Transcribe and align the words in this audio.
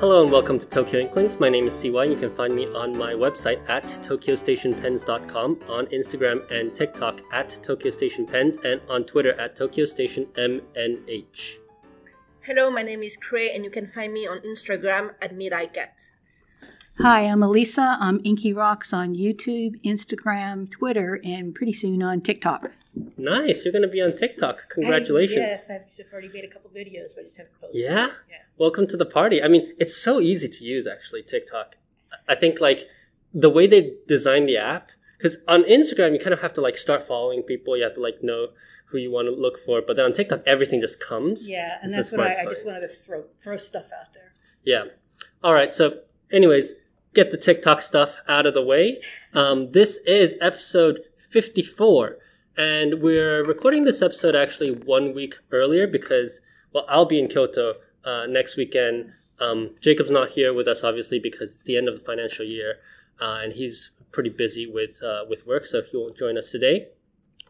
Hello 0.00 0.22
and 0.22 0.30
welcome 0.30 0.60
to 0.60 0.68
Tokyo 0.68 1.00
Inklings. 1.00 1.40
My 1.40 1.48
name 1.48 1.66
is 1.66 1.74
CY. 1.74 2.04
You 2.04 2.14
can 2.14 2.32
find 2.32 2.54
me 2.54 2.66
on 2.66 2.96
my 2.96 3.14
website 3.14 3.68
at 3.68 3.82
tokyostationpens.com, 3.82 5.60
on 5.68 5.86
Instagram 5.86 6.48
and 6.52 6.72
TikTok 6.72 7.20
at 7.32 7.58
tokyostationpens, 7.64 8.64
and 8.64 8.80
on 8.88 9.06
Twitter 9.06 9.32
at 9.40 9.56
Tokyo 9.56 9.84
Station 9.84 10.26
MNH. 10.36 11.56
Hello, 12.42 12.70
my 12.70 12.82
name 12.82 13.02
is 13.02 13.16
Quay, 13.16 13.50
and 13.52 13.64
you 13.64 13.72
can 13.72 13.88
find 13.88 14.12
me 14.12 14.24
on 14.24 14.38
Instagram 14.38 15.14
at 15.20 15.36
MidICat. 15.36 15.90
Hi, 17.00 17.22
I'm 17.22 17.42
Elisa. 17.42 17.96
I'm 17.98 18.20
Inky 18.22 18.52
Rocks 18.52 18.92
on 18.92 19.16
YouTube, 19.16 19.82
Instagram, 19.84 20.70
Twitter, 20.70 21.20
and 21.24 21.56
pretty 21.56 21.72
soon 21.72 22.04
on 22.04 22.20
TikTok. 22.20 22.70
Nice. 23.16 23.64
You're 23.64 23.72
going 23.72 23.82
to 23.82 23.88
be 23.88 24.00
on 24.00 24.16
TikTok. 24.16 24.68
Congratulations. 24.70 25.38
yes, 25.38 25.70
I've 25.70 26.12
already 26.12 26.28
made 26.28 26.44
a 26.44 26.48
couple 26.48 26.70
videos, 26.70 27.14
but 27.14 27.20
I 27.20 27.24
just 27.24 27.36
haven't 27.36 27.60
posted. 27.60 27.80
Yeah? 27.80 28.08
Yeah. 28.30 28.36
Welcome 28.58 28.86
to 28.88 28.96
the 28.96 29.06
party. 29.06 29.42
I 29.42 29.48
mean, 29.48 29.72
it's 29.78 29.96
so 29.96 30.20
easy 30.20 30.48
to 30.48 30.64
use, 30.64 30.86
actually, 30.86 31.22
TikTok. 31.22 31.76
I 32.28 32.34
think, 32.34 32.60
like, 32.60 32.86
the 33.32 33.50
way 33.50 33.66
they 33.66 33.92
designed 34.06 34.48
the 34.48 34.56
app, 34.56 34.90
because 35.16 35.38
on 35.48 35.62
Instagram, 35.64 36.12
you 36.12 36.18
kind 36.18 36.32
of 36.32 36.40
have 36.40 36.52
to, 36.54 36.60
like, 36.60 36.76
start 36.76 37.06
following 37.06 37.42
people. 37.42 37.76
You 37.76 37.84
have 37.84 37.94
to, 37.94 38.00
like, 38.00 38.22
know 38.22 38.48
who 38.86 38.98
you 38.98 39.10
want 39.10 39.26
to 39.26 39.32
look 39.32 39.58
for. 39.58 39.82
But 39.86 39.96
then 39.96 40.06
on 40.06 40.12
TikTok, 40.12 40.42
everything 40.46 40.80
just 40.80 41.00
comes. 41.00 41.48
Yeah, 41.48 41.78
and 41.82 41.92
It's 41.92 42.10
that's 42.10 42.12
what 42.12 42.26
I, 42.26 42.42
I 42.42 42.44
just 42.44 42.64
wanted 42.64 42.80
to 42.80 42.88
throw 42.88 43.24
throw 43.42 43.56
stuff 43.56 43.90
out 43.98 44.12
there. 44.14 44.32
Yeah. 44.64 44.84
All 45.42 45.52
right. 45.52 45.72
So, 45.72 46.00
anyways, 46.32 46.72
get 47.14 47.30
the 47.30 47.36
TikTok 47.36 47.82
stuff 47.82 48.16
out 48.28 48.46
of 48.46 48.54
the 48.54 48.62
way. 48.62 49.00
Um, 49.34 49.72
this 49.72 49.98
is 50.06 50.36
episode 50.40 51.00
54. 51.16 52.16
And 52.58 53.00
we're 53.00 53.44
recording 53.44 53.84
this 53.84 54.02
episode 54.02 54.34
actually 54.34 54.72
one 54.72 55.14
week 55.14 55.36
earlier 55.52 55.86
because, 55.86 56.40
well, 56.72 56.84
I'll 56.88 57.04
be 57.04 57.20
in 57.20 57.28
Kyoto 57.28 57.74
uh, 58.04 58.26
next 58.26 58.56
weekend. 58.56 59.12
Um, 59.38 59.76
Jacob's 59.80 60.10
not 60.10 60.30
here 60.30 60.52
with 60.52 60.66
us, 60.66 60.82
obviously, 60.82 61.20
because 61.20 61.54
it's 61.54 61.62
the 61.62 61.76
end 61.76 61.86
of 61.86 61.94
the 61.94 62.04
financial 62.04 62.44
year. 62.44 62.78
Uh, 63.20 63.42
and 63.44 63.52
he's 63.52 63.92
pretty 64.10 64.30
busy 64.30 64.66
with, 64.66 65.00
uh, 65.04 65.24
with 65.30 65.46
work, 65.46 65.66
so 65.66 65.82
he 65.82 65.96
won't 65.96 66.18
join 66.18 66.36
us 66.36 66.50
today. 66.50 66.88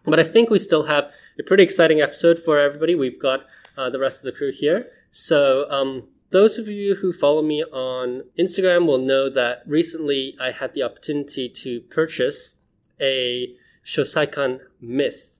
But 0.04 0.20
I 0.20 0.24
think 0.24 0.50
we 0.50 0.58
still 0.58 0.82
have 0.82 1.04
a 1.40 1.42
pretty 1.42 1.62
exciting 1.62 2.02
episode 2.02 2.38
for 2.38 2.58
everybody. 2.58 2.94
We've 2.94 3.18
got 3.18 3.46
uh, 3.78 3.88
the 3.88 3.98
rest 3.98 4.18
of 4.18 4.24
the 4.24 4.32
crew 4.32 4.52
here. 4.52 4.90
So, 5.10 5.70
um, 5.70 6.08
those 6.32 6.58
of 6.58 6.68
you 6.68 6.96
who 6.96 7.14
follow 7.14 7.40
me 7.40 7.64
on 7.64 8.24
Instagram 8.38 8.84
will 8.86 8.98
know 8.98 9.30
that 9.30 9.62
recently 9.66 10.36
I 10.38 10.50
had 10.50 10.74
the 10.74 10.82
opportunity 10.82 11.48
to 11.48 11.80
purchase 11.80 12.56
a 13.00 13.56
Shosaikan 13.88 14.60
myth. 14.80 15.34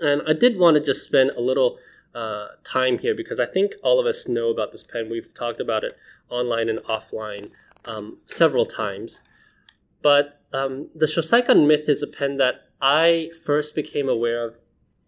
And 0.00 0.22
I 0.28 0.32
did 0.32 0.58
want 0.58 0.76
to 0.76 0.80
just 0.80 1.04
spend 1.04 1.30
a 1.30 1.40
little 1.40 1.78
uh, 2.14 2.48
time 2.62 2.98
here 2.98 3.14
because 3.16 3.40
I 3.40 3.46
think 3.46 3.72
all 3.82 3.98
of 3.98 4.06
us 4.06 4.28
know 4.28 4.48
about 4.50 4.70
this 4.70 4.84
pen. 4.84 5.08
We've 5.10 5.34
talked 5.34 5.60
about 5.60 5.82
it 5.82 5.96
online 6.30 6.68
and 6.68 6.78
offline 6.80 7.50
um, 7.84 8.18
several 8.26 8.64
times. 8.64 9.22
But 10.02 10.40
um, 10.52 10.88
the 10.94 11.06
Shosaikan 11.06 11.66
myth 11.66 11.88
is 11.88 12.00
a 12.00 12.06
pen 12.06 12.36
that 12.36 12.54
I 12.80 13.30
first 13.44 13.74
became 13.74 14.08
aware 14.08 14.46
of 14.46 14.54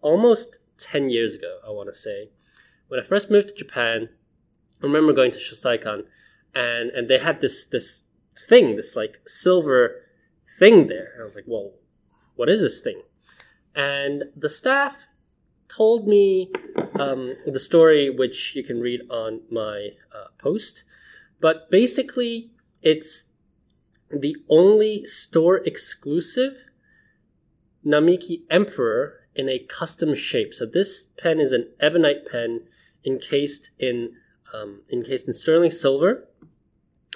almost 0.01 0.57
10 0.77 1.09
years 1.09 1.35
ago, 1.35 1.59
I 1.65 1.69
want 1.69 1.87
to 1.87 1.97
say. 1.97 2.31
When 2.89 2.99
I 2.99 3.03
first 3.03 3.31
moved 3.31 3.49
to 3.49 3.55
Japan, 3.55 4.09
I 4.83 4.87
remember 4.87 5.13
going 5.13 5.31
to 5.31 5.37
Shosaikan 5.37 6.03
and, 6.53 6.89
and 6.89 7.09
they 7.09 7.19
had 7.19 7.39
this, 7.39 7.63
this 7.63 8.03
thing, 8.49 8.75
this 8.75 8.95
like 8.95 9.21
silver 9.25 10.01
thing 10.59 10.87
there. 10.87 11.11
And 11.13 11.21
I 11.21 11.25
was 11.25 11.35
like, 11.35 11.45
well, 11.47 11.71
what 12.35 12.49
is 12.49 12.61
this 12.61 12.79
thing? 12.79 13.01
And 13.75 14.25
the 14.35 14.49
staff 14.49 15.07
told 15.67 16.07
me 16.07 16.51
um, 16.99 17.35
the 17.45 17.59
story, 17.59 18.09
which 18.09 18.55
you 18.55 18.63
can 18.63 18.81
read 18.81 19.01
on 19.09 19.41
my 19.49 19.91
uh, 20.13 20.27
post. 20.37 20.83
But 21.39 21.71
basically, 21.71 22.51
it's 22.81 23.25
the 24.09 24.35
only 24.49 25.05
store 25.05 25.57
exclusive 25.57 26.57
Namiki 27.85 28.41
Emperor 28.49 29.21
in 29.35 29.49
a 29.49 29.59
custom 29.59 30.13
shape. 30.13 30.53
So 30.53 30.65
this 30.65 31.03
pen 31.17 31.39
is 31.39 31.51
an 31.51 31.69
ebonite 31.79 32.29
pen 32.29 32.61
encased 33.05 33.69
in 33.79 34.13
um, 34.53 34.81
encased 34.91 35.27
in 35.27 35.33
sterling 35.33 35.71
silver, 35.71 36.27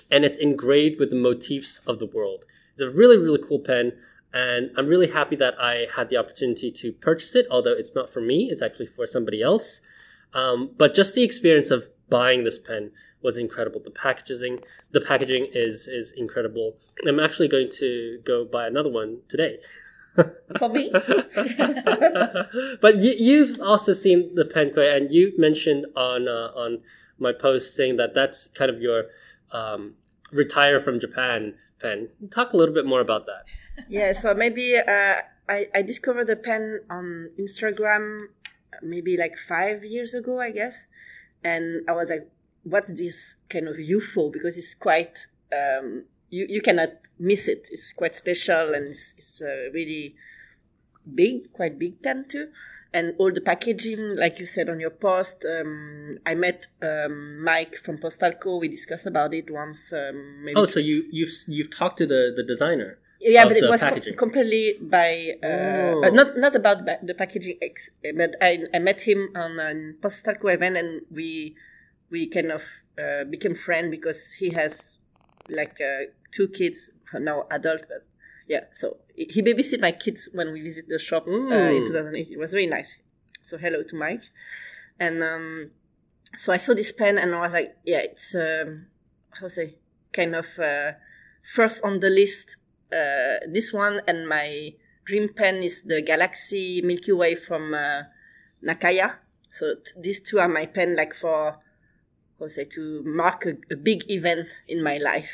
and 0.09 0.23
it's 0.23 0.37
engraved 0.37 0.99
with 0.99 1.09
the 1.09 1.17
motifs 1.17 1.81
of 1.85 1.99
the 1.99 2.05
world. 2.05 2.45
It's 2.73 2.81
a 2.81 2.89
really 2.89 3.17
really 3.17 3.41
cool 3.45 3.59
pen, 3.59 3.93
and 4.35 4.69
I'm 4.77 4.87
really 4.87 5.07
happy 5.07 5.37
that 5.37 5.53
I 5.57 5.87
had 5.95 6.09
the 6.09 6.17
opportunity 6.17 6.69
to 6.69 6.91
purchase 6.91 7.35
it. 7.35 7.47
Although 7.49 7.71
it's 7.71 7.95
not 7.95 8.09
for 8.09 8.19
me, 8.19 8.49
it's 8.51 8.61
actually 8.61 8.87
for 8.87 9.07
somebody 9.07 9.41
else. 9.41 9.79
Um, 10.33 10.71
but 10.77 10.93
just 10.93 11.15
the 11.15 11.23
experience 11.23 11.71
of 11.71 11.87
buying 12.09 12.43
this 12.43 12.59
pen 12.59 12.91
was 13.23 13.37
incredible. 13.37 13.79
The 13.81 13.91
packaging, 13.91 14.59
the 14.91 14.99
packaging 14.99 15.47
is 15.53 15.87
is 15.87 16.11
incredible. 16.17 16.75
I'm 17.07 17.21
actually 17.21 17.47
going 17.47 17.69
to 17.79 18.19
go 18.25 18.43
buy 18.43 18.67
another 18.67 18.89
one 18.89 19.21
today. 19.29 19.59
For 20.59 20.67
me? 20.67 20.91
but 22.81 22.99
you, 22.99 23.13
you've 23.17 23.61
also 23.61 23.93
seen 23.93 24.35
the 24.35 24.43
pen, 24.43 24.73
and 24.77 25.11
you 25.11 25.31
mentioned 25.37 25.85
on 25.95 26.27
uh, 26.27 26.51
on 26.57 26.81
my 27.19 27.31
post 27.31 27.73
saying 27.73 27.95
that 27.97 28.13
that's 28.13 28.49
kind 28.49 28.69
of 28.69 28.81
your 28.81 29.05
um, 29.53 29.93
retire 30.33 30.81
from 30.81 30.99
Japan 30.99 31.55
pen. 31.81 32.09
Talk 32.33 32.51
a 32.51 32.57
little 32.57 32.75
bit 32.75 32.85
more 32.85 32.99
about 32.99 33.25
that. 33.27 33.45
Yeah, 33.89 34.11
so 34.13 34.33
maybe 34.33 34.77
uh, 34.77 35.21
I, 35.49 35.67
I 35.73 35.81
discovered 35.81 36.27
the 36.27 36.35
pen 36.35 36.81
on 36.89 37.29
Instagram 37.39 38.27
maybe 38.81 39.17
like 39.17 39.37
five 39.37 39.83
years 39.83 40.13
ago, 40.13 40.39
I 40.39 40.51
guess. 40.51 40.85
And 41.43 41.87
I 41.87 41.93
was 41.93 42.09
like, 42.09 42.29
what's 42.63 42.91
this 42.93 43.35
kind 43.49 43.67
of 43.67 43.75
UFO? 43.75 44.31
Because 44.31 44.57
it's 44.57 44.75
quite, 44.75 45.17
um, 45.53 46.05
you, 46.29 46.47
you 46.49 46.61
cannot 46.61 46.89
miss 47.19 47.47
it. 47.47 47.69
It's 47.71 47.93
quite 47.93 48.15
special 48.15 48.73
and 48.73 48.87
it's, 48.87 49.13
it's 49.17 49.41
uh, 49.41 49.71
really 49.73 50.15
big, 51.13 51.53
quite 51.53 51.77
big 51.77 52.01
pen 52.01 52.25
too. 52.27 52.49
And 52.93 53.13
all 53.17 53.31
the 53.31 53.41
packaging, 53.41 54.15
like 54.15 54.39
you 54.39 54.45
said 54.45 54.69
on 54.69 54.79
your 54.79 54.89
post, 54.89 55.45
um, 55.45 56.17
I 56.25 56.33
met 56.33 56.67
um, 56.81 57.43
Mike 57.43 57.75
from 57.83 57.97
Postalco. 57.97 58.59
We 58.59 58.69
discussed 58.69 59.05
about 59.05 59.33
it 59.33 59.51
once. 59.51 59.91
Um, 59.91 60.45
maybe 60.45 60.55
Oh, 60.55 60.65
so 60.65 60.79
you 60.79 61.03
you've 61.11 61.33
you've 61.47 61.75
talked 61.75 61.97
to 61.97 62.05
the 62.05 62.31
the 62.33 62.43
designer. 62.43 62.97
Yeah, 63.19 63.45
but 63.45 63.57
it 63.57 63.67
was 63.69 63.81
com- 63.81 64.01
completely 64.17 64.77
by 64.81 65.35
uh, 65.43 66.01
but 66.01 66.13
not 66.13 66.37
not 66.37 66.55
about 66.55 66.85
the, 66.85 67.13
packaging. 67.13 67.57
Ex- 67.61 67.89
but 68.15 68.35
I 68.41 68.59
I 68.73 68.79
met 68.79 69.01
him 69.01 69.29
on 69.35 69.59
a 69.59 69.93
Postalco 70.01 70.53
event, 70.53 70.77
and 70.77 71.01
we 71.11 71.55
we 72.09 72.27
kind 72.27 72.51
of 72.51 72.63
uh, 72.99 73.23
became 73.25 73.55
friends 73.55 73.89
because 73.91 74.31
he 74.39 74.49
has 74.51 74.97
like 75.49 75.79
uh, 75.81 76.11
two 76.31 76.47
kids 76.49 76.89
now 77.13 77.45
adult, 77.51 77.81
but 77.87 78.05
yeah. 78.47 78.61
So 78.75 78.97
he 79.15 79.41
babysit 79.41 79.79
my 79.81 79.91
kids 79.91 80.29
when 80.33 80.51
we 80.51 80.61
visit 80.61 80.85
the 80.87 80.99
shop 80.99 81.27
uh, 81.27 81.31
in 81.31 81.83
Mm. 81.83 81.87
2008. 81.87 82.27
It 82.31 82.37
was 82.39 82.51
very 82.51 82.67
nice. 82.67 82.97
So 83.41 83.57
hello 83.57 83.83
to 83.83 83.95
Mike, 83.95 84.23
and 84.99 85.23
um, 85.23 85.71
so 86.37 86.51
I 86.51 86.57
saw 86.57 86.73
this 86.73 86.91
pen 86.91 87.17
and 87.17 87.33
I 87.33 87.39
was 87.39 87.53
like, 87.53 87.77
yeah, 87.85 87.99
it's 87.99 88.35
um, 88.35 88.87
how 89.31 89.47
to 89.47 89.49
say 89.49 89.75
kind 90.11 90.35
of 90.35 90.47
uh, 90.59 90.91
first 91.55 91.83
on 91.83 91.99
the 91.99 92.09
list. 92.09 92.57
Uh, 92.91 93.39
this 93.51 93.73
one 93.73 94.01
and 94.07 94.27
my 94.27 94.73
dream 95.05 95.29
pen 95.29 95.63
is 95.63 95.83
the 95.83 96.01
Galaxy 96.01 96.81
Milky 96.81 97.11
Way 97.11 97.35
from 97.35 97.73
uh, 97.73 98.03
Nakaya. 98.63 99.15
So 99.51 99.75
t- 99.75 99.91
these 99.99 100.21
two 100.21 100.39
are 100.39 100.47
my 100.47 100.65
pen, 100.65 100.95
like 100.95 101.15
for 101.15 101.57
how 102.39 102.47
say 102.47 102.65
to 102.65 103.03
mark 103.05 103.45
a, 103.45 103.53
a 103.73 103.77
big 103.77 104.09
event 104.09 104.47
in 104.67 104.83
my 104.83 104.97
life. 104.97 105.29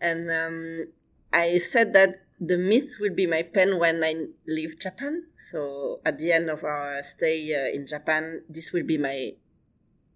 And 0.00 0.30
um, 0.30 0.86
I 1.32 1.58
said 1.58 1.92
that 1.94 2.22
the 2.40 2.58
myth 2.58 2.96
will 3.00 3.14
be 3.14 3.26
my 3.26 3.42
pen 3.42 3.78
when 3.78 4.04
I 4.04 4.26
leave 4.46 4.78
Japan. 4.78 5.24
So 5.50 6.00
at 6.04 6.18
the 6.18 6.32
end 6.32 6.50
of 6.50 6.64
our 6.64 7.02
stay 7.02 7.54
uh, 7.54 7.74
in 7.74 7.86
Japan, 7.86 8.42
this 8.48 8.72
will 8.72 8.84
be 8.84 8.98
my 8.98 9.32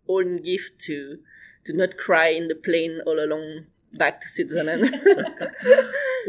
own 0.08 0.42
gift 0.42 0.80
to 0.86 1.18
to 1.64 1.72
not 1.72 1.96
cry 1.96 2.28
in 2.28 2.48
the 2.48 2.54
plane 2.54 3.00
all 3.06 3.22
along 3.22 3.66
back 3.94 4.20
to 4.22 4.28
Switzerland. 4.28 4.94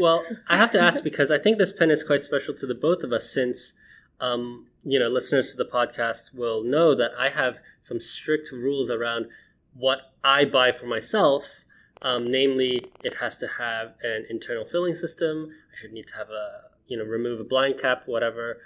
Well, 0.00 0.24
I 0.48 0.56
have 0.56 0.70
to 0.72 0.80
ask 0.80 1.04
because 1.10 1.30
I 1.30 1.38
think 1.38 1.58
this 1.58 1.70
pen 1.70 1.90
is 1.90 2.02
quite 2.02 2.22
special 2.22 2.54
to 2.54 2.66
the 2.66 2.74
both 2.74 3.02
of 3.02 3.12
us 3.12 3.30
since 3.30 3.74
um, 4.22 4.66
you 4.84 4.98
know, 4.98 5.08
listeners 5.08 5.50
to 5.50 5.56
the 5.56 5.64
podcast 5.64 6.34
will 6.34 6.62
know 6.62 6.94
that 6.94 7.10
I 7.18 7.28
have 7.28 7.58
some 7.82 8.00
strict 8.00 8.52
rules 8.52 8.90
around 8.90 9.26
what 9.74 9.98
I 10.24 10.44
buy 10.44 10.72
for 10.72 10.86
myself. 10.86 11.64
Um, 12.02 12.30
namely, 12.30 12.86
it 13.04 13.16
has 13.16 13.36
to 13.38 13.48
have 13.58 13.94
an 14.02 14.26
internal 14.30 14.64
filling 14.64 14.94
system. 14.94 15.50
I 15.72 15.80
should 15.80 15.92
need 15.92 16.06
to 16.08 16.14
have 16.14 16.30
a, 16.30 16.70
you 16.86 16.96
know, 16.96 17.04
remove 17.04 17.40
a 17.40 17.44
blind 17.44 17.80
cap, 17.80 18.04
whatever. 18.06 18.58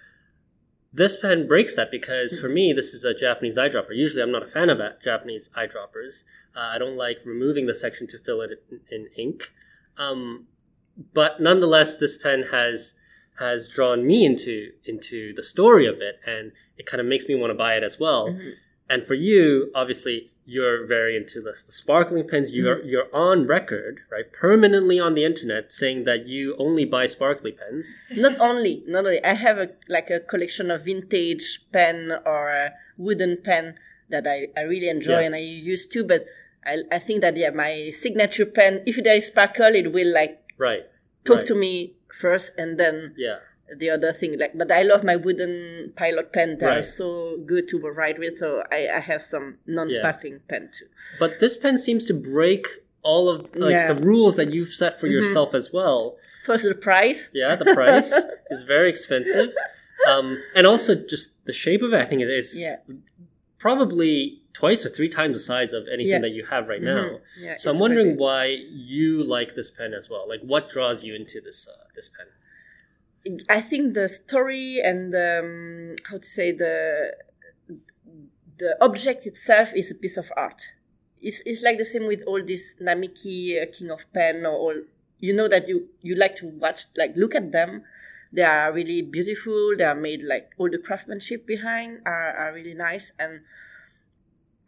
This 0.97 1.19
pen 1.21 1.47
breaks 1.47 1.77
that 1.77 1.91
because 1.91 2.41
for 2.41 2.49
me, 2.49 2.73
this 2.73 2.95
is 2.95 3.05
a 3.05 3.13
Japanese 3.13 3.59
eyedropper. 3.59 3.95
Usually, 3.95 4.23
I'm 4.23 4.33
not 4.33 4.43
a 4.43 4.47
fan 4.47 4.71
of 4.71 4.79
Japanese 5.05 5.51
eyedroppers. 5.55 6.25
Uh, 6.57 6.61
I 6.75 6.79
don't 6.79 6.97
like 6.97 7.19
removing 7.27 7.67
the 7.67 7.75
section 7.75 8.07
to 8.09 8.19
fill 8.19 8.41
it 8.41 8.51
in, 8.71 8.81
in 8.91 9.09
ink. 9.17 9.53
Um, 9.99 10.47
but 11.13 11.39
nonetheless, 11.39 11.97
this 11.97 12.17
pen 12.17 12.45
has 12.51 12.95
has 13.39 13.69
drawn 13.69 14.07
me 14.07 14.25
into 14.25 14.71
into 14.87 15.35
the 15.35 15.43
story 15.43 15.87
of 15.87 15.97
it, 16.01 16.19
and 16.27 16.53
it 16.79 16.87
kind 16.87 17.03
of 17.03 17.07
makes 17.07 17.27
me 17.29 17.35
want 17.35 17.51
to 17.51 17.55
buy 17.55 17.75
it 17.75 17.83
as 17.83 17.99
well. 18.01 18.29
Mhm. 18.31 18.53
and 18.89 19.05
for 19.05 19.15
you, 19.15 19.71
obviously, 19.75 20.31
you're 20.49 20.87
very 20.87 21.17
into 21.17 21.41
the, 21.41 21.55
the 21.67 21.73
sparkling 21.73 22.27
pens. 22.29 22.55
You're 22.55 22.77
Mm-hmm. 22.77 22.89
you're 22.89 23.11
on 23.15 23.47
record, 23.47 23.95
right, 24.15 24.29
permanently 24.33 24.99
on 25.01 25.15
the 25.15 25.25
internet, 25.25 25.73
saying 25.73 26.05
that 26.05 26.27
you 26.27 26.55
only 26.59 26.85
buy 26.85 27.07
sparkly 27.07 27.53
pens. 27.53 27.99
not 28.27 28.39
only 28.49 28.75
not 28.87 29.05
only 29.07 29.23
i 29.25 29.35
have 29.35 29.59
a 29.59 29.69
like 29.89 30.09
a 30.11 30.21
collection 30.33 30.71
of 30.71 30.85
vintage 30.85 31.47
pen 31.73 32.13
or 32.25 32.43
a 32.51 32.71
wooden 32.97 33.37
pen 33.49 33.75
that 34.09 34.25
i, 34.27 34.47
I 34.57 34.63
really 34.73 34.89
enjoy 34.89 35.19
Yeah. 35.21 35.27
and 35.27 35.35
i 35.35 35.39
use 35.73 35.85
too 35.87 36.05
but 36.05 36.25
I, 36.65 36.75
I 36.97 36.99
think 37.07 37.21
that 37.25 37.37
yeah 37.37 37.51
my 37.51 37.91
signature 37.91 38.47
pen 38.47 38.83
if 38.87 38.97
there 39.03 39.15
is 39.21 39.27
sparkle 39.27 39.75
it 39.83 39.93
will 39.93 40.13
like 40.21 40.35
Right. 40.59 40.85
talk 41.25 41.39
right. 41.39 41.47
to 41.47 41.55
me 41.55 41.95
first 42.23 42.53
and 42.57 42.79
then 42.81 43.15
Yeah. 43.17 43.39
The 43.75 43.91
other 43.91 44.13
thing 44.13 44.39
like 44.39 44.57
but 44.57 44.71
i 44.71 44.83
love 44.83 45.03
my 45.03 45.17
wooden 45.17 45.93
pilot 45.97 46.33
pen 46.33 46.57
are 46.63 46.67
Right. 46.77 46.85
so 46.85 47.37
good 47.45 47.67
to 47.69 47.79
write 47.81 48.19
with 48.19 48.39
so 48.39 48.63
i, 48.71 48.89
I 48.99 49.01
have 49.01 49.23
some 49.23 49.59
non-sparkling 49.67 50.41
pen 50.49 50.71
too 50.77 50.87
But 51.19 51.41
this 51.41 51.57
pen 51.57 51.77
seems 51.79 52.05
to 52.07 52.15
break 52.15 52.67
all 53.03 53.29
of 53.29 53.55
like 53.57 53.73
Yeah. 53.73 53.93
the 53.93 54.01
rules 54.03 54.37
that 54.37 54.53
you've 54.55 54.69
set 54.83 54.99
for 55.01 55.07
Mhm. 55.09 55.13
yourself 55.13 55.55
as 55.55 55.73
well. 55.73 56.17
first 56.45 56.63
the 56.65 56.75
price 56.75 57.29
Yeah, 57.33 57.57
the 57.57 57.65
price 57.75 58.13
is 58.55 58.63
very 58.63 58.89
expensive. 58.89 59.51
Um, 60.09 60.41
and 60.55 60.65
also 60.67 60.95
just 60.95 61.27
the 61.47 61.53
shape 61.53 61.83
of 61.83 61.93
it, 61.93 62.01
I 62.01 62.05
think 62.05 62.21
it 62.23 62.31
is 62.31 62.49
yeah 62.57 62.77
probably 63.59 64.43
twice 64.53 64.85
or 64.87 64.91
three 64.91 65.09
times 65.09 65.37
the 65.37 65.41
size 65.43 65.73
of 65.73 65.83
anything 65.89 66.13
Yeah. 66.13 66.19
that 66.21 66.31
you 66.31 66.45
have 66.47 66.69
right 66.69 66.83
now. 66.83 67.03
Mhm. 67.05 67.21
yeah 67.39 67.57
So 67.57 67.71
I'm 67.71 67.79
wondering 67.79 68.17
why 68.17 68.43
you 68.93 69.25
like 69.25 69.55
this 69.55 69.71
pen 69.71 69.93
as 69.95 70.09
well. 70.09 70.25
Like, 70.29 70.41
what 70.43 70.69
draws 70.69 71.05
you 71.05 71.15
into 71.15 71.41
this 71.41 71.67
uh, 71.69 71.73
this 71.95 72.09
pen? 72.09 72.27
I 73.49 73.61
think 73.61 73.95
the 73.95 74.09
story 74.09 74.81
and 74.83 75.15
um, 75.15 75.97
how 76.11 76.19
to 76.19 76.27
say 76.27 76.53
the 76.53 77.13
the 78.59 78.77
object 78.81 79.27
itself 79.27 79.71
is 79.75 79.91
a 79.91 79.95
piece 79.95 80.17
of 80.17 80.31
art 80.37 80.63
it's, 81.21 81.43
it's 81.45 81.63
like 81.63 81.79
the 81.79 81.85
same 81.85 82.07
with 82.07 82.23
all 82.27 82.43
this 82.45 82.77
namiki 82.81 83.61
uh, 83.61 83.67
king 83.73 83.91
of 83.91 84.01
pen 84.13 84.47
or 84.47 84.55
all 84.55 84.75
you 85.19 85.35
know 85.35 85.49
that 85.49 85.69
you 85.69 85.89
you 86.03 86.15
like 86.15 86.37
to 86.37 86.47
watch 86.47 86.87
like 86.97 87.13
look 87.17 87.35
at 87.35 87.53
them 87.53 87.83
they 88.33 88.43
are 88.43 88.73
really 88.73 89.03
beautiful 89.03 89.75
they 89.77 89.85
are 89.85 89.95
made 89.95 90.23
like 90.23 90.51
all 90.59 90.71
the 90.71 90.79
craftsmanship 90.79 91.47
behind 91.47 92.01
are, 92.05 92.37
are 92.37 92.53
really 92.53 92.75
nice 92.75 93.13
and 93.19 93.41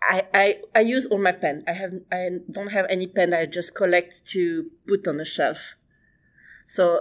I, 0.03 0.23
I 0.33 0.61
I 0.77 0.81
use 0.81 1.07
all 1.07 1.19
my 1.19 1.33
pen. 1.33 1.65
I 1.67 1.73
have 1.73 1.93
I 2.13 2.39
don't 2.51 2.71
have 2.71 2.87
any 2.89 3.07
pen 3.07 3.35
I 3.35 3.47
just 3.47 3.75
collect 3.75 4.25
to 4.27 4.71
put 4.87 5.09
on 5.09 5.21
a 5.21 5.25
shelf. 5.25 5.75
So 6.69 7.01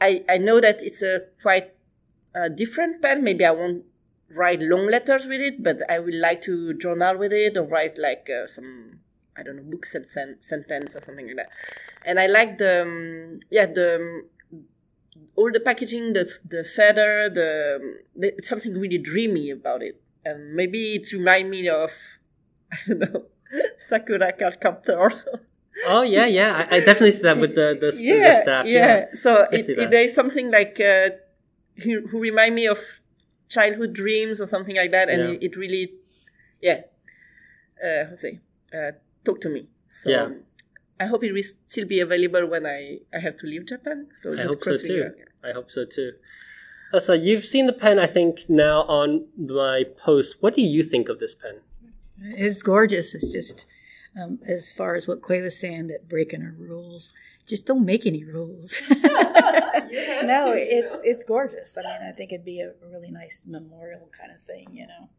I 0.00 0.24
I 0.28 0.38
know 0.38 0.60
that 0.60 0.82
it's 0.82 1.02
a 1.02 1.20
quite 1.42 1.74
uh, 2.34 2.48
different 2.48 3.02
pen. 3.02 3.24
Maybe 3.24 3.44
I 3.44 3.50
won't 3.50 3.84
write 4.30 4.60
long 4.60 4.90
letters 4.90 5.26
with 5.26 5.40
it, 5.40 5.62
but 5.62 5.78
I 5.90 5.98
would 5.98 6.14
like 6.14 6.42
to 6.42 6.74
journal 6.74 7.16
with 7.16 7.32
it 7.32 7.56
or 7.56 7.62
write 7.64 7.98
like 7.98 8.28
uh, 8.30 8.46
some 8.46 9.00
I 9.36 9.42
don't 9.42 9.56
know 9.56 9.62
book 9.62 9.86
sen- 9.86 10.08
sentence 10.40 10.96
or 10.96 11.02
something 11.04 11.26
like 11.26 11.36
that. 11.36 11.50
And 12.04 12.18
I 12.18 12.26
like 12.26 12.58
the 12.58 12.82
um, 12.82 13.40
yeah 13.50 13.66
the 13.66 13.96
um, 13.96 14.24
all 15.36 15.50
the 15.52 15.60
packaging, 15.60 16.12
the 16.12 16.30
the 16.48 16.64
feather, 16.64 17.30
the, 17.32 17.98
the 18.16 18.32
something 18.42 18.74
really 18.74 18.98
dreamy 18.98 19.50
about 19.50 19.82
it. 19.82 20.00
And 20.24 20.54
maybe 20.54 20.96
it 20.96 21.12
reminds 21.12 21.50
me 21.50 21.68
of 21.68 21.90
I 22.72 22.76
don't 22.88 22.98
know 23.00 23.26
Sakura 23.78 24.32
card 24.32 24.60
captor. 24.60 25.12
Oh 25.84 26.02
yeah, 26.02 26.26
yeah. 26.26 26.66
I, 26.70 26.76
I 26.76 26.80
definitely 26.80 27.12
see 27.12 27.22
that 27.22 27.38
with 27.38 27.54
the 27.54 27.76
the, 27.80 27.90
the 27.90 28.02
yeah, 28.02 28.42
staff. 28.42 28.66
yeah. 28.66 29.06
So 29.14 29.46
it, 29.52 29.68
it, 29.68 29.90
there 29.90 30.02
is 30.04 30.14
something 30.14 30.50
like 30.50 30.80
uh, 30.80 31.10
who, 31.82 32.06
who 32.08 32.18
remind 32.20 32.54
me 32.54 32.66
of 32.66 32.78
childhood 33.48 33.92
dreams 33.92 34.40
or 34.40 34.46
something 34.46 34.76
like 34.76 34.90
that, 34.92 35.08
and 35.08 35.22
Yeah. 35.22 35.30
it, 35.34 35.42
it 35.52 35.56
really, 35.56 35.92
yeah, 36.60 36.80
uh, 37.84 38.04
how 38.04 38.10
to 38.10 38.18
say, 38.18 38.40
uh, 38.74 38.92
talk 39.24 39.40
to 39.42 39.48
me. 39.48 39.68
So 39.90 40.10
Yeah. 40.10 40.28
I 40.98 41.04
hope 41.06 41.22
it 41.24 41.32
will 41.32 41.42
still 41.66 41.86
be 41.86 42.00
available 42.00 42.46
when 42.46 42.64
I, 42.64 43.00
I 43.14 43.18
have 43.18 43.36
to 43.38 43.46
leave 43.46 43.66
Japan. 43.66 44.06
So 44.22 44.32
I 44.32 44.42
hope 44.44 44.64
so 44.64 44.76
too. 44.78 44.94
your- 44.94 45.14
I 45.44 45.52
hope 45.52 45.70
so 45.70 45.84
too. 45.84 46.12
Uh, 46.92 47.00
So 47.00 47.12
you've 47.12 47.44
seen 47.44 47.66
the 47.66 47.72
pen, 47.72 47.98
I 47.98 48.06
think, 48.06 48.48
now 48.48 48.82
on 48.84 49.26
my 49.36 49.84
post. 50.04 50.36
What 50.40 50.54
do 50.56 50.62
you 50.62 50.82
think 50.82 51.08
of 51.08 51.18
this 51.18 51.34
pen? 51.34 51.60
It's 52.18 52.62
gorgeous. 52.62 53.14
It's 53.14 53.30
just 53.30 53.66
um, 54.20 54.38
as 54.46 54.72
far 54.72 54.94
as 54.94 55.06
what 55.06 55.26
Quay 55.26 55.42
was 55.42 55.58
saying 55.58 55.88
that 55.88 56.08
breaking 56.08 56.42
our 56.42 56.54
rules. 56.58 57.12
Just 57.46 57.66
don't 57.66 57.84
make 57.84 58.06
any 58.06 58.24
rules. 58.24 58.76
no, 58.90 60.52
it's 60.52 60.98
it's 61.04 61.22
gorgeous. 61.22 61.78
I 61.78 61.82
mean, 61.82 62.08
I 62.08 62.12
think 62.12 62.32
it'd 62.32 62.44
be 62.44 62.60
a 62.60 62.72
really 62.90 63.10
nice 63.10 63.44
memorial 63.46 64.08
kind 64.18 64.32
of 64.32 64.42
thing, 64.42 64.66
you 64.72 64.86
know. 64.86 65.10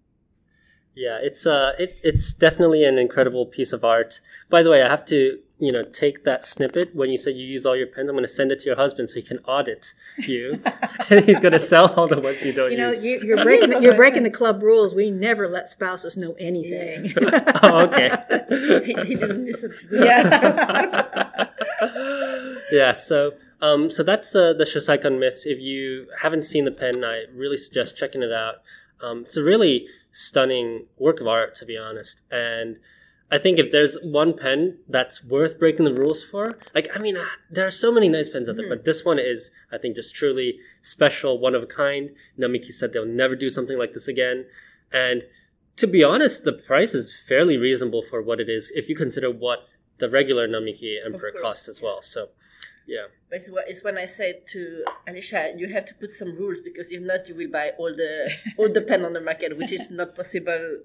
Yeah, 0.93 1.19
it's 1.21 1.45
uh, 1.45 1.73
it, 1.79 1.95
it's 2.03 2.33
definitely 2.33 2.83
an 2.83 2.97
incredible 2.97 3.45
piece 3.45 3.71
of 3.71 3.85
art. 3.85 4.19
By 4.49 4.63
the 4.63 4.71
way, 4.71 4.81
I 4.81 4.89
have 4.89 5.05
to, 5.05 5.39
you 5.59 5.71
know, 5.71 5.83
take 5.83 6.23
that 6.23 6.45
snippet 6.45 6.95
when 6.95 7.09
you 7.09 7.17
said 7.17 7.35
you 7.35 7.43
use 7.45 7.65
all 7.65 7.75
your 7.75 7.87
pens. 7.87 8.07
I'm 8.09 8.15
going 8.15 8.23
to 8.23 8.27
send 8.27 8.51
it 8.51 8.59
to 8.59 8.65
your 8.65 8.75
husband 8.75 9.09
so 9.09 9.15
he 9.15 9.23
can 9.23 9.39
audit 9.39 9.93
you, 10.17 10.61
and 11.09 11.25
he's 11.25 11.39
going 11.39 11.53
to 11.53 11.59
sell 11.59 11.93
all 11.93 12.07
the 12.07 12.21
ones 12.21 12.45
you 12.45 12.53
don't 12.53 12.71
You 12.71 12.77
know, 12.77 12.91
use. 12.91 13.03
you, 13.03 13.21
you're 13.23 13.43
breaking 13.43 13.71
the, 13.71 13.79
you're 13.81 13.95
breaking 13.95 14.23
the 14.23 14.29
club 14.29 14.61
rules. 14.61 14.93
We 14.93 15.09
never 15.09 15.47
let 15.47 15.67
spouses 15.69 16.15
know 16.15 16.35
anything. 16.39 17.13
oh, 17.63 17.85
okay. 17.87 18.11
he, 18.85 18.93
he 19.03 19.15
didn't 19.15 19.45
listen 19.45 19.71
to 19.71 19.87
that. 19.97 21.53
yeah. 21.81 22.55
yeah. 22.71 22.93
So, 22.93 23.31
um, 23.61 23.89
so 23.89 24.03
that's 24.03 24.29
the 24.29 24.53
the 24.55 24.63
Shosaikan 24.63 25.19
myth. 25.19 25.41
If 25.45 25.59
you 25.59 26.07
haven't 26.21 26.43
seen 26.43 26.65
the 26.65 26.71
pen, 26.71 27.03
I 27.03 27.25
really 27.33 27.57
suggest 27.57 27.97
checking 27.97 28.21
it 28.21 28.31
out. 28.31 28.55
Um, 29.01 29.23
it's 29.25 29.37
a 29.37 29.43
really 29.43 29.87
stunning 30.11 30.85
work 30.97 31.19
of 31.19 31.27
art, 31.27 31.55
to 31.55 31.65
be 31.65 31.77
honest. 31.77 32.21
And 32.31 32.77
I 33.29 33.37
think 33.37 33.59
if 33.59 33.71
there's 33.71 33.97
one 34.01 34.37
pen 34.37 34.79
that's 34.87 35.23
worth 35.23 35.59
breaking 35.59 35.85
the 35.85 35.93
rules 35.93 36.23
for, 36.23 36.57
like 36.73 36.87
I 36.95 36.99
mean, 36.99 37.17
ah, 37.17 37.29
there 37.51 37.67
are 37.67 37.71
so 37.71 37.91
many 37.91 38.07
nice 38.07 38.29
pens 38.29 38.47
out 38.47 38.55
there, 38.55 38.69
but 38.69 38.85
this 38.85 39.03
one 39.03 39.19
is, 39.19 39.51
I 39.71 39.77
think, 39.77 39.95
just 39.95 40.15
truly 40.15 40.59
special, 40.81 41.37
one 41.37 41.53
of 41.53 41.63
a 41.63 41.67
kind. 41.67 42.11
Namiki 42.39 42.71
said 42.71 42.93
they'll 42.93 43.05
never 43.05 43.35
do 43.35 43.49
something 43.49 43.77
like 43.77 43.93
this 43.93 44.07
again, 44.07 44.45
and 44.93 45.23
to 45.75 45.87
be 45.87 46.03
honest, 46.03 46.43
the 46.43 46.53
price 46.53 46.93
is 46.93 47.15
fairly 47.27 47.57
reasonable 47.57 48.01
for 48.01 48.21
what 48.21 48.39
it 48.39 48.49
is 48.49 48.71
if 48.75 48.89
you 48.89 48.95
consider 48.95 49.29
what 49.29 49.59
the 49.99 50.09
regular 50.09 50.47
Namiki 50.47 50.95
Emperor 51.05 51.31
costs 51.41 51.67
as 51.67 51.81
well. 51.81 52.01
So, 52.01 52.29
yeah, 52.87 53.07
But 53.29 53.37
it's, 53.37 53.49
what, 53.51 53.65
it's 53.67 53.83
when 53.83 53.97
I 53.97 54.05
said 54.05 54.47
to 54.53 54.85
Alicia, 55.07 55.53
you 55.57 55.67
have 55.73 55.85
to 55.85 55.93
put 55.95 56.11
some 56.11 56.35
rules 56.35 56.59
because 56.63 56.91
if 56.91 57.01
not, 57.01 57.27
you 57.27 57.35
will 57.35 57.51
buy 57.51 57.71
all 57.77 57.93
the 57.95 58.31
all 58.57 58.71
the 58.71 58.81
pen 58.81 59.05
on 59.05 59.13
the 59.13 59.21
market, 59.21 59.57
which 59.57 59.71
is 59.71 59.91
not 59.91 60.15
possible 60.15 60.79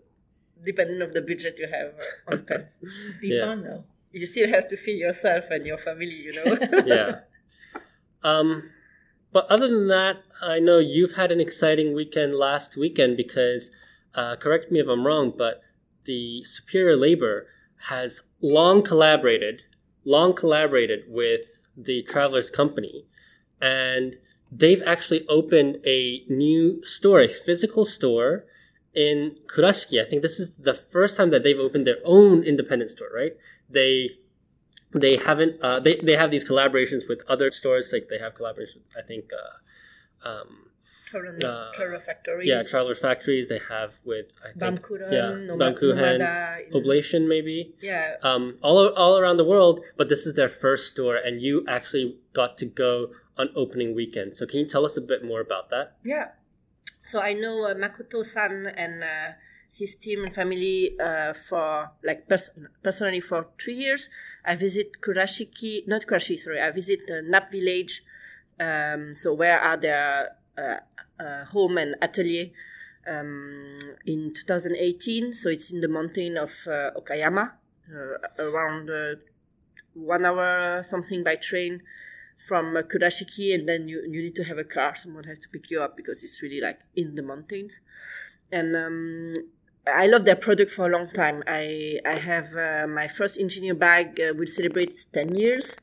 depending 0.64 1.02
on 1.02 1.12
the 1.12 1.20
budget 1.22 1.56
you 1.58 1.68
have 1.68 1.94
on 2.28 2.44
pens. 2.48 2.70
Be 3.20 3.28
Yeah. 3.28 3.44
fun 3.46 3.62
though. 3.64 3.84
You 4.12 4.26
still 4.26 4.48
have 4.48 4.68
to 4.68 4.76
feed 4.76 4.98
yourself 4.98 5.44
and 5.50 5.64
your 5.66 5.78
family, 5.78 6.06
you 6.26 6.32
know. 6.34 6.58
yeah. 6.86 7.20
Um, 8.22 8.70
but 9.32 9.46
other 9.46 9.68
than 9.68 9.88
that, 9.88 10.16
I 10.42 10.58
know 10.58 10.78
you've 10.78 11.12
had 11.12 11.32
an 11.32 11.40
exciting 11.40 11.94
weekend 11.94 12.34
last 12.34 12.76
weekend 12.76 13.16
because, 13.16 13.70
uh, 14.14 14.36
correct 14.36 14.70
me 14.70 14.80
if 14.80 14.86
I'm 14.88 15.06
wrong, 15.06 15.32
but 15.36 15.62
the 16.04 16.44
Superior 16.44 16.96
Labor 16.96 17.46
has 17.88 18.20
long 18.42 18.82
collaborated, 18.82 19.62
long 20.04 20.34
collaborated 20.34 21.04
with 21.08 21.40
the 21.76 22.02
Travelers 22.02 22.50
Company, 22.50 23.06
and 23.60 24.16
they've 24.50 24.82
actually 24.84 25.26
opened 25.28 25.78
a 25.86 26.24
new 26.28 26.84
store, 26.84 27.22
a 27.22 27.28
physical 27.28 27.86
store 27.86 28.44
in 28.94 29.36
Kurashiki. 29.46 30.04
I 30.04 30.08
think 30.08 30.22
this 30.22 30.38
is 30.40 30.50
the 30.58 30.74
first 30.74 31.16
time 31.16 31.30
that 31.30 31.42
they've 31.42 31.58
opened 31.58 31.86
their 31.86 31.98
own 32.04 32.42
independent 32.42 32.90
store, 32.90 33.08
right? 33.14 33.32
They 33.70 34.10
they 34.94 35.16
haven't 35.16 35.62
uh, 35.62 35.80
they, 35.80 35.96
they 35.96 36.16
have 36.16 36.30
these 36.30 36.44
collaborations 36.44 37.08
with 37.08 37.22
other 37.28 37.50
stores 37.50 37.90
like 37.92 38.08
they 38.10 38.18
have 38.18 38.34
collaborations 38.34 38.84
i 38.94 39.00
think 39.00 39.24
uh, 39.32 40.28
um, 40.28 40.48
Uh, 41.14 41.72
factories. 42.00 42.48
yeah 42.48 42.62
traveler 42.62 42.94
factories 42.94 43.46
they 43.48 43.60
have 43.74 43.92
with 44.04 44.28
i 44.44 44.48
think 44.58 44.80
Bamkuren, 44.80 45.12
yeah 45.12 45.30
Noma- 45.48 45.72
Bamkuren, 45.72 46.18
Nomada, 46.20 46.74
oblation 46.78 47.28
maybe 47.28 47.74
Yeah. 47.80 48.16
um, 48.22 48.44
all, 48.62 48.88
all 49.02 49.18
around 49.18 49.36
the 49.38 49.44
world 49.44 49.80
but 49.98 50.08
this 50.08 50.26
is 50.26 50.34
their 50.40 50.48
first 50.64 50.92
store 50.92 51.16
and 51.16 51.40
you 51.46 51.64
actually 51.76 52.16
got 52.34 52.56
to 52.58 52.66
go 52.66 52.92
on 53.40 53.48
opening 53.56 53.94
weekend 53.94 54.36
so 54.38 54.46
can 54.46 54.58
you 54.60 54.66
tell 54.74 54.84
us 54.84 54.96
a 54.96 55.00
bit 55.12 55.20
more 55.24 55.40
about 55.40 55.70
that 55.70 55.86
Yeah. 56.04 56.28
So 57.04 57.20
I 57.20 57.32
know 57.32 57.64
uh, 57.64 57.74
Makoto-san 57.74 58.66
and 58.66 59.02
uh, 59.02 59.32
his 59.72 59.96
team 59.96 60.24
and 60.24 60.34
family 60.34 60.98
uh, 61.00 61.34
for 61.34 61.90
like 62.04 62.28
pers- 62.28 62.50
personally 62.82 63.20
for 63.20 63.46
three 63.62 63.74
years. 63.74 64.08
I 64.44 64.56
visit 64.56 65.00
Kurashiki, 65.00 65.86
not 65.88 66.06
Kurashiki, 66.06 66.38
sorry. 66.38 66.60
I 66.60 66.70
visit 66.70 67.00
uh, 67.10 67.20
Nap 67.24 67.50
Village. 67.50 68.02
Um, 68.60 69.12
so 69.14 69.34
where 69.34 69.58
are 69.58 69.76
their 69.76 70.36
uh, 70.56 71.22
uh, 71.22 71.44
home 71.46 71.78
and 71.78 71.96
atelier 72.00 72.50
um, 73.06 73.78
in 74.06 74.32
2018? 74.34 75.34
So 75.34 75.48
it's 75.48 75.72
in 75.72 75.80
the 75.80 75.88
mountain 75.88 76.36
of 76.36 76.50
uh, 76.66 76.90
Okayama, 76.96 77.52
around 78.38 78.90
one 79.94 80.24
hour 80.24 80.82
something 80.88 81.22
by 81.22 81.36
train 81.36 81.82
from 82.48 82.74
Kurashiki, 82.74 83.54
and 83.54 83.68
then 83.68 83.88
you, 83.88 84.02
you 84.10 84.22
need 84.22 84.36
to 84.36 84.44
have 84.44 84.58
a 84.58 84.64
car. 84.64 84.96
Someone 84.96 85.24
has 85.24 85.38
to 85.40 85.48
pick 85.48 85.70
you 85.70 85.80
up 85.80 85.96
because 85.96 86.24
it's 86.24 86.42
really 86.42 86.60
like 86.60 86.80
in 86.96 87.14
the 87.14 87.22
mountains. 87.22 87.72
And 88.50 88.76
um, 88.76 89.34
I 89.86 90.06
love 90.06 90.24
their 90.24 90.36
product 90.36 90.70
for 90.72 90.86
a 90.86 90.92
long 90.92 91.08
time. 91.08 91.42
I 91.46 91.98
I 92.04 92.18
have 92.18 92.54
uh, 92.56 92.86
my 92.86 93.08
first 93.08 93.38
engineer 93.38 93.74
bag 93.74 94.20
uh, 94.20 94.34
will 94.34 94.46
celebrate 94.46 95.06
ten 95.12 95.34
years 95.34 95.76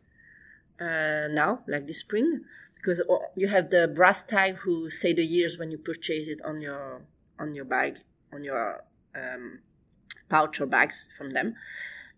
uh, 0.79 1.27
now, 1.31 1.63
like 1.67 1.87
this 1.87 1.99
spring, 1.99 2.41
because 2.75 2.99
uh, 2.99 3.17
you 3.35 3.47
have 3.47 3.69
the 3.69 3.87
brass 3.87 4.23
tag 4.23 4.55
who 4.57 4.89
say 4.89 5.13
the 5.13 5.25
years 5.25 5.57
when 5.57 5.71
you 5.71 5.77
purchase 5.77 6.27
it 6.27 6.39
on 6.45 6.61
your 6.61 7.01
on 7.39 7.55
your 7.55 7.65
bag 7.65 7.97
on 8.31 8.43
your 8.43 8.83
um, 9.15 9.59
pouch 10.29 10.61
or 10.61 10.65
bags 10.65 11.07
from 11.17 11.33
them, 11.33 11.55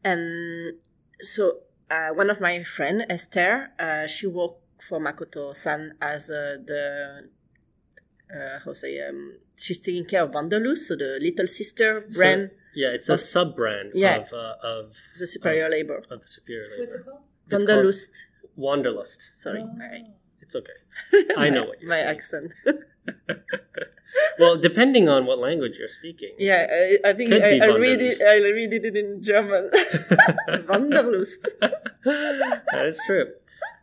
and 0.04 0.74
so 1.22 1.62
uh, 1.94 2.10
one 2.22 2.30
of 2.30 2.40
my 2.48 2.64
friend 2.76 2.98
Esther, 3.10 3.52
uh, 3.80 4.08
she 4.08 4.26
worked 4.28 4.62
for 4.88 4.98
Makoto-san 5.00 5.82
as 6.02 6.30
uh, 6.32 6.58
the 6.70 6.84
uh, 8.34 8.60
how 8.64 8.74
say 8.74 8.94
um, 9.08 9.20
she's 9.58 9.80
taking 9.80 10.06
care 10.06 10.24
of 10.24 10.30
Wanderlust, 10.34 10.88
so 10.88 10.96
the 10.96 11.12
little 11.28 11.48
sister 11.48 11.90
brand, 12.18 12.50
So, 12.52 12.58
yeah, 12.82 12.90
it's 12.98 13.10
a 13.10 13.18
sub 13.18 13.56
brand 13.56 13.92
Yeah. 13.94 14.18
of 14.22 14.28
uh, 14.34 14.56
of 14.76 14.96
the 15.20 15.28
superior 15.28 15.70
labor. 15.70 15.98
of 16.14 16.20
the 16.22 16.28
superior 16.38 16.70
What's 16.80 16.92
labor. 16.94 17.02
it 17.02 17.06
called? 17.06 17.22
It's 17.48 17.54
Wanderlust. 17.54 18.12
Wanderlust. 18.56 19.22
Sorry, 19.36 19.62
Oh. 19.64 19.74
my, 19.78 19.98
It's 20.42 20.56
okay. 20.56 20.80
I 21.38 21.50
know 21.50 21.66
what 21.70 21.78
you're 21.82 21.90
my 21.90 21.98
saying. 21.98 22.08
accent. 22.16 22.52
Well, 24.40 24.58
depending 24.58 25.08
on 25.10 25.26
what 25.26 25.40
language 25.40 25.74
you're 25.80 25.88
speaking. 25.88 26.32
yeah, 26.38 26.68
I, 26.70 27.10
I 27.10 27.14
think 27.14 27.32
I, 27.34 27.60
I 27.60 27.68
read 27.78 28.02
it. 28.02 28.22
I 28.22 28.38
read 28.38 28.74
it 28.74 28.96
in 28.96 29.24
German. 29.24 29.70
Wanderlust. 30.68 31.38
that 31.62 32.86
is 32.86 33.00
true. 33.06 33.28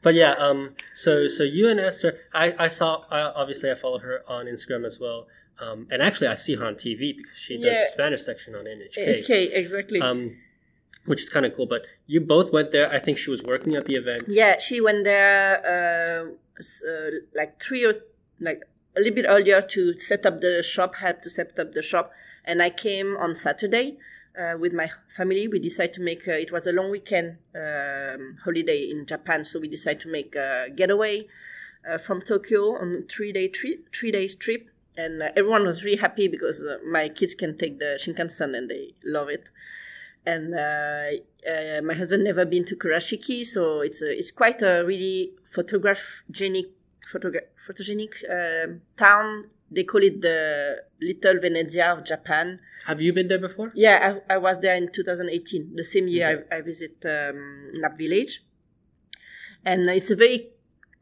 But 0.03 0.15
yeah, 0.15 0.33
um, 0.33 0.75
so 0.95 1.27
so 1.29 1.43
you 1.43 1.69
and 1.69 1.81
Esther, 1.81 2.19
I, 2.33 2.55
I 2.59 2.69
saw 2.69 3.05
I, 3.11 3.21
obviously 3.21 3.71
I 3.71 3.75
followed 3.75 4.03
her 4.03 4.23
on 4.29 4.47
Instagram 4.47 4.87
as 4.87 4.99
well, 5.01 5.27
um, 5.61 5.87
and 5.91 6.01
actually 6.03 6.29
I 6.29 6.35
see 6.37 6.55
her 6.55 6.65
on 6.65 6.75
TV 6.75 7.17
because 7.17 7.37
she 7.37 7.57
does 7.57 7.67
Yeah. 7.67 7.85
the 7.85 7.91
Spanish 7.91 8.23
section 8.23 8.55
on 8.55 8.65
NHK, 8.65 9.27
HK, 9.29 9.51
exactly. 9.53 10.01
um, 10.01 10.37
which 11.07 11.21
is 11.21 11.29
kind 11.29 11.45
of 11.47 11.55
cool. 11.57 11.67
But 11.67 11.83
you 12.07 12.21
both 12.21 12.53
went 12.53 12.71
there. 12.71 12.93
I 12.93 12.99
think 13.01 13.19
she 13.19 13.31
was 13.31 13.43
working 13.43 13.75
at 13.75 13.87
the 13.87 13.97
event. 13.97 14.25
Yeah, 14.29 14.59
she 14.61 14.81
went 14.81 15.05
there 15.05 15.61
uh, 15.67 16.61
uh, 16.61 17.11
like 17.35 17.61
three 17.61 17.85
or 17.85 17.95
like 18.41 18.63
a 18.97 19.01
little 19.01 19.15
bit 19.15 19.27
earlier 19.29 19.63
to 19.63 19.97
set 19.99 20.27
up 20.27 20.41
the 20.41 20.63
shop, 20.63 20.97
help 20.97 21.23
to 21.23 21.31
set 21.31 21.59
up 21.59 21.73
the 21.73 21.83
shop, 21.83 22.13
and 22.45 22.63
I 22.63 22.71
came 22.71 23.17
on 23.17 23.37
Saturday 23.37 23.99
uh, 24.39 24.57
with 24.59 24.73
my 24.73 24.91
family. 25.09 25.49
We 25.49 25.59
decided 25.59 25.95
to 25.95 26.01
make 26.01 26.27
uh, 26.27 26.33
it 26.33 26.53
was 26.53 26.67
a 26.67 26.73
long 26.73 26.91
weekend 26.91 27.39
um, 27.55 28.39
holiday 28.45 28.91
in 28.91 29.07
Japan, 29.07 29.45
so 29.45 29.61
we 29.61 29.69
decided 29.69 30.01
to 30.03 30.09
make 30.09 30.35
a 30.35 30.69
getaway 30.75 31.27
uh, 31.89 31.99
from 31.99 32.23
Tokyo 32.23 32.77
on 32.77 33.05
three 33.09 33.33
day 33.33 33.49
trip, 33.49 33.95
three 33.95 34.11
days 34.11 34.35
trip, 34.35 34.69
and 34.97 35.23
uh, 35.23 35.29
everyone 35.37 35.65
was 35.65 35.85
really 35.85 35.99
happy 35.99 36.29
because 36.29 36.65
uh, 36.65 36.79
my 36.87 37.09
kids 37.09 37.35
can 37.35 37.57
take 37.57 37.79
the 37.79 37.99
Shinkansen 38.01 38.57
and 38.57 38.71
they 38.71 38.95
love 39.05 39.29
it. 39.29 39.45
And 40.27 40.55
uh, 40.55 41.83
my 41.83 41.95
husband 41.95 42.25
never 42.25 42.45
been 42.45 42.65
to 42.67 42.77
Kurashiki, 42.77 43.47
so 43.47 43.81
it's 43.81 44.03
a, 44.03 44.11
it's 44.11 44.31
quite 44.31 44.61
a 44.61 44.85
really 44.85 45.33
photographic 45.45 46.05
photogra- 47.13 47.49
photogenic 47.67 48.13
um 48.31 48.81
town. 48.97 49.51
They 49.71 49.85
call 49.85 50.03
it 50.03 50.23
the 50.23 50.77
Little 51.01 51.41
Venezia 51.41 51.93
of 51.93 52.05
Japan. 52.05 52.59
Have 52.87 53.03
you 53.03 53.13
been 53.13 53.29
there 53.29 53.39
before? 53.39 53.71
Yeah, 53.75 54.21
I, 54.31 54.35
I 54.35 54.39
was 54.39 54.59
there 54.61 54.75
in 54.75 54.91
2018, 54.91 55.77
the 55.77 55.85
same 55.85 56.09
year 56.09 56.47
I, 56.51 56.57
I 56.57 56.61
visit 56.63 57.05
um, 57.05 57.73
Nap 57.75 57.99
Village, 57.99 58.43
and 59.67 59.91
it's 59.91 60.11
a 60.11 60.17
very 60.17 60.53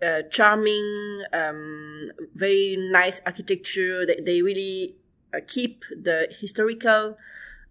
uh, 0.02 0.22
charming, 0.30 1.22
um, 1.32 2.10
very 2.34 2.76
nice 2.76 3.20
architecture. 3.24 4.04
They, 4.04 4.20
they 4.20 4.42
really 4.42 4.96
uh, 5.32 5.38
keep 5.46 5.84
the 5.90 6.28
historical 6.40 7.16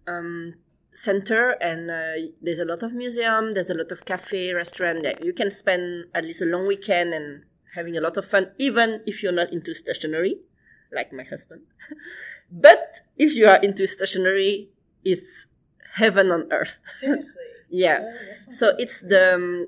um, 0.06 0.54
center, 0.92 1.50
and 1.60 1.90
uh, 1.90 2.32
there's 2.40 2.58
a 2.58 2.64
lot 2.64 2.82
of 2.82 2.94
museum. 2.94 3.52
There's 3.52 3.70
a 3.70 3.74
lot 3.74 3.92
of 3.92 4.04
cafe, 4.06 4.52
restaurant 4.52 5.02
that 5.02 5.24
you 5.24 5.32
can 5.34 5.50
spend 5.50 6.06
at 6.14 6.24
least 6.24 6.40
a 6.40 6.46
long 6.46 6.66
weekend 6.66 7.12
and 7.12 7.44
having 7.74 7.96
a 7.96 8.00
lot 8.00 8.16
of 8.16 8.24
fun, 8.24 8.52
even 8.58 9.00
if 9.06 9.22
you're 9.22 9.32
not 9.32 9.52
into 9.52 9.74
stationery, 9.74 10.38
like 10.92 11.12
my 11.12 11.24
husband. 11.24 11.62
but 12.50 13.00
if 13.18 13.34
you 13.34 13.46
are 13.46 13.56
into 13.56 13.86
stationery, 13.86 14.70
it's 15.04 15.46
heaven 15.94 16.30
on 16.30 16.52
earth. 16.52 16.78
Seriously. 17.00 17.32
Yeah. 17.68 17.98
Oh, 18.02 18.12
that's 18.44 18.58
So 18.58 18.74
it's 18.78 19.00
the 19.00 19.34
um, 19.34 19.66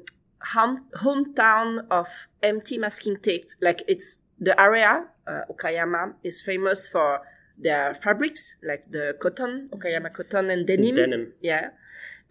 home, 0.54 0.86
hometown 0.96 1.86
of 1.90 2.08
mt 2.42 2.78
masking 2.78 3.16
tape. 3.18 3.46
Like 3.60 3.82
it's 3.88 4.18
the 4.38 4.58
area, 4.60 5.04
uh, 5.26 5.40
Okayama, 5.50 6.14
is 6.22 6.40
famous 6.40 6.86
for 6.86 7.20
their 7.58 7.94
fabrics, 7.94 8.54
like 8.62 8.88
the 8.90 9.16
cotton, 9.20 9.68
Okayama 9.72 10.12
cotton 10.12 10.50
and 10.50 10.66
denim. 10.66 10.94
Denim. 10.94 11.32
Yeah. 11.40 11.70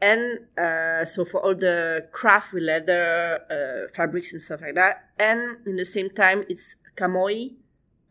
And 0.02 0.40
uh, 0.58 1.06
so 1.06 1.26
for 1.26 1.44
all 1.44 1.56
the 1.56 2.08
craft 2.12 2.54
with 2.54 2.64
leather, 2.64 3.40
uh, 3.50 3.94
fabrics 3.96 4.32
and 4.32 4.42
stuff 4.42 4.62
like 4.62 4.76
that. 4.76 5.10
And 5.18 5.58
in 5.66 5.76
the 5.76 5.86
same 5.86 6.10
time, 6.12 6.44
it's 6.50 6.76
Kamoi, 6.96 7.54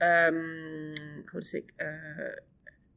um, 0.01 0.95
how 1.33 1.39
to 1.39 1.45
say, 1.45 1.63
uh, 1.81 2.41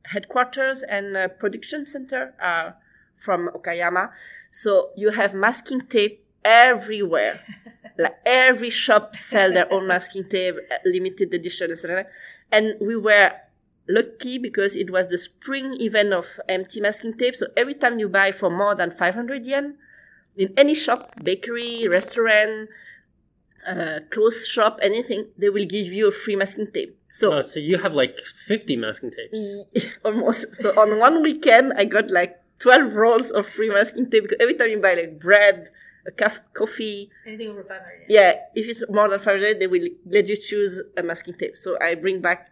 headquarters 0.06 0.84
and 0.84 1.16
uh, 1.16 1.28
production 1.28 1.86
center 1.86 2.34
are 2.42 2.78
from 3.16 3.50
Okayama. 3.56 4.10
So 4.52 4.90
you 4.96 5.12
have 5.12 5.34
masking 5.34 5.82
tape 5.82 6.26
everywhere. 6.44 7.42
like 8.00 8.18
every 8.26 8.70
shop 8.70 9.16
sell 9.16 9.54
their 9.54 9.72
own 9.72 9.88
masking 9.88 10.28
tape, 10.30 10.56
uh, 10.72 10.76
limited 10.86 11.34
edition, 11.34 11.72
etc. 11.72 12.06
And 12.52 12.74
we 12.82 12.96
were 12.96 13.32
lucky 13.90 14.38
because 14.38 14.76
it 14.76 14.90
was 14.92 15.08
the 15.08 15.18
spring 15.18 15.76
event 15.82 16.14
of 16.14 16.26
mt 16.48 16.80
masking 16.80 17.18
tape. 17.18 17.36
So 17.36 17.48
every 17.58 17.74
time 17.74 17.98
you 18.00 18.08
buy 18.08 18.32
for 18.32 18.50
more 18.50 18.76
than 18.76 18.92
500 18.92 19.46
yen 19.46 19.76
in 20.38 20.54
any 20.56 20.76
shop, 20.76 21.16
bakery, 21.24 21.88
restaurant, 21.90 22.70
uh, 23.68 24.00
clothes 24.10 24.48
shop, 24.48 24.80
anything, 24.82 25.28
they 25.38 25.50
will 25.50 25.66
give 25.66 25.88
you 25.88 26.08
a 26.08 26.12
free 26.12 26.36
masking 26.36 26.68
tape. 26.72 26.96
So 27.12 27.34
Oh, 27.34 27.42
so 27.44 27.60
you 27.60 27.78
have 27.80 27.94
like 27.94 28.18
50 28.20 28.76
masking 28.78 29.12
tapes. 29.12 29.90
almost. 30.06 30.56
So 30.56 30.70
on 30.80 31.00
one 31.00 31.22
weekend, 31.24 31.74
I 31.76 31.86
got 31.86 32.10
like 32.12 32.40
12 32.60 32.94
rolls 32.94 33.32
of 33.32 33.48
free 33.50 33.70
masking 33.74 34.10
tape 34.10 34.24
because 34.24 34.38
every 34.40 34.56
time 34.56 34.70
you 34.70 34.80
buy 34.80 34.94
like 34.94 35.20
bread, 35.20 35.70
a 36.08 36.12
cup, 36.12 36.34
coffee, 36.54 37.10
Anything 37.28 37.50
over 37.50 37.64
500 37.64 37.84
yen. 37.84 38.06
yeah, 38.08 38.34
if 38.56 38.70
it's 38.70 38.84
more 38.90 39.10
than 39.10 39.20
500, 39.20 39.60
they 39.60 39.68
will 39.68 39.88
let 40.06 40.28
you 40.30 40.38
choose 40.38 40.80
a 40.96 41.04
masking 41.04 41.34
tape. 41.34 41.58
So 41.58 41.78
I 41.82 41.96
bring 41.96 42.22
back, 42.22 42.52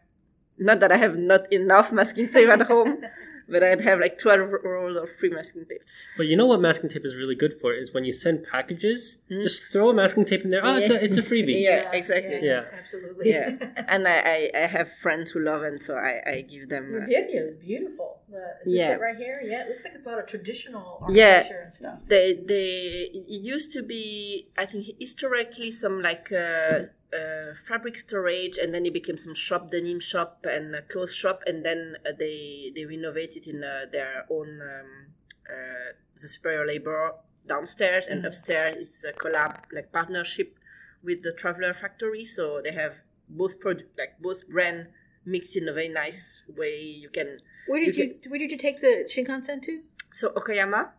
not 0.58 0.80
that 0.82 0.92
I 0.92 0.98
have 0.98 1.18
not 1.18 1.52
enough 1.52 1.92
masking 1.92 2.30
tape 2.32 2.50
at 2.50 2.62
home, 2.64 3.04
but 3.50 3.64
I'd 3.64 3.82
have 3.82 4.00
like 4.00 4.18
12 4.20 4.52
rolls 4.64 4.98
of 4.98 5.10
free 5.20 5.30
masking 5.30 5.66
tape. 5.66 5.84
But 6.18 6.28
you 6.28 6.36
know 6.36 6.46
what 6.46 6.60
masking 6.60 6.90
tape 6.90 7.06
is 7.06 7.16
really 7.16 7.36
good 7.36 7.54
for 7.62 7.74
is 7.74 7.94
when 7.94 8.04
you 8.06 8.12
send 8.12 8.44
packages, 8.44 9.18
just 9.30 9.64
throw 9.72 9.90
a 9.90 9.94
masking 9.94 10.26
tape 10.26 10.44
in 10.44 10.50
there. 10.50 10.66
Oh, 10.66 10.76
it's 10.76 10.90
a 10.90 11.04
it's 11.04 11.18
a 11.18 11.22
freebie. 11.22 11.56
Hmm? 11.58 11.64
Yeah, 11.64 11.92
exactly. 11.94 12.40
Yeah. 12.42 12.64
Absolutely. 12.78 13.30
Yeah. 13.30 13.52
and 13.88 14.08
I, 14.08 14.18
I, 14.20 14.52
I 14.64 14.66
have 14.68 14.90
friends 15.02 15.32
who 15.32 15.40
love 15.42 15.64
it, 15.64 15.82
so 15.84 15.96
I, 15.96 16.22
I 16.26 16.42
give 16.42 16.70
them. 16.70 16.92
Your 16.92 17.04
Uh, 17.04 17.08
video 17.08 17.44
is 17.48 17.56
beautiful. 17.56 18.22
The, 18.30 18.44
is 18.66 18.74
Yeah. 18.74 18.92
it 18.96 19.00
right 19.00 19.16
here? 19.16 19.42
Yeah, 19.44 19.64
it 19.64 19.70
looks 19.70 19.84
like 19.86 19.94
it's 19.96 20.06
a 20.08 20.10
lot 20.10 20.20
of 20.20 20.26
traditional 20.28 21.06
Yeah. 21.10 21.36
architecture 21.38 21.62
and 21.66 21.74
stuff. 21.74 22.00
they 22.08 22.34
they 22.54 23.10
it 23.14 23.42
used 23.56 23.72
to 23.78 23.82
be 23.84 24.50
I 24.58 24.66
think 24.66 24.86
historically 25.00 25.72
some 25.72 26.02
like 26.02 26.32
uh, 26.32 26.92
uh, 27.14 27.54
fabric 27.68 27.98
storage 27.98 28.58
and 28.58 28.74
then 28.74 28.86
it 28.86 28.94
became 28.94 29.18
some 29.18 29.34
shop 29.34 29.72
denim 29.72 30.00
shop 30.00 30.46
and 30.46 30.76
a 30.76 30.82
clothes 30.82 31.16
shop 31.16 31.42
and 31.46 31.64
then 31.64 31.96
uh, 32.06 32.12
they 32.18 32.72
they 32.76 32.86
renovated 32.86 33.48
in 33.48 33.64
uh, 33.64 33.86
their 33.92 34.26
own 34.30 34.60
um, 34.62 35.08
uh, 35.50 35.94
the 36.22 36.28
superior 36.28 36.66
labor 36.66 37.14
downstairs. 37.48 38.08
And 38.08 38.26
upstairs 38.26 38.76
is 38.78 39.06
a 39.08 39.14
collab 39.14 39.62
like 39.74 39.92
partnership 39.92 40.58
with 41.04 41.24
the 41.24 41.32
traveler 41.32 41.74
factory. 41.74 42.26
So 42.26 42.62
they 42.64 42.74
have 42.74 42.96
both 43.30 43.60
product 43.60 43.98
like 43.98 44.20
both 44.20 44.48
brand 44.50 44.88
mixed 45.26 45.56
in 45.56 45.68
a 45.70 45.74
very 45.74 45.90
nice 45.90 46.42
way. 46.56 46.80
You 46.80 47.10
can 47.10 47.40
Where 47.68 47.80
did 47.84 47.96
You 47.96 48.04
you, 48.22 48.30
where 48.30 48.40
did 48.40 48.52
you 48.52 48.58
take 48.58 48.82
the 48.82 49.08
Shinkansen 49.08 49.62
to? 49.64 49.82
so 50.12 50.30
Okayama. 50.30 50.90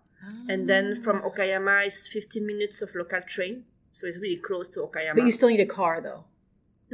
And 0.49 0.69
then 0.69 1.00
from 1.00 1.23
Okayama 1.23 1.87
is 1.87 2.07
15 2.09 2.45
minutes 2.45 2.83
of 2.83 2.93
local 2.95 3.21
train, 3.23 3.65
so 3.99 4.07
it's 4.09 4.19
really 4.25 4.40
close 4.49 4.69
to 4.75 4.78
Okayama. 4.87 5.17
But 5.19 5.26
you 5.28 5.33
still 5.40 5.50
need 5.55 5.64
a 5.69 5.71
car 5.81 5.95
though. 6.09 6.23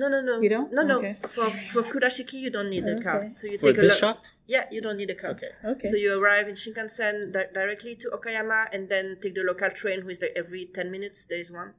no, 0.03 0.07
no, 0.15 0.21
no. 0.29 0.35
You 0.45 0.51
don't? 0.57 0.71
No, 0.79 0.83
no. 0.93 0.97
Okay. 0.99 1.15
For 1.37 1.47
for 1.73 1.83
Kurashiki, 1.93 2.37
you 2.45 2.51
don't 2.57 2.71
need 2.75 2.87
a 2.95 2.97
car. 3.07 3.19
Okay. 3.25 3.33
So 3.41 3.45
you 3.53 3.59
For 3.63 3.69
take 3.73 3.79
a 3.79 3.83
this 3.87 3.93
lo- 3.95 4.03
shop? 4.05 4.17
Yeah, 4.55 4.65
you 4.75 4.81
don't 4.87 4.99
need 5.03 5.11
a 5.17 5.19
car. 5.23 5.31
Okay. 5.37 5.53
Okay. 5.73 5.89
So 5.91 5.97
you 6.05 6.11
arrive 6.21 6.47
in 6.53 6.57
Shinkansen 6.63 7.15
di- 7.37 7.51
directly 7.59 7.95
to 8.03 8.07
Okayama, 8.17 8.61
and 8.75 8.83
then 8.93 9.07
take 9.23 9.35
the 9.39 9.45
local 9.51 9.71
train, 9.81 9.99
who 10.03 10.11
is 10.15 10.21
like 10.25 10.35
every 10.43 10.63
10 10.79 10.91
minutes. 10.97 11.19
There 11.31 11.39
is 11.45 11.51
one, 11.63 11.71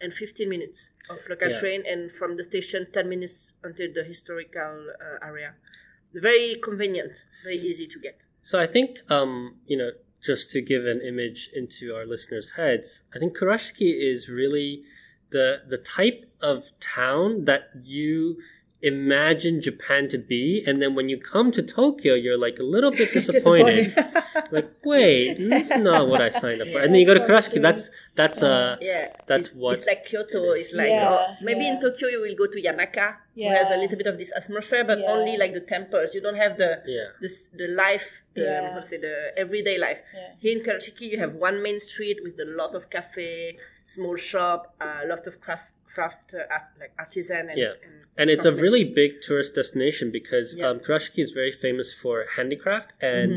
and 0.00 0.10
15 0.14 0.48
minutes 0.54 0.90
of 1.12 1.18
local 1.32 1.50
Yeah. 1.50 1.60
train, 1.62 1.80
and 1.92 2.00
from 2.18 2.30
the 2.38 2.44
station 2.50 2.80
10 2.96 3.08
minutes 3.14 3.36
until 3.68 3.88
the 3.98 4.04
historical 4.12 4.74
uh, 5.06 5.26
area. 5.30 5.50
Very 6.28 6.48
convenient, 6.68 7.12
very 7.44 7.56
easy 7.70 7.86
to 7.94 7.98
get. 8.06 8.16
So 8.42 8.58
I 8.58 8.66
think, 8.74 8.90
um, 9.16 9.32
you 9.66 9.76
know, 9.80 9.90
just 10.22 10.50
to 10.50 10.60
give 10.60 10.84
an 10.84 11.00
image 11.00 11.50
into 11.54 11.94
our 11.94 12.06
listeners' 12.06 12.52
heads, 12.52 13.02
I 13.14 13.18
think 13.18 13.36
Kurashiki 13.36 13.94
is 14.00 14.28
really 14.28 14.82
the 15.30 15.62
the 15.68 15.78
type 15.78 16.24
of 16.40 16.70
town 16.80 17.44
that 17.44 17.70
you 17.82 18.38
imagine 18.82 19.60
Japan 19.60 20.08
to 20.08 20.18
be, 20.18 20.62
and 20.66 20.80
then 20.80 20.94
when 20.94 21.08
you 21.08 21.18
come 21.18 21.50
to 21.52 21.62
Tokyo, 21.62 22.14
you're 22.14 22.38
like 22.38 22.58
a 22.58 22.62
little 22.62 22.90
bit 22.90 23.12
disappointed. 23.18 23.94
like, 24.50 24.70
wait, 24.84 25.38
this 25.38 25.70
is 25.70 25.78
not 25.80 26.08
what 26.08 26.20
I 26.20 26.28
signed 26.28 26.62
up 26.62 26.68
for. 26.68 26.80
And 26.80 26.94
then 26.94 27.00
you 27.00 27.06
go 27.06 27.14
to 27.14 27.20
Kurashiki. 27.20 27.60
That's 27.60 27.90
that's 28.14 28.42
uh 28.42 28.76
Yeah, 28.80 29.12
That's 29.26 29.48
it's, 29.48 29.56
what 29.56 29.76
it's 29.78 29.86
like 29.86 30.04
Kyoto. 30.04 30.52
it 30.52 30.58
is. 30.58 30.66
It's 30.68 30.76
like 30.76 30.88
Yeah, 30.90 31.08
oh, 31.30 31.34
maybe 31.42 31.66
in. 31.66 31.80
Tokyo 31.80 32.08
you 32.08 32.20
will 32.20 32.34
go 32.36 32.46
to 32.52 32.58
Yanaka, 32.60 33.16
who 33.34 33.48
has 33.48 33.70
a 33.70 33.76
little 33.76 33.96
bit 33.96 34.06
of 34.06 34.18
this 34.18 34.32
atmosphere, 34.36 34.84
but 34.84 34.98
Yeah. 35.00 35.10
only 35.10 35.36
like 35.36 35.54
the 35.54 35.60
temples. 35.60 36.14
You 36.14 36.20
don't 36.20 36.36
have 36.36 36.56
the 36.58 36.82
yeah. 36.86 37.08
this, 37.20 37.42
the 37.54 37.68
life, 37.68 38.22
the 38.34 38.42
Yeah. 38.42 38.72
how 38.74 38.80
to 38.80 38.86
say 38.86 38.98
the 38.98 39.32
everyday 39.36 39.78
life. 39.78 39.98
Yeah. 40.14 40.32
Here 40.38 40.56
in 40.56 40.62
Kurashiki, 40.64 41.10
you 41.12 41.18
have 41.18 41.34
one 41.34 41.62
main 41.62 41.80
street 41.80 42.18
with 42.22 42.38
a 42.40 42.44
lot 42.60 42.74
of 42.74 42.90
cafe, 42.90 43.56
small 43.86 44.16
shop, 44.16 44.74
a 44.80 45.06
lot 45.06 45.26
of 45.26 45.40
craft 45.40 45.72
craft 45.98 46.26
uh, 46.34 46.54
art, 46.56 46.66
like 46.82 46.92
artisan 47.04 47.44
and, 47.50 47.58
Yeah. 47.64 47.74
and, 47.84 47.94
And 48.20 48.26
it's 48.34 48.46
a 48.52 48.54
really 48.64 48.84
big 49.02 49.10
tourist 49.26 49.50
destination 49.60 50.06
because 50.20 50.48
Yeah. 50.56 50.66
um, 50.68 50.76
Kurashiki 50.84 51.20
is 51.26 51.30
very 51.40 51.52
famous 51.66 51.88
for 52.02 52.14
handicraft 52.38 52.88
and 53.12 53.30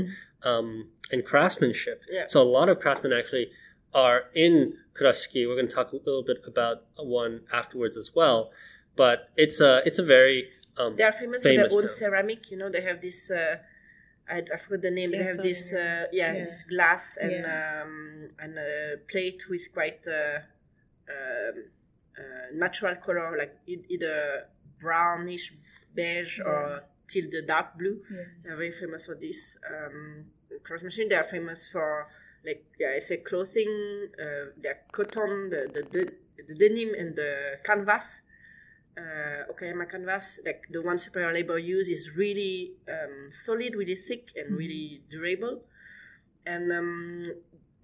um, 0.49 0.69
and 1.13 1.19
craftsmanship. 1.31 1.97
Mm-hmm. 2.01 2.15
Yeah. 2.17 2.25
So 2.33 2.37
a 2.47 2.49
lot 2.59 2.67
of 2.71 2.75
craftsmen 2.83 3.11
actually 3.21 3.47
are 4.05 4.19
in 4.45 4.53
Kurashiki. 4.97 5.39
We're 5.47 5.59
going 5.61 5.71
to 5.73 5.77
talk 5.79 5.89
a 5.93 5.95
little 6.09 6.25
bit 6.31 6.39
about 6.53 6.77
one 7.23 7.33
afterwards 7.61 7.95
as 8.03 8.09
well. 8.19 8.39
But 9.03 9.17
it's 9.43 9.59
a 9.69 9.71
it's 9.87 9.99
a 10.05 10.07
very 10.17 10.37
um, 10.79 10.91
They 10.97 11.05
are 11.09 11.17
famous, 11.23 11.41
famous 11.43 11.73
for 11.73 11.81
their 11.81 11.83
own 11.83 11.87
town. 11.87 11.97
ceramic. 12.01 12.41
You 12.51 12.57
know, 12.59 12.69
they 12.75 12.83
have 12.89 12.99
this. 13.07 13.19
Uh, 13.31 13.55
I, 14.35 14.37
I 14.53 14.57
forgot 14.63 14.81
the 14.87 14.93
name. 14.99 15.11
Yeah, 15.11 15.19
they 15.19 15.27
have 15.31 15.39
so 15.41 15.43
this. 15.49 15.61
yeah. 15.71 15.79
Uh, 15.79 16.03
yeah, 16.19 16.31
Yeah. 16.33 16.43
this 16.45 16.57
glass 16.73 17.03
and 17.23 17.31
Yeah. 17.31 17.81
um, 17.83 17.93
and 18.43 18.51
a 18.57 18.71
plate 19.11 19.41
with 19.51 19.65
quite 19.77 20.01
uh, 20.19 20.39
um, 21.15 21.55
natural 22.53 22.95
color, 22.95 23.35
like 23.37 23.57
either 23.67 24.47
brownish 24.79 25.53
beige 25.93 26.39
or 26.39 26.83
till 27.07 27.29
the 27.29 27.41
dark 27.41 27.77
blue. 27.77 28.01
Yeah. 28.09 28.23
They're 28.43 28.55
very 28.57 28.71
famous 28.71 29.05
for 29.05 29.15
this 29.15 29.57
um, 29.69 30.25
machine. 30.83 31.09
They 31.09 31.15
are 31.15 31.23
famous 31.23 31.67
for 31.67 32.07
like 32.45 32.65
yeah, 32.79 32.93
I 32.95 32.99
say 32.99 33.17
clothing. 33.17 34.07
Uh, 34.19 34.51
their 34.61 34.79
cotton, 34.91 35.49
the 35.49 35.69
the, 35.73 35.81
the 35.91 36.11
the 36.47 36.55
denim 36.55 36.93
and 36.97 37.15
the 37.15 37.59
canvas. 37.63 38.21
Uh, 38.97 39.73
my 39.73 39.85
canvas, 39.85 40.39
like 40.45 40.63
the 40.69 40.81
one 40.81 40.97
superior 40.97 41.31
labor 41.33 41.57
use, 41.57 41.87
is 41.89 42.11
really 42.15 42.73
um, 42.89 43.29
solid, 43.31 43.73
really 43.75 43.95
thick, 43.95 44.31
and 44.35 44.57
really 44.57 45.01
durable. 45.09 45.63
And 46.45 46.71
um, 46.73 47.23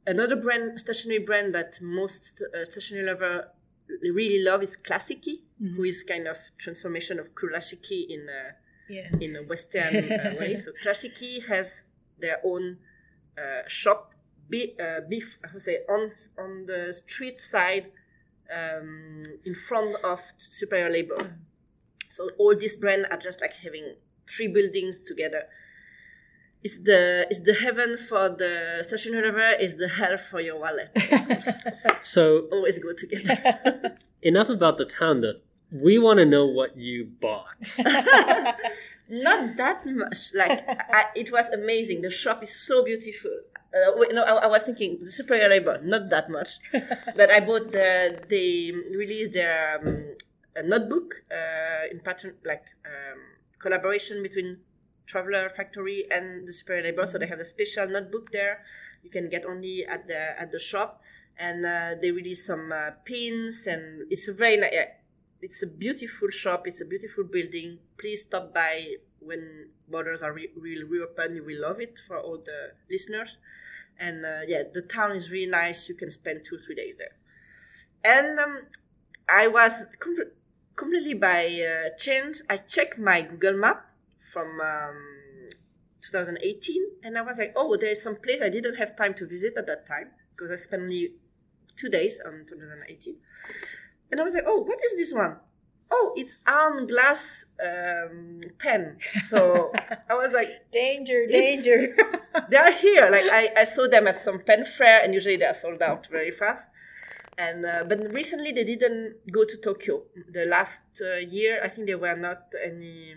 another 0.06 0.36
brand, 0.36 0.80
stationery 0.80 1.20
brand 1.20 1.56
that 1.56 1.80
most 1.82 2.42
uh, 2.42 2.66
stationery 2.66 3.06
lover 3.06 3.52
really 4.02 4.44
love 4.44 4.64
is 4.64 4.78
Classiky, 4.78 5.42
who 5.76 5.84
is 5.84 6.04
kind 6.04 6.28
of 6.28 6.38
transformation 6.58 7.20
of 7.20 7.34
Kurashiki 7.36 8.06
in 8.10 8.28
a 8.30 8.56
Yeah. 8.90 9.10
in 9.20 9.36
a 9.36 9.44
Western 9.44 10.12
uh, 10.12 10.36
way. 10.40 10.56
So 10.58 10.72
Classiky 10.84 11.46
has 11.48 11.84
their 12.20 12.40
own 12.44 12.78
uh, 13.38 13.64
shop, 13.68 14.14
be, 14.50 14.76
uh, 14.80 15.02
beef, 15.10 15.38
I 15.44 15.48
to 15.54 15.60
say, 15.60 15.78
on 15.90 16.10
on 16.38 16.66
the 16.66 16.94
street 16.94 17.40
side, 17.42 17.92
um, 18.54 19.24
in 19.46 19.56
front 19.56 19.96
of 20.04 20.20
Superior 20.38 20.90
Labor. 20.90 21.20
So 22.10 22.30
all 22.40 22.56
these 22.56 22.76
brands 22.78 23.08
are 23.12 23.18
just 23.18 23.42
like 23.42 23.54
having 23.54 23.96
three 24.30 24.48
buildings 24.48 25.02
together. 25.02 25.44
It's 26.68 26.80
the 26.80 27.26
it's 27.30 27.40
the 27.50 27.54
heaven 27.54 27.96
for 27.96 28.28
the 28.28 28.84
stationery 28.86 29.26
lover. 29.26 29.52
Is 29.66 29.78
the 29.78 29.88
hell 29.88 30.18
for 30.18 30.42
your 30.42 30.60
wallet. 30.60 30.92
Of 30.96 31.96
so 32.02 32.24
Always 32.52 32.78
go 32.80 32.92
together. 32.92 33.96
enough 34.22 34.50
about 34.50 34.76
the 34.78 34.84
town. 34.84 35.22
Though 35.22 35.40
we 35.72 35.98
want 35.98 36.18
to 36.20 36.26
know 36.26 36.46
what 36.46 36.76
you 36.76 37.06
bought. 37.06 37.64
Not 39.08 39.56
that 39.56 39.86
much. 39.86 40.20
Like 40.36 40.60
I, 40.68 41.06
it 41.16 41.32
was 41.32 41.46
amazing. 41.60 42.02
The 42.02 42.10
shop 42.10 42.44
is 42.44 42.54
so 42.54 42.84
beautiful. 42.84 43.32
Uh, 43.74 43.92
wait, 43.96 44.14
no, 44.14 44.24
I, 44.24 44.34
I 44.46 44.48
was 44.48 44.64
thinking 44.64 44.98
the 45.00 45.10
superior 45.10 45.48
labor. 45.48 45.80
Not 45.82 46.10
that 46.10 46.30
much, 46.30 46.50
but 47.16 47.32
I 47.32 47.40
bought 47.40 47.72
the. 47.72 48.20
They 48.28 48.74
released 49.04 49.32
their 49.32 49.80
um, 49.80 50.18
a 50.58 50.64
notebook 50.68 51.24
uh, 51.32 51.88
in 51.92 52.02
pattern 52.02 52.34
like 52.44 52.66
um, 52.84 53.20
collaboration 53.60 54.22
between 54.22 54.58
Traveler 55.08 55.50
Factory 55.50 56.06
and 56.12 56.48
the 56.48 56.54
superior 56.54 56.84
labor. 56.84 57.06
So 57.06 57.18
they 57.18 57.28
have 57.28 57.40
a 57.40 57.46
special 57.46 57.88
notebook 57.88 58.32
there. 58.32 58.64
You 59.04 59.10
can 59.10 59.30
get 59.30 59.46
only 59.46 59.86
at 59.86 60.08
the 60.08 60.40
at 60.40 60.52
the 60.52 60.60
shop, 60.60 61.02
and 61.40 61.66
uh, 61.66 61.96
they 62.02 62.12
release 62.12 62.46
some 62.46 62.72
uh, 62.72 62.92
pins, 63.06 63.66
and 63.68 64.12
it's 64.12 64.28
a 64.28 64.34
very 64.34 64.58
nice. 64.58 64.74
It's 65.42 65.64
a 65.64 65.68
beautiful 65.68 66.30
shop. 66.30 66.68
It's 66.68 66.82
a 66.82 66.86
beautiful 66.86 67.24
building. 67.24 67.80
Please 67.98 68.22
stop 68.22 68.54
by 68.54 68.96
when 69.20 69.70
borders 69.88 70.22
are 70.22 70.34
re- 70.34 70.52
will 70.56 70.88
reopen. 70.88 71.36
You 71.36 71.44
will 71.46 71.62
love 71.62 71.80
it 71.80 71.96
for 72.08 72.18
all 72.18 72.38
the 72.38 72.74
listeners. 72.90 73.38
And 74.00 74.26
uh, 74.26 74.42
yeah, 74.48 74.64
the 74.74 74.82
town 74.82 75.16
is 75.16 75.30
really 75.32 75.50
nice. 75.50 75.88
You 75.90 75.96
can 75.96 76.12
spend 76.12 76.42
two 76.48 76.58
three 76.58 76.76
days 76.76 76.98
there. 76.98 77.16
And 78.04 78.40
um, 78.40 78.64
I 79.30 79.48
was 79.48 79.86
com- 80.00 80.32
completely 80.76 81.14
by 81.14 81.46
uh, 81.46 81.98
chance. 81.98 82.42
I 82.50 82.58
checked 82.58 82.98
my 82.98 83.22
Google 83.22 83.58
Map 83.58 83.86
from 84.32 84.60
um, 84.62 85.50
2018, 86.04 86.84
and 87.04 87.18
I 87.18 87.22
was 87.22 87.38
like, 87.38 87.54
oh, 87.56 87.78
there's 87.80 88.02
some 88.02 88.16
place 88.16 88.42
I 88.42 88.50
didn't 88.50 88.76
have 88.76 88.96
time 88.96 89.14
to 89.16 89.28
visit 89.28 89.54
at 89.58 89.68
that 89.68 89.88
time 89.88 90.12
because 90.36 90.52
I 90.52 90.56
spent 90.56 90.84
only 90.84 91.14
two 91.76 91.90
days 91.90 92.20
on 92.26 92.46
2018. 92.48 93.16
And 94.12 94.22
I 94.22 94.24
was 94.24 94.34
like, 94.34 94.44
oh, 94.48 94.62
what 94.62 94.80
is 94.92 94.98
this 94.98 95.14
one? 95.14 95.38
Oh, 95.90 96.14
it's 96.16 96.40
Arm 96.46 96.88
Glass 96.88 97.46
um, 97.64 98.42
pen. 98.60 98.98
So 99.30 99.72
I 100.10 100.14
was 100.16 100.32
like, 100.34 100.50
danger, 100.72 101.26
danger. 101.28 101.96
they 102.50 102.58
are 102.58 102.74
here. 102.74 103.10
Like 103.10 103.26
I, 103.32 103.62
I 103.62 103.64
saw 103.64 103.88
them 103.88 104.08
at 104.08 104.20
some 104.20 104.40
pen 104.40 104.66
fair, 104.66 105.02
and 105.04 105.14
usually 105.14 105.38
they 105.38 105.46
are 105.46 105.54
sold 105.54 105.82
out 105.82 106.08
very 106.08 106.32
fast. 106.32 106.68
And 107.38 107.66
uh, 107.66 107.84
but 107.88 108.12
recently 108.12 108.52
they 108.52 108.64
didn't 108.64 109.32
go 109.32 109.46
to 109.46 109.58
Tokyo. 109.58 110.04
The 110.34 110.46
last 110.46 110.82
uh, 111.02 111.18
year, 111.18 111.64
I 111.64 111.70
think 111.70 111.88
there 111.88 112.00
were 112.00 112.16
not 112.16 112.48
any 112.66 113.14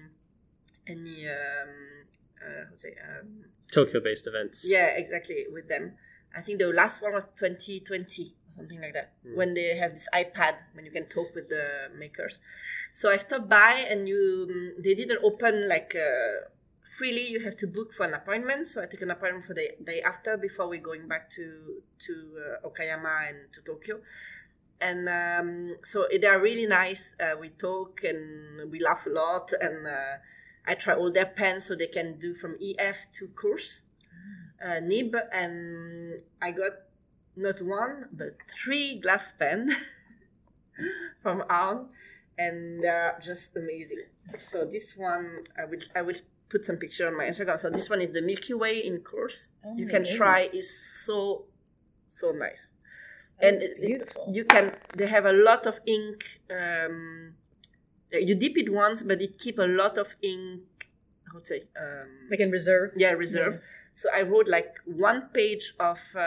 any 0.86 1.28
um, 1.28 2.06
uh, 2.40 2.76
say 2.76 2.94
um, 3.08 3.44
Tokyo-based 3.72 4.26
events. 4.26 4.66
yeah, 4.68 4.86
exactly, 4.86 5.44
with 5.52 5.68
them. 5.68 5.92
I 6.36 6.42
think 6.42 6.58
the 6.58 6.66
last 6.66 7.02
one 7.02 7.12
was 7.12 7.24
2020 7.38 8.22
or 8.22 8.62
something 8.62 8.80
like 8.80 8.92
that, 8.94 9.12
when 9.34 9.54
they 9.54 9.76
have 9.76 9.92
this 9.92 10.06
iPad 10.14 10.54
when 10.74 10.84
you 10.84 10.90
can 10.90 11.06
talk 11.06 11.34
with 11.34 11.48
the 11.48 11.88
makers. 11.98 12.38
So 12.94 13.10
I 13.10 13.16
stopped 13.16 13.48
by 13.48 13.86
and 13.88 14.08
you, 14.08 14.48
mm, 14.50 14.82
they 14.82 14.94
didn't 14.94 15.20
open 15.24 15.68
like 15.68 15.94
uh, 15.94 16.48
freely. 16.98 17.28
You 17.28 17.40
have 17.44 17.56
to 17.58 17.66
book 17.66 17.92
for 17.92 18.04
an 18.06 18.14
appointment. 18.14 18.68
So 18.68 18.82
I 18.82 18.86
took 18.86 19.00
an 19.02 19.10
appointment 19.10 19.44
for 19.44 19.54
the 19.54 19.70
day 19.84 20.02
after 20.02 20.36
before 20.36 20.68
we're 20.68 20.82
going 20.82 21.08
back 21.08 21.30
to 21.36 21.82
to 22.06 22.12
uh, 22.64 22.68
Okayama 22.68 23.28
and 23.28 23.38
to 23.54 23.60
Tokyo. 23.62 24.00
And 24.80 25.08
um, 25.08 25.76
so 25.84 26.06
they 26.10 26.26
are 26.26 26.40
really 26.40 26.66
nice. 26.66 27.14
Uh, 27.20 27.36
we 27.38 27.50
talk 27.50 28.00
and 28.02 28.70
we 28.70 28.80
laugh 28.80 29.06
a 29.06 29.10
lot. 29.10 29.50
And 29.60 29.86
uh, 29.86 30.16
I 30.66 30.74
try 30.74 30.94
all 30.94 31.12
their 31.12 31.26
pens 31.26 31.66
so 31.66 31.74
they 31.74 31.86
can 31.86 32.18
do 32.18 32.34
from 32.34 32.56
EF 32.62 33.06
to 33.18 33.28
course 33.28 33.80
uh, 34.64 34.80
nib, 34.80 35.14
and 35.32 36.20
I 36.42 36.50
got 36.50 36.72
not 37.36 37.62
one 37.62 38.06
but 38.12 38.36
three 38.62 38.98
glass 39.00 39.32
pen 39.32 39.70
from 41.22 41.42
Arm, 41.48 41.88
and 42.38 42.82
they're 42.82 43.18
just 43.22 43.56
amazing. 43.56 44.04
So 44.38 44.64
this 44.64 44.96
one, 44.96 45.44
I 45.58 45.64
will 45.64 45.80
I 45.94 46.02
will 46.02 46.16
put 46.48 46.64
some 46.66 46.76
picture 46.76 47.06
on 47.06 47.16
my 47.16 47.24
Instagram. 47.24 47.58
So 47.58 47.70
this 47.70 47.88
one 47.90 48.00
is 48.00 48.10
the 48.10 48.22
Milky 48.22 48.54
Way 48.54 48.78
in 48.84 48.98
course. 49.00 49.48
Oh 49.64 49.76
you 49.76 49.86
can 49.86 50.04
try. 50.04 50.48
is 50.52 50.68
so 51.04 51.44
so 52.08 52.32
nice. 52.32 52.72
and 53.40 53.56
That's 53.60 53.64
it- 53.72 53.80
beautiful. 53.80 54.26
You 54.30 54.44
can. 54.44 54.72
They 54.96 55.06
have 55.06 55.24
a 55.26 55.32
lot 55.32 55.66
of 55.66 55.80
ink. 55.86 56.24
Um, 56.50 57.34
you 58.12 58.34
dip 58.34 58.56
it 58.56 58.72
once, 58.72 59.02
but 59.02 59.20
it 59.22 59.38
keep 59.38 59.58
a 59.58 59.62
lot 59.80 59.98
of 59.98 60.08
ink. 60.22 60.62
How 61.32 61.38
to 61.38 61.46
say? 61.46 61.62
Um, 61.80 62.08
like 62.30 62.40
in 62.40 62.50
reserve. 62.50 62.90
yeah 62.96 63.10
reserve 63.12 63.60
so 63.94 64.08
i 64.14 64.20
wrote 64.22 64.48
like 64.48 64.72
one 64.86 65.20
page 65.32 65.74
of 65.78 65.98
um, 66.14 66.22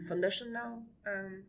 Mm. 0.00 0.08
foundation 0.08 0.52
now 0.52 0.82
um, 1.10 1.42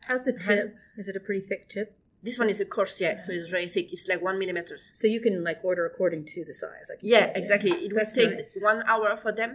How's 0.00 0.24
the 0.24 0.32
tip? 0.32 0.74
Is 0.98 1.06
it 1.08 1.16
a 1.16 1.20
pretty 1.20 1.40
thick 1.40 1.68
tip? 1.70 1.96
this 2.22 2.38
one 2.38 2.48
is 2.50 2.60
a 2.60 2.64
course 2.64 3.00
yeah 3.00 3.16
so 3.18 3.32
it's 3.32 3.50
very 3.50 3.68
thick 3.68 3.88
it's 3.92 4.06
like 4.08 4.20
one 4.22 4.38
millimeters 4.38 4.90
So 4.94 5.06
you 5.06 5.20
can 5.20 5.42
like 5.44 5.60
order 5.64 5.84
according 5.86 6.24
to 6.34 6.44
the 6.44 6.52
size. 6.54 6.86
Like 6.90 6.98
yeah 7.00 7.26
exactly 7.40 7.70
it 7.86 7.92
will 7.94 8.10
take 8.20 8.32
nice. 8.34 8.58
one 8.60 8.82
hour 8.86 9.16
for 9.16 9.32
them 9.32 9.50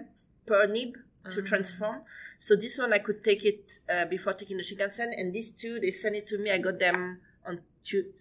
per 0.47 0.65
nib 0.65 0.93
to 1.33 1.39
Ah. 1.41 1.45
transform 1.51 1.97
so 2.39 2.55
this 2.55 2.77
one 2.77 2.91
i 2.93 2.99
could 2.99 3.23
take 3.29 3.43
it 3.51 3.61
uh, 3.93 4.05
before 4.15 4.33
taking 4.33 4.57
the 4.57 4.63
shinkansen 4.69 5.09
and 5.19 5.33
these 5.37 5.49
two 5.51 5.79
they 5.83 5.91
sent 5.91 6.15
it 6.15 6.25
to 6.31 6.35
me 6.43 6.49
i 6.51 6.57
got 6.57 6.79
them 6.79 7.19
on 7.47 7.59
Tu- 7.83 8.11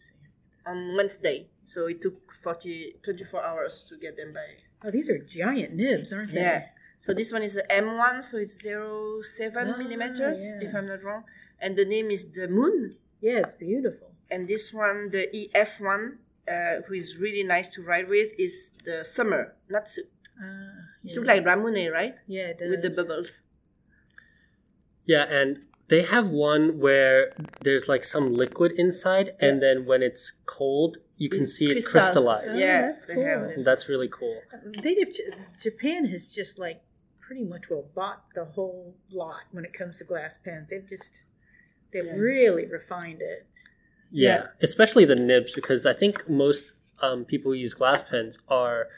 on 0.66 0.96
wednesday 0.96 1.46
so 1.64 1.86
it 1.86 2.00
took 2.02 2.32
40 2.42 2.96
24 3.04 3.42
hours 3.44 3.84
to 3.88 3.96
get 3.98 4.16
them 4.16 4.32
by 4.32 4.46
Oh, 4.84 4.90
these 4.90 5.08
are 5.08 5.18
giant 5.18 5.72
nibs, 5.72 6.12
aren't 6.12 6.32
they? 6.34 6.40
Yeah. 6.40 6.66
So 7.00 7.14
this 7.14 7.32
one 7.32 7.42
is 7.42 7.58
M 7.70 7.96
one, 7.96 8.22
so 8.22 8.36
it's 8.36 8.60
0.7 8.62 9.56
Ah, 9.56 9.76
millimeters, 9.78 10.44
yeah. 10.44 10.60
if 10.68 10.74
I'm 10.74 10.86
not 10.86 11.02
wrong. 11.02 11.24
And 11.58 11.76
the 11.76 11.86
name 11.86 12.10
is 12.10 12.26
the 12.30 12.46
Moon. 12.46 12.94
Yeah, 13.22 13.38
it's 13.40 13.54
beautiful. 13.54 14.12
And 14.30 14.46
this 14.46 14.74
one, 14.74 15.10
the 15.10 15.24
EF 15.32 15.80
one, 15.80 16.18
uh, 16.46 16.82
who 16.86 16.94
is 16.94 17.16
really 17.16 17.42
nice 17.42 17.68
to 17.70 17.82
ride 17.82 18.08
with 18.08 18.32
is 18.38 18.70
the 18.84 19.02
Summer 19.02 19.56
Natsu. 19.70 20.02
Uh, 20.02 20.44
It 21.02 21.10
yeah. 21.10 21.14
looks 21.16 21.26
like 21.26 21.42
Ramune, 21.44 21.90
right? 21.90 22.14
yeah, 22.28 22.48
it 22.52 22.58
does. 22.58 22.70
With 22.70 22.82
the 22.82 22.90
bubbles. 22.90 23.40
Yeah, 25.06 25.24
and 25.24 25.62
they 25.88 26.02
have 26.02 26.30
one 26.30 26.78
where 26.78 27.32
there's 27.60 27.88
like 27.88 28.04
some 28.04 28.34
liquid 28.34 28.72
inside, 28.72 29.30
and 29.40 29.62
then 29.62 29.86
when 29.86 30.02
it's 30.02 30.32
cold, 30.46 30.98
you 31.16 31.28
can 31.28 31.46
see 31.46 31.66
it 31.66 31.74
Crystal. 31.74 31.92
crystallize. 31.92 32.48
Oh, 32.54 32.58
Yeah, 32.58 32.82
that's 32.92 33.06
cool. 33.06 33.54
That's 33.58 33.88
really 33.88 34.08
cool. 34.08 34.40
They 34.82 34.94
did, 34.94 35.16
Japan 35.60 36.04
has 36.06 36.28
just 36.30 36.58
like 36.58 36.82
pretty 37.20 37.44
much 37.44 37.70
well 37.70 37.88
bought 37.94 38.24
the 38.34 38.44
whole 38.44 38.94
lot 39.10 39.42
when 39.52 39.64
it 39.64 39.72
comes 39.72 39.98
to 39.98 40.04
glass 40.04 40.38
pens. 40.44 40.70
They've 40.70 40.88
just 40.88 41.20
they've 41.92 42.04
Yeah. 42.04 42.12
really 42.16 42.66
refined 42.66 43.22
it. 43.22 43.46
Yeah, 44.10 44.28
Yeah. 44.36 44.46
especially 44.62 45.04
the 45.04 45.14
nibs 45.16 45.52
because 45.54 45.84
I 45.86 45.92
think 45.94 46.28
most 46.28 46.74
um, 47.02 47.24
people 47.24 47.52
who 47.52 47.58
use 47.58 47.74
glass 47.74 48.02
pens 48.02 48.38
are 48.48 48.88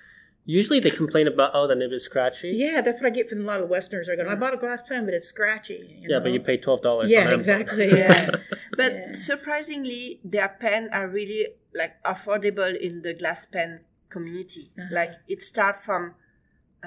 usually 0.48 0.80
they 0.80 0.90
complain 1.02 1.26
about 1.28 1.50
oh 1.54 1.66
the 1.68 1.74
nib 1.80 1.92
is 1.92 2.04
scratchy. 2.04 2.50
Yeah, 2.64 2.80
that's 2.84 2.98
what 3.00 3.06
I 3.06 3.14
get 3.18 3.28
from 3.28 3.40
a 3.40 3.44
lot 3.44 3.61
of 3.61 3.68
Westerners. 3.68 4.08
Are 4.08 4.16
going, 4.16 4.28
I 4.28 4.34
bought 4.34 4.54
a 4.54 4.56
glass 4.64 4.82
pen, 4.88 5.04
but 5.04 5.14
it's 5.14 5.28
scratchy. 5.28 5.78
you 6.00 6.08
Yeah, 6.11 6.20
but 6.20 6.30
you 6.34 6.40
pay 6.40 6.56
twelve 6.56 6.82
dollars. 6.82 7.11
Yeah, 7.11 7.30
exactly. 7.30 7.88
Yeah. 8.02 8.30
But 8.80 8.92
Yeah. 8.92 9.14
surprisingly, 9.14 10.20
their 10.24 10.48
pen 10.64 10.82
are 10.92 11.06
really 11.18 11.42
like 11.74 11.94
affordable 12.04 12.72
in 12.88 13.02
the 13.02 13.14
glass 13.14 13.46
pen 13.46 13.80
community. 14.08 14.64
Uh-huh. 14.78 14.88
Like 14.98 15.12
it 15.28 15.42
start 15.42 15.76
from 15.84 16.14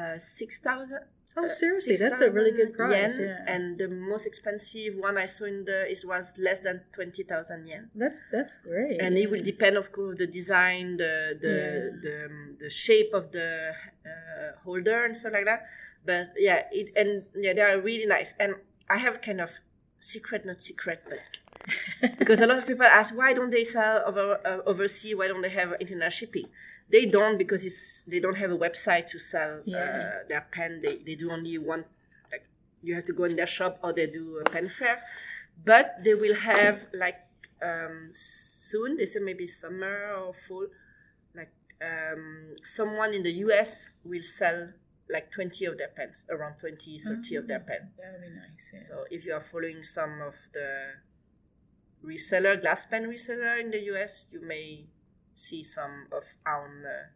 uh, 0.01 0.17
six 0.17 0.59
thousand. 0.59 1.03
Oh, 1.37 1.47
seriously, 1.47 1.95
that's 1.95 2.21
a 2.21 2.29
really 2.31 2.51
good 2.51 2.73
price. 2.73 3.17
Yen, 3.17 3.27
yeah, 3.27 3.53
And 3.53 3.77
the 3.77 3.87
most 3.87 4.25
expensive 4.25 4.95
one 4.95 5.17
I 5.17 5.25
saw 5.25 5.45
in 5.45 5.65
the 5.65 5.89
is 5.89 6.05
was 6.05 6.33
less 6.37 6.59
than 6.61 6.81
twenty 6.93 7.23
thousand 7.23 7.67
yen. 7.67 7.89
that's 7.95 8.19
that's 8.31 8.57
great. 8.59 8.99
And 9.01 9.17
it 9.17 9.29
will 9.31 9.43
depend, 9.43 9.77
of 9.77 9.91
course, 9.91 10.17
the 10.17 10.27
design, 10.27 10.97
the 10.97 11.37
the 11.41 11.49
Yeah. 11.49 11.99
the, 12.03 12.25
um, 12.25 12.57
the 12.59 12.69
shape 12.69 13.11
of 13.13 13.31
the 13.31 13.71
uh, 14.05 14.59
holder 14.63 15.05
and 15.05 15.15
stuff 15.15 15.33
like 15.33 15.45
that. 15.45 15.63
But 16.05 16.33
yeah, 16.37 16.63
it 16.71 16.91
and 16.95 17.23
yeah, 17.35 17.53
they 17.53 17.61
are 17.61 17.79
really 17.79 18.05
nice. 18.05 18.33
And 18.39 18.55
I 18.89 18.97
have 18.97 19.21
kind 19.21 19.39
of 19.41 19.51
secret, 19.99 20.45
not 20.45 20.61
secret, 20.61 21.03
but 21.07 21.19
because 22.19 22.41
a 22.41 22.47
lot 22.47 22.57
of 22.57 22.67
people 22.67 22.85
ask 22.85 23.15
why 23.15 23.33
don't 23.33 23.49
they 23.51 23.63
sell 23.63 24.03
over 24.05 24.39
uh, 24.45 24.69
overseas? 24.69 25.15
Why 25.15 25.27
don't 25.27 25.41
they 25.41 25.49
have 25.49 25.73
international 25.79 26.09
shipping? 26.09 26.47
They 26.89 27.05
don't 27.05 27.37
because 27.37 27.63
it's 27.65 28.03
they 28.07 28.19
don't 28.19 28.35
have 28.37 28.51
a 28.51 28.57
website 28.57 29.07
to 29.11 29.19
sell 29.19 29.61
Yeah. 29.65 29.77
uh, 29.77 30.27
their 30.27 30.45
pen. 30.51 30.81
They 30.83 30.97
they 30.97 31.15
do 31.15 31.31
only 31.31 31.57
one. 31.57 31.85
Like 32.31 32.45
you 32.81 32.95
have 32.95 33.05
to 33.05 33.13
go 33.13 33.23
in 33.25 33.35
their 33.35 33.47
shop 33.47 33.79
or 33.83 33.93
they 33.93 34.07
do 34.07 34.41
a 34.45 34.49
pen 34.49 34.69
fair, 34.69 35.01
but 35.65 35.97
they 36.03 36.13
will 36.15 36.35
have 36.35 36.85
like 36.93 37.19
um, 37.61 38.09
soon. 38.13 38.97
They 38.97 39.05
say 39.05 39.19
maybe 39.19 39.47
summer 39.47 40.13
or 40.17 40.33
fall. 40.47 40.67
Like 41.35 41.53
um, 41.81 42.55
someone 42.63 43.13
in 43.13 43.23
the 43.23 43.31
U.S. 43.47 43.89
will 44.03 44.23
sell 44.23 44.69
like 45.09 45.29
20 45.31 45.65
of 45.65 45.77
their 45.77 45.89
pens, 45.89 46.25
around 46.29 46.55
20, 46.57 46.99
30 46.99 47.35
of 47.35 47.47
their 47.47 47.59
pens. 47.59 47.91
that 47.97 48.13
would 48.13 48.21
be 48.21 48.29
nice. 48.33 48.63
Yeah. 48.73 48.79
So 48.87 49.03
if 49.11 49.25
you 49.25 49.33
are 49.33 49.41
following 49.41 49.83
some 49.83 50.21
of 50.21 50.33
the 50.53 50.95
reseller, 52.05 52.59
glass 52.59 52.85
pen 52.85 53.03
reseller 53.03 53.59
in 53.59 53.71
the 53.71 53.79
US, 53.93 54.25
you 54.31 54.41
may 54.41 54.85
see 55.35 55.63
some 55.63 56.07
of 56.11 56.23
our. 56.45 56.65
Uh, 56.67 57.07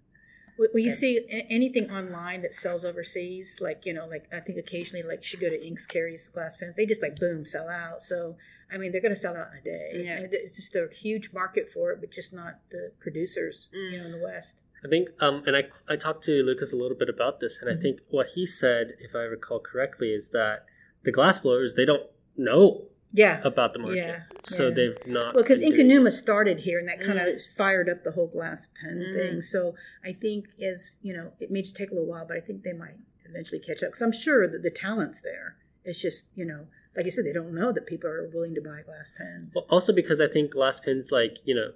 Will 0.58 0.69
will 0.74 0.80
you 0.80 0.91
see 0.91 1.19
anything 1.50 1.91
online 1.91 2.41
that 2.43 2.56
sells 2.56 2.86
overseas? 2.86 3.58
Like 3.60 3.86
you 3.86 3.91
know, 3.93 4.06
like 4.08 4.30
I 4.32 4.39
think 4.39 4.58
occasionally, 4.58 5.04
like 5.06 5.21
she 5.21 5.36
go 5.36 5.50
to 5.50 5.67
Inks 5.67 5.86
carries 5.86 6.30
glass 6.30 6.56
pens. 6.56 6.78
They 6.78 6.86
just 6.86 7.02
like 7.02 7.17
boom 7.17 7.45
sell 7.45 7.67
out. 7.67 8.02
So 8.02 8.38
I 8.71 8.78
mean, 8.78 8.93
they're 8.93 9.02
going 9.02 9.13
to 9.13 9.19
sell 9.19 9.36
out 9.36 9.48
in 9.52 9.58
a 9.60 9.62
day. 9.62 10.04
Yeah. 10.06 10.13
And 10.17 10.34
it's 10.34 10.56
just 10.56 10.74
a 10.76 10.88
huge 10.93 11.32
market 11.34 11.69
for 11.69 11.91
it, 11.91 12.00
but 12.00 12.10
just 12.10 12.32
not 12.32 12.60
the 12.71 12.93
producers. 13.02 13.67
Mm. 13.76 13.91
You 13.91 13.98
know, 13.98 14.06
in 14.06 14.12
the 14.13 14.24
West. 14.24 14.56
I 14.86 14.88
think, 14.88 15.10
um, 15.19 15.43
and 15.45 15.58
I, 15.58 15.63
I 15.89 15.98
talked 15.98 16.24
to 16.26 16.32
Lucas 16.43 16.71
a 16.71 16.76
little 16.78 16.95
bit 16.98 17.10
about 17.10 17.39
this, 17.41 17.58
and 17.60 17.69
I 17.69 17.74
Mhm. 17.74 17.82
think 17.82 18.00
what 18.10 18.28
he 18.36 18.45
said, 18.45 18.93
if 19.00 19.13
I 19.15 19.24
recall 19.24 19.60
correctly, 19.60 20.13
is 20.13 20.30
that 20.30 20.65
the 21.04 21.12
glass 21.12 21.38
blowers 21.39 21.74
they 21.74 21.86
don't 21.86 22.10
know 22.38 22.88
Yeah. 23.15 23.41
about 23.45 23.73
the 23.73 23.80
market, 23.80 23.97
Yeah, 23.97 24.19
so 24.43 24.67
yeah. 24.67 24.73
they've 24.75 25.08
not. 25.08 25.34
Well, 25.34 25.43
because 25.43 25.60
been 25.60 25.71
Inkanuma 25.73 26.12
started 26.12 26.60
here, 26.60 26.78
and 26.80 26.88
that 26.88 26.99
kind 26.99 27.17
of 27.19 27.25
Mm. 27.28 27.47
fired 27.56 27.89
up 27.89 28.04
the 28.04 28.12
whole 28.12 28.28
glass 28.28 28.67
pen 28.82 28.97
Mm. 28.99 29.13
thing. 29.15 29.41
So 29.41 29.75
I 30.04 30.12
think, 30.13 30.47
as 30.62 30.97
you 31.01 31.13
know, 31.15 31.32
it 31.39 31.49
may 31.49 31.62
just 31.62 31.75
take 31.75 31.91
a 31.91 31.93
little 31.93 32.08
while, 32.10 32.25
but 32.28 32.36
I 32.38 32.41
think 32.41 32.63
they 32.63 32.73
might 32.73 32.95
eventually 33.25 33.60
catch 33.60 33.82
up. 33.84 33.89
Because 33.89 34.01
I'm 34.01 34.12
sure 34.12 34.47
that 34.47 34.62
the 34.63 34.69
talent's 34.69 35.21
there. 35.21 35.56
It's 35.84 36.01
just, 36.01 36.25
you 36.36 36.45
know, 36.45 36.67
like 36.95 37.06
I 37.06 37.10
said, 37.10 37.25
they 37.25 37.34
don't 37.34 37.54
know 37.54 37.71
that 37.71 37.86
people 37.86 38.10
are 38.10 38.28
willing 38.28 38.56
to 38.56 38.62
buy 38.62 38.82
glass 38.82 39.12
pens. 39.17 39.51
Well, 39.56 39.65
also 39.69 39.93
because 39.93 40.19
I 40.19 40.28
think 40.28 40.51
glass 40.51 40.80
pens, 40.80 41.12
like 41.12 41.38
you 41.45 41.56
know, 41.56 41.71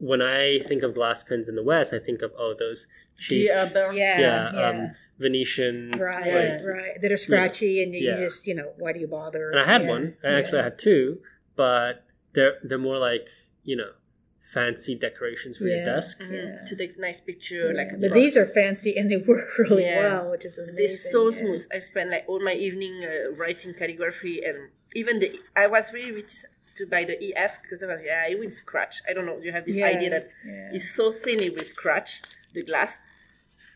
when 0.00 0.20
I 0.22 0.60
think 0.66 0.82
of 0.82 0.94
glass 0.94 1.22
pens 1.22 1.48
in 1.48 1.54
the 1.56 1.62
West, 1.62 1.92
I 1.92 1.98
think 1.98 2.22
of 2.22 2.32
oh 2.38 2.54
those 2.58 2.86
cheap, 3.18 3.28
G. 3.28 3.44
Yeah, 3.46 3.68
yeah, 3.92 4.52
yeah. 4.52 4.68
um, 4.68 4.90
Venetian, 5.18 5.92
right, 5.98 6.26
Yeah. 6.26 6.62
right. 6.64 7.00
That 7.00 7.12
are 7.12 7.18
scratchy, 7.18 7.82
and 7.82 7.94
you 7.94 8.00
Yeah. 8.08 8.24
just, 8.24 8.46
you 8.46 8.54
know, 8.54 8.72
why 8.78 8.92
do 8.94 9.00
you 9.00 9.06
bother? 9.06 9.50
and 9.50 9.60
I 9.60 9.66
had 9.70 9.82
Yeah, 9.82 9.88
one. 9.88 10.04
I 10.24 10.30
yeah. 10.30 10.38
actually 10.38 10.62
had 10.62 10.78
two, 10.78 11.20
but 11.56 12.04
they're 12.34 12.54
they're 12.64 12.78
more 12.90 12.98
like 12.98 13.28
you 13.64 13.76
know 13.76 13.92
fancy 14.40 14.94
decorations 14.96 15.58
for 15.58 15.64
your 15.64 15.84
desk. 15.84 16.22
Yeah. 16.28 16.64
To 16.66 16.74
take 16.74 16.98
nice 16.98 17.20
picture, 17.20 17.72
like 17.74 17.88
Yeah, 17.90 17.98
a 17.98 18.08
but 18.08 18.12
these 18.14 18.36
are 18.36 18.46
fancy 18.46 18.96
and 18.96 19.10
they 19.10 19.18
work 19.18 19.46
really 19.58 19.84
Yeah. 19.84 20.00
well, 20.02 20.30
which 20.32 20.44
is 20.44 20.58
amazing. 20.58 20.76
They're 20.76 20.88
so 20.88 21.30
yeah. 21.30 21.38
smooth. 21.38 21.66
I 21.72 21.78
spent 21.78 22.10
like 22.10 22.24
all 22.26 22.40
my 22.40 22.54
evening 22.54 23.04
uh, 23.04 23.32
writing 23.32 23.74
calligraphy, 23.74 24.42
and 24.42 24.70
even 24.94 25.18
the 25.20 25.38
I 25.54 25.66
was 25.68 25.92
really 25.92 26.12
reticent 26.12 26.52
to 26.80 26.86
buy 26.94 27.02
the 27.10 27.16
EF 27.26 27.52
because 27.62 27.82
I 27.82 27.86
was 27.92 28.00
yeah 28.04 28.28
it 28.32 28.38
will 28.40 28.50
scratch. 28.64 28.94
I 29.08 29.12
don't 29.14 29.26
know. 29.26 29.38
You 29.46 29.52
have 29.52 29.64
this 29.66 29.76
Yeah, 29.76 29.86
idea 29.94 30.10
that 30.16 30.26
yeah. 30.46 30.70
it's 30.76 30.90
so 30.98 31.04
thin 31.12 31.38
it 31.46 31.52
will 31.56 31.64
scratch 31.76 32.10
the 32.56 32.62
glass, 32.70 32.98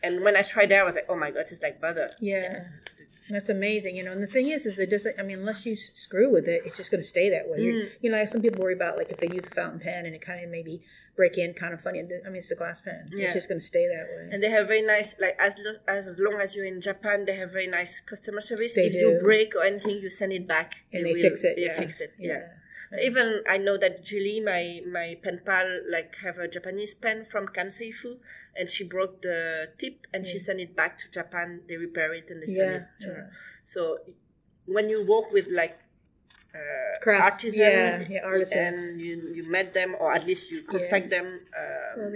and 0.03 0.13
when 0.25 0.35
I 0.35 0.43
tried 0.53 0.69
that, 0.71 0.79
I 0.83 0.83
was 0.89 0.95
like, 0.95 1.09
oh 1.09 1.15
my 1.23 1.31
god, 1.31 1.41
it's 1.51 1.61
like 1.67 1.79
butter. 1.81 2.09
Yeah. 2.19 2.65
That's 3.27 3.49
amazing, 3.49 3.95
you 3.97 4.03
know. 4.05 4.11
And 4.11 4.21
the 4.21 4.27
thing 4.27 4.49
is, 4.49 4.67
is 4.67 4.77
it 4.77 4.91
doesn't. 4.91 5.19
I 5.19 5.23
mean, 5.23 5.39
unless 5.39 5.65
you 5.65 5.75
screw 5.75 6.29
with 6.31 6.47
it, 6.47 6.61
it's 6.63 6.77
just 6.77 6.91
going 6.91 7.01
to 7.01 7.07
stay 7.15 7.27
that 7.31 7.45
way. 7.49 7.57
Mm. 7.57 7.89
you 8.01 8.11
know, 8.11 8.17
like 8.19 8.29
some 8.29 8.39
people 8.45 8.61
worry 8.63 8.75
about 8.75 8.97
like 8.99 9.09
if 9.09 9.17
they 9.17 9.29
use 9.33 9.47
a 9.47 9.49
fountain 9.49 9.79
pen 9.79 10.05
and 10.05 10.13
it 10.13 10.21
kind 10.21 10.43
of 10.45 10.51
maybe 10.51 10.83
break 11.17 11.35
in, 11.39 11.55
kind 11.55 11.73
of 11.73 11.81
funny. 11.81 12.01
I 12.01 12.29
mean, 12.29 12.35
it's 12.43 12.51
a 12.51 12.55
glass 12.55 12.81
pen. 12.81 13.09
Yeah. 13.11 13.25
It's 13.25 13.33
just 13.33 13.49
going 13.49 13.61
to 13.61 13.65
stay 13.65 13.87
that 13.87 14.05
way. 14.15 14.29
And 14.31 14.43
they 14.43 14.51
have 14.51 14.67
very 14.67 14.83
nice, 14.83 15.15
like 15.19 15.35
as 15.39 15.55
lo- 15.57 15.81
as 15.87 16.05
long 16.19 16.39
as 16.39 16.55
you're 16.55 16.67
in 16.73 16.81
Japan, 16.81 17.25
they 17.25 17.35
have 17.37 17.49
very 17.51 17.65
nice 17.65 17.99
customer 17.99 18.41
service. 18.41 18.75
They 18.75 18.83
if 18.89 18.93
do. 18.93 18.99
you 18.99 19.19
break 19.19 19.55
or 19.55 19.63
anything, 19.63 19.95
you 20.03 20.11
send 20.11 20.31
it 20.31 20.47
back, 20.47 20.69
And 20.93 21.03
They 21.03 21.13
they 21.13 21.13
will- 21.23 21.29
fix 21.31 21.43
it. 21.43 21.53
They 21.55 21.63
Yeah. 21.63 21.79
fix 21.79 22.01
it. 22.01 22.11
Yeah. 22.19 22.43
Even 23.01 23.43
I 23.49 23.57
know 23.57 23.77
that 23.77 24.03
Julie, 24.03 24.39
my 24.41 24.81
my 24.89 25.17
pen 25.23 25.41
pal, 25.45 25.65
like 25.91 26.15
have 26.23 26.37
a 26.37 26.47
Japanese 26.47 26.93
pen 26.93 27.25
from 27.25 27.47
Kanseifu, 27.47 28.17
and 28.55 28.69
she 28.69 28.83
broke 28.83 29.21
the 29.21 29.69
tip, 29.79 30.07
and 30.13 30.27
she 30.27 30.37
sent 30.37 30.59
it 30.59 30.75
back 30.75 30.97
to 30.99 31.05
Japan. 31.11 31.61
They 31.67 31.77
repair 31.77 32.13
it 32.13 32.29
and 32.29 32.41
they 32.41 32.47
send 32.47 32.71
Yeah, 32.71 32.77
it 32.77 32.85
to 33.01 33.07
yeah. 33.07 33.13
her. 33.13 33.31
So 33.65 33.99
when 34.65 34.89
you 34.89 35.05
work 35.05 35.31
with 35.31 35.47
like 35.51 35.73
uh, 36.53 37.11
artisan, 37.21 37.59
yeah, 37.59 38.03
yeah, 38.09 38.21
artisans. 38.23 38.77
and 38.77 39.01
you 39.01 39.31
you 39.35 39.43
met 39.49 39.73
them 39.73 39.95
or 39.99 40.13
at 40.13 40.25
least 40.25 40.51
you 40.51 40.63
contact 40.63 41.09
them 41.09 41.41
Well, 41.97 42.11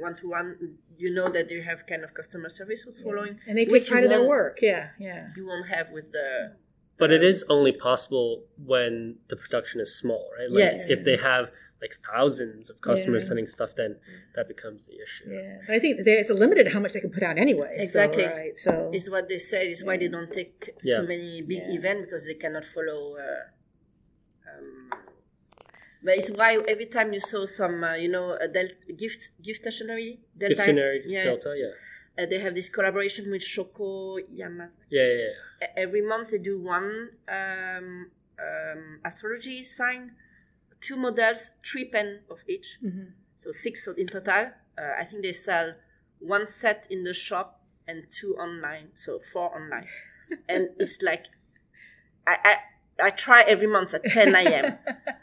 one 0.00 0.16
to 0.16 0.28
one, 0.28 0.78
you 0.98 1.12
know 1.14 1.28
that 1.30 1.48
they 1.48 1.60
have 1.60 1.86
kind 1.86 2.02
of 2.04 2.14
customer 2.14 2.48
service 2.48 2.82
who's 2.82 3.00
following, 3.00 3.38
and 3.46 3.56
they 3.58 3.64
take 3.64 3.72
which 3.72 3.88
pride 3.88 4.04
in 4.04 4.10
their 4.10 4.24
work. 4.24 4.58
Yeah, 4.62 4.90
yeah. 4.98 5.28
You 5.36 5.46
won't 5.46 5.68
have 5.68 5.90
with 5.90 6.12
the 6.12 6.56
But 6.98 7.12
it 7.12 7.22
is 7.22 7.44
only 7.50 7.72
possible 7.72 8.44
when 8.72 9.16
the 9.28 9.36
production 9.36 9.80
is 9.80 9.94
small, 9.94 10.30
right? 10.38 10.50
Like 10.50 10.60
Yes. 10.64 10.90
if 10.90 11.04
they 11.04 11.16
have 11.18 11.50
like 11.82 11.94
thousands 12.10 12.70
of 12.70 12.80
customers 12.80 13.24
Yeah. 13.24 13.28
sending 13.28 13.46
stuff, 13.46 13.74
then 13.76 13.96
that 14.34 14.48
becomes 14.48 14.86
the 14.86 14.94
issue. 15.04 15.24
Yeah, 15.30 15.58
but 15.66 15.74
I 15.76 15.78
think 15.78 16.04
there- 16.06 16.18
it's 16.20 16.30
limited 16.30 16.68
how 16.68 16.80
much 16.80 16.92
they 16.94 17.00
can 17.00 17.10
put 17.10 17.22
out 17.22 17.36
anyway. 17.46 17.74
so, 17.76 17.82
Exactly. 17.82 18.24
right. 18.24 18.56
So 18.56 18.90
is 18.94 19.10
what 19.10 19.28
they 19.28 19.36
say 19.36 19.68
is 19.68 19.84
why 19.84 19.96
they 19.98 20.08
don't 20.08 20.32
take 20.32 20.70
Yeah. 20.82 20.96
so 20.96 21.02
many 21.02 21.42
big 21.42 21.58
Yeah. 21.58 21.74
events 21.78 22.02
because 22.06 22.24
they 22.24 22.34
cannot 22.44 22.64
follow. 22.64 23.16
Uh, 23.18 23.44
um, 24.50 24.90
but 26.02 26.14
it's 26.18 26.30
why 26.30 26.50
every 26.66 26.86
time 26.86 27.12
you 27.12 27.20
saw 27.20 27.44
some, 27.46 27.84
uh, 27.84 27.94
you 27.94 28.08
know, 28.08 28.26
a 28.46 28.48
del- 28.48 28.76
gift 28.96 29.22
gift 29.42 29.60
stationery, 29.62 30.20
Delta, 30.38 30.54
Dictionary 30.54 31.02
yeah, 31.06 31.24
Delta, 31.24 31.52
yeah. 31.58 31.72
Uh, 32.18 32.26
they 32.28 32.38
have 32.40 32.54
this 32.54 32.68
collaboration 32.68 33.30
with 33.30 33.42
Shoko 33.42 34.18
Yamazaki. 34.34 34.86
Yeah, 34.90 35.02
yeah, 35.02 35.14
yeah. 35.60 35.66
Every 35.76 36.02
month 36.02 36.30
they 36.30 36.38
do 36.38 36.60
one 36.60 37.10
um, 37.28 38.10
um, 38.38 39.00
astrology 39.04 39.62
sign, 39.62 40.12
two 40.80 40.96
models, 40.96 41.50
three 41.64 41.84
pen 41.86 42.20
of 42.30 42.40
each, 42.48 42.78
Mhm. 42.84 43.12
so 43.34 43.52
six 43.52 43.86
in 43.96 44.06
total. 44.06 44.52
Uh, 44.78 44.92
I 44.98 45.04
think 45.04 45.22
they 45.22 45.32
sell 45.32 45.74
one 46.20 46.46
set 46.46 46.86
in 46.90 47.04
the 47.04 47.12
shop 47.14 47.60
and 47.88 48.04
two 48.10 48.34
online, 48.36 48.88
so 48.94 49.18
four 49.18 49.54
online, 49.54 49.88
and 50.48 50.70
it's 50.78 51.02
like 51.02 51.26
I. 52.26 52.36
I 52.44 52.56
I 52.98 53.10
try 53.10 53.42
every 53.46 53.66
month 53.66 53.92
at 53.92 54.02
10 54.04 54.34
a.m. 54.34 54.78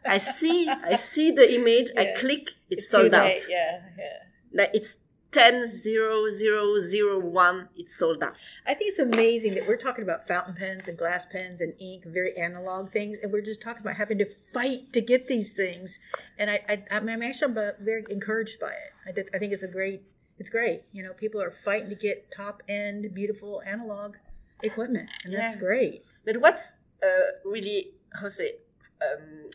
I 0.05 0.19
see, 0.19 0.69
I 0.69 0.93
see 0.93 1.31
the 1.31 1.55
image, 1.55 1.89
I 1.97 2.13
click, 2.15 2.51
it's, 2.69 2.85
too 2.85 2.91
sold 2.91 3.15
out. 3.15 3.25
late, 3.25 3.47
Yeah, 3.49 3.81
yeah. 3.97 4.17
Like 4.53 4.69
it's 4.75 4.97
10 5.33 5.67
0 5.67 6.29
0 6.29 6.79
0 6.79 7.19
1 7.19 7.69
it's 7.75 7.97
sold 7.97 8.23
out 8.23 8.35
I 8.65 8.73
think 8.73 8.89
it's 8.89 8.99
amazing 8.99 9.55
that 9.55 9.67
we're 9.67 9.77
talking 9.77 10.03
about 10.03 10.27
fountain 10.27 10.55
pens 10.55 10.87
and 10.87 10.97
glass 10.97 11.25
pens 11.31 11.59
and 11.61 11.73
ink, 11.79 12.03
very 12.05 12.35
analog 12.37 12.91
things, 12.91 13.17
and 13.21 13.31
we're 13.31 13.41
just 13.41 13.61
talking 13.61 13.81
about 13.81 13.95
having 13.95 14.17
to 14.19 14.25
fight 14.53 14.93
to 14.93 15.01
get 15.01 15.27
these 15.27 15.51
things. 15.51 15.99
And 16.37 16.49
I, 16.49 16.59
I 16.69 16.83
I'm 16.91 17.09
actually 17.21 17.53
very 17.81 18.03
encouraged 18.09 18.59
by 18.59 18.69
it. 18.69 18.93
I, 19.07 19.11
did, 19.11 19.29
I 19.33 19.37
think 19.37 19.53
it's 19.53 19.63
a 19.63 19.67
great, 19.67 20.03
it's 20.39 20.49
great. 20.49 20.83
You 20.91 21.03
know, 21.03 21.13
people 21.13 21.41
are 21.41 21.53
fighting 21.65 21.89
to 21.89 21.95
get 21.95 22.31
top 22.31 22.61
end, 22.69 23.13
beautiful 23.13 23.61
analog 23.65 24.15
equipment, 24.61 25.09
and 25.25 25.33
that's 25.33 25.55
great. 25.55 26.05
but 26.25 26.37
what's 26.37 26.73
uh, 27.03 27.07
really 27.43 27.91
say 28.29 28.55
um, 29.01 29.49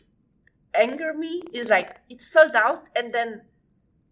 anger 0.75 1.13
me 1.13 1.41
is 1.53 1.69
like 1.69 1.97
it's 2.09 2.31
sold 2.31 2.51
out 2.55 2.83
and 2.95 3.13
then 3.13 3.41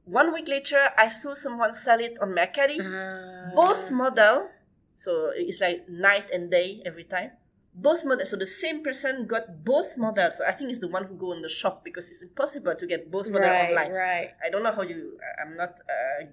one 0.08 0.34
week 0.34 0.48
later 0.48 0.90
i 0.98 1.08
saw 1.10 1.34
someone 1.34 1.74
sell 1.74 2.00
it 2.00 2.16
on 2.22 2.30
mercari. 2.30 2.80
Uh, 2.80 3.54
both 3.56 3.92
model 3.92 4.48
so 4.96 5.32
it's 5.36 5.62
like 5.62 5.88
night 5.88 6.32
and 6.34 6.50
day 6.50 6.82
every 6.86 7.04
time. 7.04 7.32
Both 7.76 8.04
models 8.04 8.32
so 8.32 8.36
the 8.38 8.48
same 8.48 8.82
person 8.84 9.28
got 9.28 9.64
both 9.64 9.90
models. 9.98 10.34
So 10.38 10.46
i 10.48 10.52
think 10.52 10.72
it's 10.72 10.80
the 10.80 10.88
one 10.88 11.04
who 11.06 11.14
go 11.16 11.32
in 11.34 11.42
the 11.44 11.50
shop 11.50 11.84
because 11.86 12.10
it's 12.10 12.24
impossible 12.24 12.74
to 12.82 12.86
get 12.88 13.12
both 13.12 13.28
models 13.30 13.52
right, 13.52 13.70
online. 13.70 13.92
right. 13.92 14.30
i 14.44 14.50
don't 14.50 14.64
know 14.64 14.74
how 14.74 14.82
you 14.82 15.20
i'm 15.42 15.56
not 15.56 15.74
uh, 15.96 16.26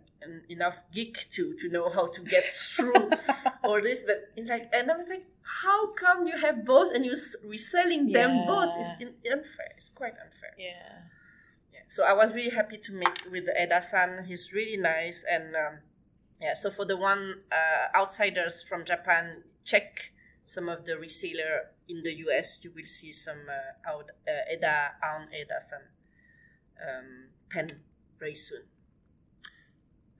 enough 0.49 0.77
geek 0.95 1.29
to 1.37 1.43
to 1.61 1.69
know 1.69 1.91
how 1.97 2.07
to 2.17 2.21
get 2.35 2.45
through 2.75 2.95
all 3.65 3.81
this 3.83 4.01
but 4.09 4.19
it's 4.37 4.49
like 4.49 4.65
and 4.73 4.91
i 4.91 4.97
was 4.97 5.09
like 5.15 5.27
how 5.63 5.93
come 5.93 6.27
you 6.27 6.37
have 6.47 6.65
both 6.65 6.95
and 6.95 7.05
you're 7.05 7.17
reselling 7.45 8.11
them 8.13 8.31
Yeah. 8.35 8.45
both? 8.47 8.73
It's 8.81 8.93
unfair. 9.33 9.71
It's 9.77 9.91
quite 9.95 10.15
unfair. 10.25 10.53
Yeah. 10.59 11.05
Yeah. 11.95 12.05
So 12.05 12.05
I 12.05 12.13
was 12.13 12.35
really 12.35 12.51
happy 12.51 12.79
to 12.79 12.93
meet 12.93 13.31
with 13.31 13.45
Eda-san. 13.61 14.25
He's 14.27 14.53
really 14.53 14.77
nice, 14.77 15.25
and 15.31 15.55
um, 15.55 15.79
yeah. 16.41 16.55
So 16.55 16.71
for 16.71 16.85
the 16.85 16.97
one 16.97 17.43
uh, 17.53 17.97
outsiders 17.97 18.63
from 18.69 18.85
Japan, 18.85 19.43
check 19.65 20.13
some 20.47 20.69
of 20.69 20.85
the 20.85 20.93
reseller 20.93 21.71
in 21.89 22.03
the 22.03 22.13
US. 22.29 22.61
You 22.63 22.73
will 22.75 22.87
see 22.87 23.13
some 23.13 23.49
uh, 23.49 23.91
out 23.91 24.11
uh, 24.29 24.53
Eda 24.53 24.93
on 25.03 25.29
Eda-san 25.35 25.81
um, 26.83 27.29
pen 27.51 27.81
very 28.19 28.35
soon. 28.35 28.63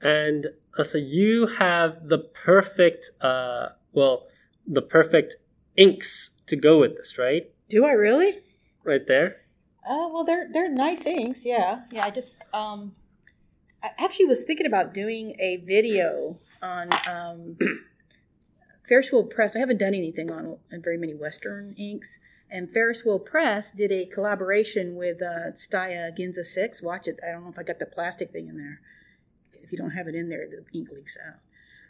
And 0.01 0.47
uh, 0.79 0.85
so 0.85 0.99
you 0.99 1.47
have 1.47 2.09
the 2.09 2.19
perfect, 2.19 3.11
uh, 3.23 3.69
well, 3.93 4.27
the 4.67 4.83
perfect 4.83 5.37
inks 5.77 6.31
to 6.47 6.57
go 6.57 6.79
with 6.81 6.97
this, 6.97 7.17
right? 7.19 7.51
Do 7.71 7.87
I 7.87 7.93
really? 7.93 8.43
Right 8.85 9.07
there. 9.07 9.44
Uh, 9.89 10.09
well, 10.13 10.25
they're 10.25 10.49
they're 10.53 10.71
nice 10.71 11.05
inks. 11.07 11.45
Yeah, 11.45 11.83
yeah. 11.91 12.05
I 12.05 12.11
just 12.11 12.37
um, 12.53 12.95
I 13.83 13.91
actually 13.99 14.27
was 14.27 14.45
thinking 14.45 14.67
about 14.67 14.95
doing 14.95 15.37
a 15.39 15.59
video 15.59 16.39
on 16.63 16.89
um, 17.09 17.59
Ferris 18.89 19.13
Wheel 19.13 19.25
Press. 19.25 19.55
I 19.55 19.59
haven't 19.59 19.79
done 19.79 19.95
anything 19.95 20.31
on, 20.31 20.57
on 20.73 20.83
very 20.83 20.97
many 20.97 21.15
Western 21.15 21.75
inks, 21.79 22.09
and 22.51 22.71
Ferris 22.71 23.05
Wheel 23.05 23.19
Press 23.19 23.73
did 23.73 23.93
a 23.93 24.07
collaboration 24.07 24.95
with 24.95 25.21
uh, 25.21 25.53
Tsutaya 25.53 26.17
Ginza 26.19 26.45
Six. 26.45 26.81
Watch 26.81 27.07
it. 27.07 27.19
I 27.23 27.33
don't 27.33 27.45
know 27.45 27.51
if 27.51 27.59
I 27.59 27.63
got 27.63 27.79
the 27.79 27.87
plastic 27.87 28.33
thing 28.33 28.49
in 28.49 28.57
there. 28.57 28.81
If 29.53 29.71
you 29.71 29.77
don't 29.77 29.91
have 29.91 30.09
it 30.09 30.15
in 30.15 30.31
there, 30.31 30.47
the 30.49 30.65
ink 30.79 30.89
leaks 30.91 31.17
out. 31.27 31.41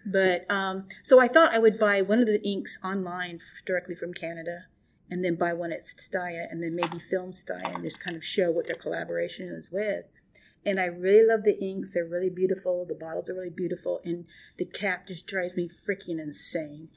But 0.05 0.51
um, 0.51 0.87
so 1.03 1.21
I 1.21 1.29
thought 1.29 1.55
I 1.55 1.59
would 1.59 1.79
buy 1.79 2.03
one 2.03 2.19
of 2.19 2.27
the 2.27 2.43
inks 2.43 2.79
online 2.85 3.41
directly 3.65 3.95
from 3.95 4.13
Canada, 4.13 4.65
and 5.11 5.25
then 5.25 5.37
buy 5.37 5.53
one 5.53 5.73
at 5.73 5.85
Tsutaya, 5.87 6.47
and 6.51 6.63
then 6.63 6.75
maybe 6.75 6.99
film 6.99 7.33
Tsutaya, 7.33 7.75
and 7.75 7.85
just 7.85 8.01
kind 8.01 8.17
of 8.17 8.25
show 8.25 8.51
what 8.51 8.67
their 8.67 8.77
collaboration 8.77 9.49
is 9.49 9.71
with. 9.71 10.05
And 10.67 10.81
I 10.81 10.87
really 10.87 11.27
love 11.27 11.45
the 11.45 11.59
inks; 11.59 11.93
they're 11.95 12.05
really 12.05 12.31
beautiful. 12.31 12.87
The 12.87 12.95
bottles 12.95 13.29
are 13.29 13.35
really 13.35 13.51
beautiful, 13.51 14.01
and 14.05 14.25
the 14.59 14.65
cap 14.65 15.07
just 15.07 15.27
drives 15.27 15.55
me 15.55 15.69
freaking 15.87 16.19
insane. 16.19 16.89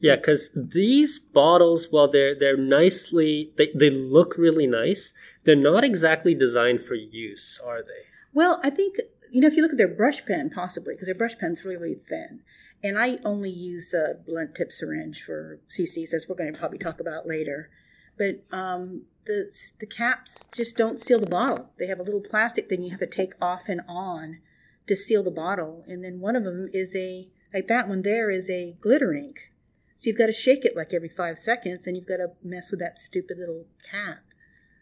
Yeah, 0.00 0.16
because 0.16 0.48
these 0.54 1.18
bottles, 1.18 1.88
while 1.90 2.10
they're 2.10 2.34
they're 2.34 2.56
nicely, 2.56 3.52
they, 3.58 3.68
they 3.74 3.90
look 3.90 4.38
really 4.38 4.66
nice. 4.66 5.12
They're 5.44 5.54
not 5.56 5.84
exactly 5.84 6.34
designed 6.34 6.80
for 6.86 6.94
use, 6.94 7.60
are 7.64 7.82
they? 7.82 8.06
Well, 8.32 8.60
I 8.64 8.70
think 8.70 8.96
you 9.30 9.42
know 9.42 9.46
if 9.46 9.54
you 9.54 9.62
look 9.62 9.72
at 9.72 9.78
their 9.78 9.88
brush 9.88 10.24
pen, 10.24 10.48
possibly 10.48 10.94
because 10.94 11.06
their 11.06 11.14
brush 11.14 11.36
pen's 11.36 11.64
really 11.64 11.76
really 11.76 11.94
thin, 11.96 12.40
and 12.82 12.98
I 12.98 13.18
only 13.24 13.50
use 13.50 13.92
a 13.92 14.14
blunt 14.26 14.54
tip 14.54 14.72
syringe 14.72 15.22
for 15.22 15.60
CCs, 15.68 16.14
as 16.14 16.26
we're 16.28 16.36
going 16.36 16.52
to 16.52 16.58
probably 16.58 16.78
talk 16.78 17.00
about 17.00 17.26
later. 17.26 17.70
But 18.16 18.44
um, 18.56 19.02
the 19.26 19.50
the 19.78 19.86
caps 19.86 20.44
just 20.54 20.76
don't 20.76 21.00
seal 21.00 21.20
the 21.20 21.26
bottle. 21.26 21.70
They 21.78 21.86
have 21.86 22.00
a 22.00 22.02
little 22.02 22.20
plastic 22.20 22.68
thing 22.68 22.82
you 22.82 22.90
have 22.90 23.00
to 23.00 23.06
take 23.06 23.32
off 23.40 23.62
and 23.68 23.82
on 23.86 24.38
to 24.86 24.96
seal 24.96 25.22
the 25.22 25.30
bottle, 25.30 25.84
and 25.86 26.04
then 26.04 26.20
one 26.20 26.36
of 26.36 26.44
them 26.44 26.68
is 26.72 26.94
a 26.96 27.28
like 27.52 27.68
that 27.68 27.88
one 27.88 28.02
there 28.02 28.30
is 28.30 28.48
a 28.48 28.76
glitter 28.80 29.12
ink. 29.12 29.50
So 29.98 30.04
you've 30.04 30.18
got 30.18 30.26
to 30.26 30.32
shake 30.32 30.64
it 30.64 30.76
like 30.76 30.94
every 30.94 31.08
five 31.08 31.38
seconds, 31.38 31.86
and 31.86 31.96
you've 31.96 32.08
got 32.08 32.16
to 32.16 32.32
mess 32.42 32.70
with 32.70 32.80
that 32.80 32.98
stupid 32.98 33.38
little 33.38 33.66
cap. 33.90 34.20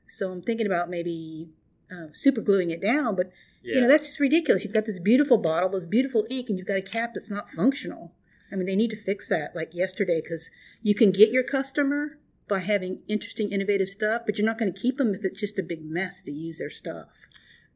So 0.08 0.30
I'm 0.30 0.42
thinking 0.42 0.66
about 0.66 0.88
maybe 0.88 1.50
uh, 1.90 2.06
super 2.12 2.40
gluing 2.40 2.70
it 2.70 2.80
down, 2.80 3.16
but 3.16 3.30
Yeah. 3.62 3.74
you 3.76 3.80
know, 3.82 3.88
that's 3.88 4.06
just 4.06 4.20
ridiculous. 4.20 4.64
You've 4.64 4.72
got 4.74 4.86
this 4.86 4.98
beautiful 4.98 5.36
bottle, 5.38 5.68
this 5.70 5.84
beautiful 5.84 6.26
ink, 6.30 6.48
and 6.48 6.58
you've 6.58 6.68
got 6.68 6.76
a 6.78 6.82
cap 6.82 7.10
that's 7.14 7.30
not 7.30 7.50
functional. 7.50 8.12
I 8.52 8.56
mean, 8.56 8.66
they 8.66 8.76
need 8.76 8.90
to 8.90 8.96
fix 9.02 9.28
that 9.28 9.54
like 9.54 9.74
yesterday 9.74 10.20
because 10.22 10.50
you 10.82 10.94
can 10.94 11.10
get 11.10 11.30
your 11.30 11.42
customer 11.42 12.18
by 12.48 12.60
having 12.60 13.00
interesting, 13.08 13.52
innovative 13.52 13.88
stuff, 13.90 14.22
but 14.24 14.38
you're 14.38 14.46
not 14.46 14.58
going 14.58 14.72
to 14.72 14.80
keep 14.80 14.96
them 14.96 15.14
if 15.14 15.22
it's 15.24 15.38
just 15.40 15.58
a 15.58 15.62
big 15.62 15.84
mess 15.84 16.22
to 16.22 16.30
use 16.32 16.58
their 16.58 16.70
stuff. 16.70 17.08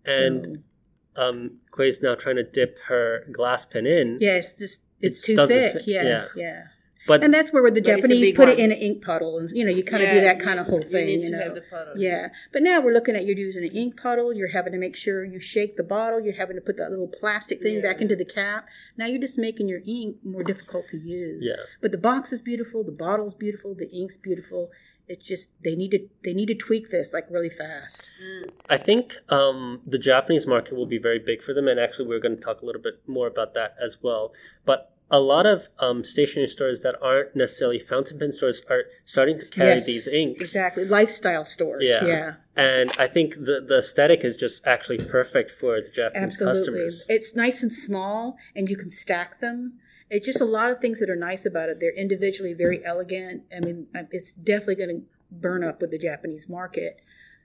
and 0.07 0.65
So, 1.15 1.23
um, 1.23 1.59
Quay's 1.73 2.01
now 2.01 2.15
trying 2.15 2.37
to 2.37 2.43
dip 2.43 2.79
her 2.89 3.27
glass 3.33 3.67
pen 3.67 3.87
in. 3.87 4.19
yeah, 4.21 4.37
it's 4.37 4.55
just 4.57 4.81
it's 5.01 5.23
It 5.29 5.37
too 5.37 5.47
thick. 5.47 5.73
fit, 5.75 5.83
Yeah, 5.89 6.03
yeah. 6.05 6.25
yeah, 6.37 6.63
But 7.07 7.25
And 7.25 7.35
that's 7.35 7.53
where 7.53 7.63
the 7.63 7.71
But 7.71 7.79
it's 7.79 7.89
a 7.89 7.93
Japanese 8.03 8.37
put 8.37 8.49
it 8.49 8.59
in 8.59 8.71
an 8.73 8.79
ink 8.79 9.03
puddle, 9.05 9.39
and 9.39 9.51
you 9.51 9.65
know, 9.65 9.71
you 9.73 9.83
kind 9.83 10.03
of 10.03 10.09
Yeah, 10.09 10.15
do 10.15 10.21
that 10.23 10.41
kind 10.41 10.61
of 10.61 10.67
whole 10.67 10.81
you 10.83 10.89
thing, 10.89 11.23
you 11.23 11.31
to 11.31 11.37
know. 11.37 11.43
have 11.45 11.55
the 11.55 11.63
puddle. 11.63 11.95
Yeah, 11.97 12.29
but 12.53 12.63
now 12.63 12.81
we're 12.81 12.93
looking 12.93 13.17
at 13.17 13.25
you're 13.27 13.37
using 13.37 13.65
an 13.65 13.75
ink 13.77 14.01
puddle. 14.01 14.33
You're 14.33 14.49
having 14.53 14.73
to 14.73 14.79
make 14.79 14.95
sure 14.97 15.25
you 15.25 15.41
shake 15.41 15.77
the 15.77 15.83
bottle. 15.83 16.21
You're 16.21 16.37
having 16.37 16.57
to 16.57 16.63
put 16.63 16.77
that 16.77 16.91
little 16.91 17.09
plastic 17.09 17.61
thing 17.63 17.83
back 17.83 18.01
into 18.01 18.15
the 18.17 18.25
cap. 18.25 18.67
Now 18.97 19.07
you're 19.07 19.21
just 19.21 19.39
making 19.39 19.69
your 19.69 19.81
ink 19.87 20.17
more 20.25 20.45
difficult 20.45 20.89
to 20.91 20.97
use. 20.99 21.45
yeah, 21.45 21.57
But 21.81 21.91
the 21.93 21.99
box 21.99 22.33
is 22.33 22.41
beautiful. 22.43 22.85
The 22.85 22.93
bottle's 22.93 23.35
beautiful. 23.35 23.75
The 23.75 23.91
ink's 23.91 24.17
beautiful. 24.17 24.71
It's 25.09 25.27
just 25.27 25.49
they 25.65 25.75
need 25.75 25.91
to 25.91 25.99
they 26.25 26.33
need 26.33 26.47
to 26.47 26.55
tweak 26.55 26.91
this 26.91 27.13
like 27.13 27.27
really 27.29 27.51
fast. 27.51 28.03
I 28.71 28.79
think 28.79 29.17
um, 29.29 29.81
the 29.85 29.99
Japanese 29.99 30.47
market 30.47 30.77
will 30.77 30.87
be 30.87 30.99
very 30.99 31.19
big 31.19 31.43
for 31.43 31.53
them, 31.53 31.67
and 31.67 31.79
actually, 31.81 32.07
we're 32.07 32.21
going 32.21 32.37
to 32.37 32.41
talk 32.41 32.63
a 32.63 32.65
little 32.65 32.81
bit 32.81 33.01
more 33.09 33.27
about 33.27 33.53
that 33.55 33.75
as 33.85 33.99
well. 34.01 34.33
But 34.65 34.92
a 35.13 35.21
lot 35.21 35.45
of 35.45 35.69
um, 35.79 36.05
stationery 36.05 36.49
stores 36.49 36.81
that 36.81 36.95
aren't 37.03 37.37
necessarily 37.37 37.79
fountain 37.79 38.19
pen 38.19 38.33
stores 38.33 38.63
are 38.71 38.85
starting 39.05 39.39
to 39.39 39.47
carry 39.47 39.75
Yes, 39.75 39.85
these 39.85 40.09
inks. 40.09 40.41
Exactly, 40.41 40.87
lifestyle 40.87 41.45
stores. 41.45 41.85
Yeah. 41.87 42.07
yeah. 42.07 42.35
And 42.57 42.91
I 42.99 43.09
think 43.09 43.35
the, 43.35 43.63
the 43.67 43.79
aesthetic 43.79 44.25
is 44.25 44.37
just 44.37 44.67
actually 44.67 44.99
perfect 44.99 45.51
for 45.51 45.83
the 45.83 45.91
Japanese 45.91 46.41
Absolutely. 46.41 46.61
customers. 46.61 47.07
It's 47.11 47.37
nice 47.37 47.63
and 47.63 47.71
small, 47.71 48.39
and 48.57 48.71
you 48.71 48.77
can 48.77 48.91
stack 48.91 49.41
them. 49.41 49.75
It's 50.09 50.25
just 50.25 50.41
a 50.41 50.47
lot 50.47 50.71
of 50.71 50.81
things 50.81 50.99
that 51.01 51.11
are 51.11 51.17
nice 51.17 51.45
about 51.45 51.69
it. 51.69 51.79
They're 51.79 51.95
individually 51.95 52.55
very 52.55 52.83
elegant. 52.85 53.43
I 53.55 53.61
mean, 53.61 53.89
uh, 53.95 54.05
it's 54.11 54.33
definitely 54.33 54.77
going 54.77 55.01
to 55.01 55.03
burn 55.31 55.63
up 55.63 55.83
with 55.83 55.91
the 55.91 55.99
Japanese 55.99 56.49
market, 56.49 57.01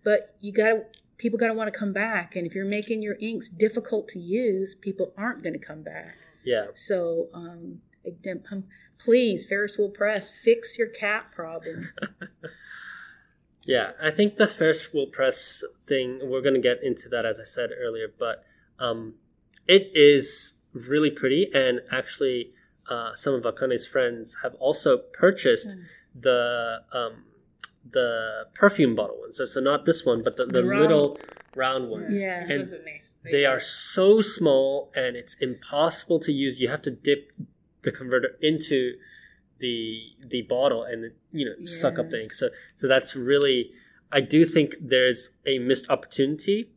but 0.06 0.36
you 0.39 0.53
got 0.53 0.69
to 0.69 0.84
people 1.17 1.39
got 1.39 1.47
to 1.47 1.53
want 1.53 1.71
to 1.71 1.77
come 1.77 1.93
back. 1.93 2.36
And 2.36 2.45
if 2.45 2.53
you're 2.53 2.65
making 2.65 3.01
your 3.01 3.15
inks 3.19 3.49
difficult 3.49 4.08
to 4.10 4.19
use, 4.19 4.75
people 4.75 5.13
aren't 5.17 5.43
going 5.43 5.53
to 5.53 5.60
come 5.60 5.82
back. 5.82 6.15
Yeah. 6.47 6.67
So, 6.75 7.27
um, 7.33 7.81
again, 8.05 8.41
please, 8.97 9.45
Ferris 9.45 9.77
Wheel 9.77 9.89
Press, 9.89 10.31
fix 10.31 10.77
your 10.77 10.88
cap 10.88 11.33
problem. 11.33 11.91
Yeah, 13.67 13.91
I 14.01 14.12
think 14.12 14.38
the 14.38 14.47
Ferris 14.47 14.93
wheel 14.93 15.07
press 15.07 15.62
thing, 15.88 16.21
we're 16.23 16.41
going 16.41 16.53
to 16.53 16.62
get 16.62 16.81
into 16.81 17.10
that 17.10 17.25
as 17.25 17.38
I 17.38 17.43
said 17.43 17.69
earlier, 17.77 18.07
but 18.17 18.45
um, 18.79 19.15
it 19.67 19.91
is 19.93 20.53
really 20.71 21.10
pretty. 21.10 21.49
And 21.53 21.81
actually, 21.91 22.53
uh, 22.89 23.13
some 23.13 23.33
of 23.33 23.43
Akane's 23.43 23.86
friends 23.86 24.38
have 24.41 24.55
also 24.55 24.99
purchased 25.13 25.67
Mm. 25.67 25.83
the 26.21 26.77
um, 26.93 27.25
the 27.91 28.45
perfume 28.53 28.95
bottle 28.95 29.19
ones. 29.19 29.36
So, 29.38 29.45
so 29.45 29.60
not 29.60 29.86
this 29.86 30.05
one, 30.05 30.23
but 30.23 30.38
the, 30.38 30.45
the, 30.45 30.62
The 30.62 30.62
little 30.62 31.17
round 31.58 31.89
ones. 31.89 32.20
Yeah. 32.20 32.46
And 32.48 32.60
was 32.60 32.72
a 32.72 32.80
nice. 32.84 33.10
They 33.24 33.46
are 33.46 33.60
so 33.60 34.22
small 34.22 34.91
and 34.96 35.15
it's 35.15 35.36
impossible 35.41 36.20
to 36.22 36.32
use. 36.32 36.60
You 36.60 36.70
have 36.70 36.82
to 36.84 36.91
dip 36.91 37.32
the 37.82 37.91
converter 37.91 38.38
into 38.41 38.93
the 39.60 40.00
the 40.26 40.43
bottle 40.43 40.84
and 40.84 41.12
you 41.32 41.46
know 41.46 41.65
suck 41.65 41.98
up 41.98 42.10
the 42.10 42.22
ink. 42.22 42.34
So 42.34 42.50
so 42.76 42.88
that's 42.88 43.15
really 43.15 43.72
I 44.12 44.22
do 44.22 44.46
think 44.46 44.76
there's 44.80 45.30
a 45.46 45.60
missed 45.60 45.89
opportunity. 45.89 46.72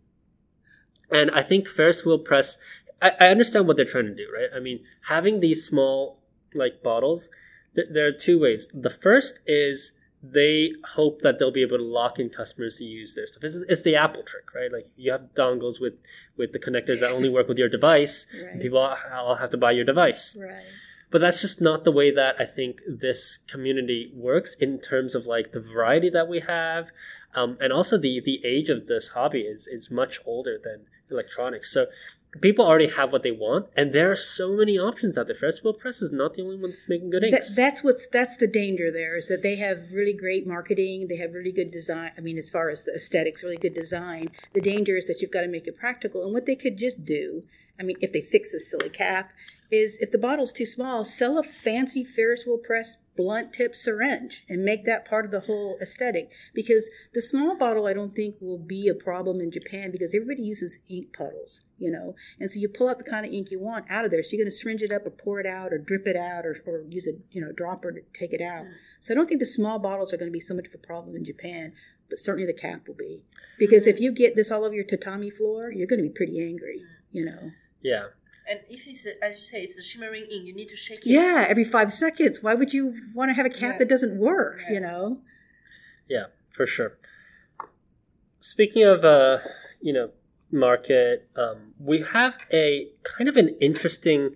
And 1.12 1.30
I 1.32 1.42
think 1.42 1.68
Ferris 1.68 2.04
wheel 2.04 2.18
press 2.18 2.56
I, 3.02 3.12
I 3.20 3.26
understand 3.28 3.66
what 3.66 3.76
they're 3.76 3.84
trying 3.84 4.06
to 4.06 4.14
do, 4.14 4.26
right? 4.34 4.48
I 4.54 4.60
mean, 4.60 4.80
having 5.08 5.40
these 5.40 5.64
small 5.64 6.20
like 6.54 6.82
bottles, 6.82 7.28
th- 7.74 7.88
there 7.92 8.06
are 8.06 8.12
two 8.12 8.40
ways. 8.40 8.68
The 8.72 8.90
first 8.90 9.40
is 9.46 9.92
they 10.22 10.72
hope 10.94 11.22
that 11.22 11.38
they'll 11.38 11.52
be 11.52 11.62
able 11.62 11.78
to 11.78 11.84
lock 11.84 12.18
in 12.18 12.28
customers 12.28 12.76
to 12.76 12.84
use 12.84 13.14
their 13.14 13.26
stuff. 13.26 13.42
It's, 13.42 13.56
it's 13.68 13.82
the 13.82 13.96
Apple 13.96 14.22
trick, 14.22 14.54
right? 14.54 14.70
Like 14.70 14.88
you 14.96 15.12
have 15.12 15.34
dongles 15.34 15.80
with 15.80 15.94
with 16.36 16.52
the 16.52 16.58
connectors 16.58 17.00
that 17.00 17.10
only 17.10 17.28
work 17.28 17.48
with 17.48 17.58
your 17.58 17.68
device. 17.68 18.26
Right. 18.40 18.60
People 18.60 18.78
all 18.78 19.36
have 19.36 19.50
to 19.50 19.58
buy 19.58 19.72
your 19.72 19.84
device. 19.84 20.36
Right. 20.40 20.64
But 21.10 21.20
that's 21.20 21.40
just 21.40 21.60
not 21.60 21.84
the 21.84 21.92
way 21.92 22.10
that 22.12 22.36
I 22.38 22.46
think 22.46 22.80
this 22.86 23.38
community 23.48 24.12
works 24.14 24.54
in 24.58 24.78
terms 24.78 25.14
of 25.14 25.26
like 25.26 25.52
the 25.52 25.60
variety 25.60 26.08
that 26.10 26.28
we 26.28 26.40
have, 26.40 26.86
um, 27.34 27.58
and 27.60 27.72
also 27.72 27.98
the 27.98 28.20
the 28.24 28.40
age 28.44 28.70
of 28.70 28.86
this 28.86 29.08
hobby 29.08 29.40
is 29.40 29.66
is 29.66 29.90
much 29.90 30.20
older 30.24 30.58
than 30.62 30.86
electronics. 31.10 31.72
So 31.72 31.86
people 32.40 32.64
already 32.64 32.88
have 32.88 33.12
what 33.12 33.22
they 33.22 33.30
want, 33.30 33.66
and 33.76 33.92
there 33.92 34.10
are 34.10 34.16
so 34.16 34.52
many 34.52 34.78
options 34.78 35.18
out 35.18 35.26
there. 35.26 35.36
Ferris 35.36 35.62
Wheel 35.62 35.72
Press 35.72 36.02
is 36.02 36.12
not 36.12 36.34
the 36.34 36.42
only 36.42 36.56
one 36.56 36.70
that's 36.70 36.88
making 36.88 37.10
good 37.10 37.24
That, 37.30 37.54
that's 37.54 37.82
what's 37.82 38.06
that's 38.06 38.36
the 38.36 38.46
danger 38.46 38.90
there 38.90 39.16
is 39.16 39.28
that 39.28 39.42
they 39.42 39.56
have 39.56 39.92
really 39.92 40.12
great 40.12 40.46
marketing 40.46 41.08
they 41.08 41.16
have 41.16 41.34
really 41.34 41.52
good 41.52 41.70
design 41.70 42.12
i 42.16 42.20
mean 42.20 42.38
as 42.38 42.50
far 42.50 42.68
as 42.68 42.82
the 42.82 42.94
aesthetics 42.94 43.42
really 43.42 43.56
good 43.56 43.74
design 43.74 44.30
the 44.52 44.60
danger 44.60 44.96
is 44.96 45.06
that 45.06 45.20
you've 45.20 45.30
got 45.30 45.42
to 45.42 45.48
make 45.48 45.66
it 45.66 45.78
practical 45.78 46.24
and 46.24 46.32
what 46.32 46.46
they 46.46 46.56
could 46.56 46.76
just 46.76 47.04
do 47.04 47.42
i 47.80 47.82
mean 47.82 47.96
if 48.00 48.12
they 48.12 48.20
fix 48.20 48.52
this 48.52 48.70
silly 48.70 48.90
cap 48.90 49.32
is 49.70 49.96
if 50.00 50.10
the 50.10 50.18
bottle's 50.18 50.52
too 50.52 50.66
small 50.66 51.04
sell 51.04 51.38
a 51.38 51.42
fancy 51.42 52.04
ferris 52.04 52.44
wheel 52.46 52.58
press 52.58 52.96
blunt 53.16 53.52
tip 53.52 53.76
syringe 53.76 54.44
and 54.48 54.64
make 54.64 54.84
that 54.86 55.04
part 55.04 55.26
of 55.26 55.30
the 55.30 55.40
whole 55.40 55.76
aesthetic. 55.82 56.30
Because 56.54 56.88
the 57.12 57.20
small 57.20 57.56
bottle 57.56 57.86
i 57.86 57.92
don't 57.92 58.14
think 58.14 58.36
will 58.40 58.58
be 58.58 58.88
a 58.88 58.94
problem 58.94 59.40
in 59.40 59.50
japan 59.50 59.90
because 59.90 60.14
everybody 60.14 60.42
uses 60.42 60.78
ink 60.88 61.12
puddles 61.12 61.62
you 61.80 61.90
know? 61.90 62.14
And 62.38 62.50
so 62.50 62.60
you 62.60 62.68
pull 62.68 62.88
out 62.88 62.98
the 62.98 63.10
kind 63.10 63.26
of 63.26 63.32
ink 63.32 63.50
you 63.50 63.58
want 63.58 63.86
out 63.88 64.04
of 64.04 64.10
there. 64.10 64.22
So 64.22 64.36
you're 64.36 64.44
going 64.44 64.50
to 64.50 64.56
syringe 64.56 64.82
it 64.82 64.92
up 64.92 65.06
or 65.06 65.10
pour 65.10 65.40
it 65.40 65.46
out 65.46 65.72
or 65.72 65.78
drip 65.78 66.06
it 66.06 66.14
out 66.14 66.44
or, 66.44 66.62
or 66.66 66.84
use 66.88 67.06
a 67.06 67.12
you 67.32 67.40
know 67.40 67.52
dropper 67.52 67.90
to 67.90 68.00
take 68.12 68.32
it 68.32 68.42
out. 68.42 68.64
Mm. 68.64 68.72
So 69.00 69.12
i 69.12 69.16
don't 69.16 69.26
think 69.26 69.40
the 69.40 69.46
small 69.46 69.78
bottles 69.78 70.12
are 70.12 70.18
going 70.18 70.30
to 70.30 70.32
be 70.32 70.40
so 70.40 70.54
much 70.54 70.66
of 70.66 70.74
a 70.74 70.78
problem 70.78 71.16
in 71.16 71.24
japan 71.24 71.72
but 72.08 72.18
certainly 72.18 72.46
the 72.46 72.58
cap 72.58 72.86
will 72.86 72.94
be. 72.94 73.24
Because 73.58 73.84
mm. 73.84 73.88
if 73.88 74.00
you 74.00 74.12
get 74.12 74.36
this 74.36 74.50
all 74.50 74.64
over 74.64 74.74
your 74.74 74.84
tatami 74.84 75.30
floor 75.30 75.72
you're 75.72 75.86
going 75.86 76.02
to 76.02 76.08
be 76.08 76.14
pretty 76.14 76.38
angry 76.46 76.82
you 77.10 77.24
know 77.24 77.50
yeah, 77.82 78.06
And 78.48 78.60
if 78.68 78.86
it's, 78.88 79.06
a, 79.06 79.12
as 79.24 79.32
you 79.38 79.42
say, 79.52 79.62
it's 79.62 79.78
a 79.78 79.82
shimmering 79.82 80.24
ink, 80.34 80.44
you 80.46 80.54
need 80.54 80.68
to 80.68 80.76
shake 80.76 81.00
it. 81.00 81.10
yeah 81.18 81.44
every 81.48 81.64
five 81.64 81.92
seconds 81.92 82.42
why 82.42 82.54
would 82.54 82.72
you 82.72 82.84
want 83.14 83.28
to 83.30 83.34
have 83.34 83.46
a 83.46 83.50
cap 83.50 83.72
Yeah. 83.74 83.78
that 83.78 83.88
doesn't 83.88 84.16
work 84.18 84.58
Yeah. 84.66 84.72
you 84.74 84.80
know 84.80 85.04
yeah, 86.08 86.26
for 86.56 86.66
sure. 86.66 86.92
Speaking 88.40 88.82
of, 88.84 89.04
uh, 89.04 89.38
you 89.80 89.92
know, 89.92 90.10
market, 90.50 91.28
um, 91.36 91.74
we 91.78 92.00
have 92.12 92.34
a 92.52 92.88
kind 93.04 93.28
of 93.28 93.36
an 93.36 93.50
interesting 93.60 94.34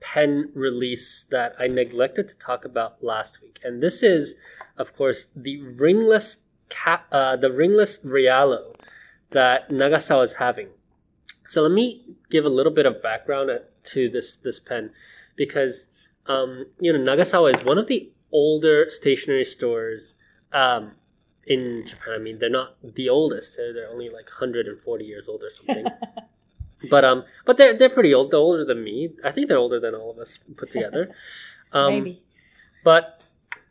pen 0.00 0.50
release 0.54 1.26
that 1.30 1.54
I 1.58 1.66
neglected 1.66 2.28
to 2.28 2.36
talk 2.38 2.64
about 2.64 3.02
last 3.04 3.42
week, 3.42 3.58
and 3.62 3.82
this 3.82 4.02
is, 4.02 4.34
of 4.78 4.96
course, 4.96 5.26
the 5.36 5.60
ringless 5.60 6.38
cap, 6.70 7.06
uh, 7.12 7.36
the 7.36 7.52
ringless 7.52 7.98
Realo 7.98 8.74
that 9.30 9.68
Nagasawa 9.68 10.24
is 10.24 10.34
having. 10.34 10.68
So 11.50 11.62
let 11.62 11.72
me 11.72 12.04
give 12.30 12.44
a 12.44 12.48
little 12.48 12.72
bit 12.72 12.86
of 12.86 13.02
background 13.02 13.50
to 13.92 14.08
this 14.08 14.36
this 14.36 14.60
pen, 14.60 14.90
because 15.36 15.88
um, 16.26 16.66
you 16.80 16.92
know 16.92 16.98
Nagasawa 16.98 17.56
is 17.56 17.64
one 17.64 17.76
of 17.76 17.88
the 17.88 18.10
older 18.32 18.88
stationery 18.88 19.44
stores 19.44 20.14
um, 20.52 20.92
in 21.46 21.84
Japan. 21.86 22.14
I 22.14 22.18
mean, 22.18 22.38
they're 22.38 22.48
not 22.48 22.76
the 22.82 23.08
oldest; 23.08 23.56
they're, 23.56 23.74
they're 23.74 23.90
only 23.90 24.08
like 24.08 24.26
140 24.26 25.04
years 25.04 25.28
old 25.28 25.42
or 25.42 25.50
something. 25.50 25.86
but 26.90 27.04
um, 27.04 27.24
but 27.44 27.56
they're 27.56 27.74
they're 27.74 27.90
pretty 27.90 28.14
old. 28.14 28.30
They're 28.30 28.38
older 28.38 28.64
than 28.64 28.84
me. 28.84 29.10
I 29.24 29.32
think 29.32 29.48
they're 29.48 29.58
older 29.58 29.80
than 29.80 29.94
all 29.94 30.12
of 30.12 30.18
us 30.18 30.38
put 30.56 30.70
together. 30.70 31.14
Um, 31.72 32.02
maybe 32.02 32.20
but 32.82 33.22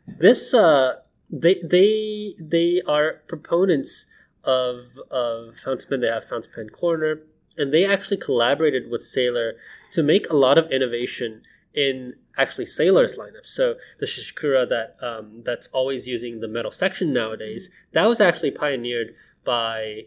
this 0.06 0.54
uh 0.54 0.96
they 1.30 1.60
they 1.62 2.34
they 2.38 2.82
are 2.86 3.20
proponents 3.28 4.06
of 4.42 4.98
of 5.10 5.56
fountain 5.62 5.88
pen 5.88 6.00
they 6.00 6.08
have 6.08 6.24
fountain 6.24 6.50
pen 6.54 6.70
corner 6.70 7.20
and 7.56 7.72
they 7.72 7.84
actually 7.84 8.16
collaborated 8.16 8.90
with 8.90 9.04
sailor 9.04 9.54
to 9.92 10.02
make 10.02 10.28
a 10.30 10.36
lot 10.36 10.58
of 10.58 10.70
innovation 10.70 11.42
in 11.74 12.14
actually 12.36 12.66
sailor's 12.66 13.16
lineup 13.16 13.44
so 13.44 13.74
the 14.00 14.06
shishikura 14.06 14.68
that 14.68 14.96
um, 15.02 15.42
that's 15.44 15.68
always 15.68 16.06
using 16.06 16.40
the 16.40 16.48
metal 16.48 16.70
section 16.70 17.12
nowadays 17.12 17.68
that 17.92 18.06
was 18.06 18.20
actually 18.20 18.50
pioneered 18.50 19.14
by 19.44 20.02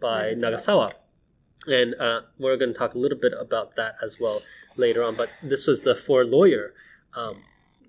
by 0.00 0.32
nagasawa 0.34 0.92
and 1.66 1.94
uh, 2.00 2.20
we're 2.38 2.56
going 2.56 2.72
to 2.72 2.78
talk 2.78 2.94
a 2.94 2.98
little 2.98 3.18
bit 3.18 3.32
about 3.38 3.76
that 3.76 3.94
as 4.02 4.18
well 4.18 4.40
later 4.76 5.02
on 5.02 5.16
but 5.16 5.28
this 5.42 5.66
was 5.66 5.80
the 5.80 5.94
for 5.94 6.24
lawyer 6.24 6.72
um, 7.14 7.42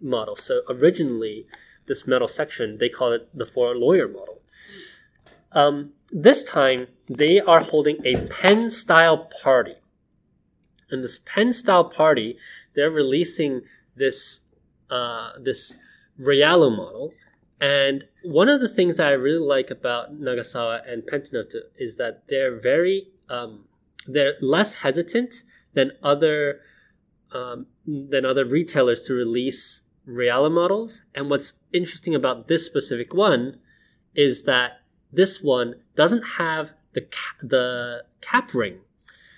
model. 0.04 0.36
So 0.36 0.62
originally, 0.70 1.48
this 1.88 2.06
metal 2.06 2.28
section 2.28 2.78
they 2.78 2.90
call 2.90 3.12
it 3.14 3.30
the 3.34 3.46
for 3.46 3.76
lawyer 3.76 4.08
model. 4.08 4.42
Um, 5.54 5.94
this 6.12 6.44
time, 6.44 6.88
they 7.10 7.40
are 7.40 7.62
holding 7.62 7.98
a 8.06 8.28
pen 8.28 8.70
style 8.70 9.30
party, 9.42 9.76
and 10.90 11.04
this 11.04 11.20
pen 11.26 11.54
style 11.54 11.86
party, 11.86 12.38
they're 12.76 12.92
releasing 12.92 13.62
this 13.96 14.42
uh, 14.90 15.32
this 15.40 15.76
Realo 16.20 16.76
model. 16.76 17.14
And 17.60 18.04
one 18.24 18.50
of 18.50 18.62
the 18.62 18.70
things 18.70 18.98
that 18.98 19.08
I 19.08 19.12
really 19.12 19.46
like 19.46 19.72
about 19.72 20.20
Nagasawa 20.20 20.82
and 20.92 21.04
Pentinote 21.04 21.56
is 21.78 21.96
that 21.96 22.24
they're 22.28 22.60
very 22.60 23.08
um, 23.30 23.66
they're 24.08 24.34
less 24.42 24.74
hesitant 24.74 25.44
than 25.74 25.92
other 26.04 26.60
um, 27.32 27.68
than 27.86 28.26
other 28.26 28.46
retailers 28.46 29.02
to 29.04 29.14
release 29.14 29.82
Realo 30.08 30.52
models. 30.52 31.04
And 31.16 31.30
what's 31.30 31.54
interesting 31.72 32.16
about 32.16 32.48
this 32.48 32.66
specific 32.66 33.14
one 33.14 33.60
is 34.16 34.44
that 34.44 34.83
this 35.14 35.42
one 35.42 35.76
doesn't 35.96 36.24
have 36.38 36.72
the 36.94 37.02
ca- 37.02 37.38
the 37.42 38.06
cap 38.22 38.54
ring. 38.54 38.80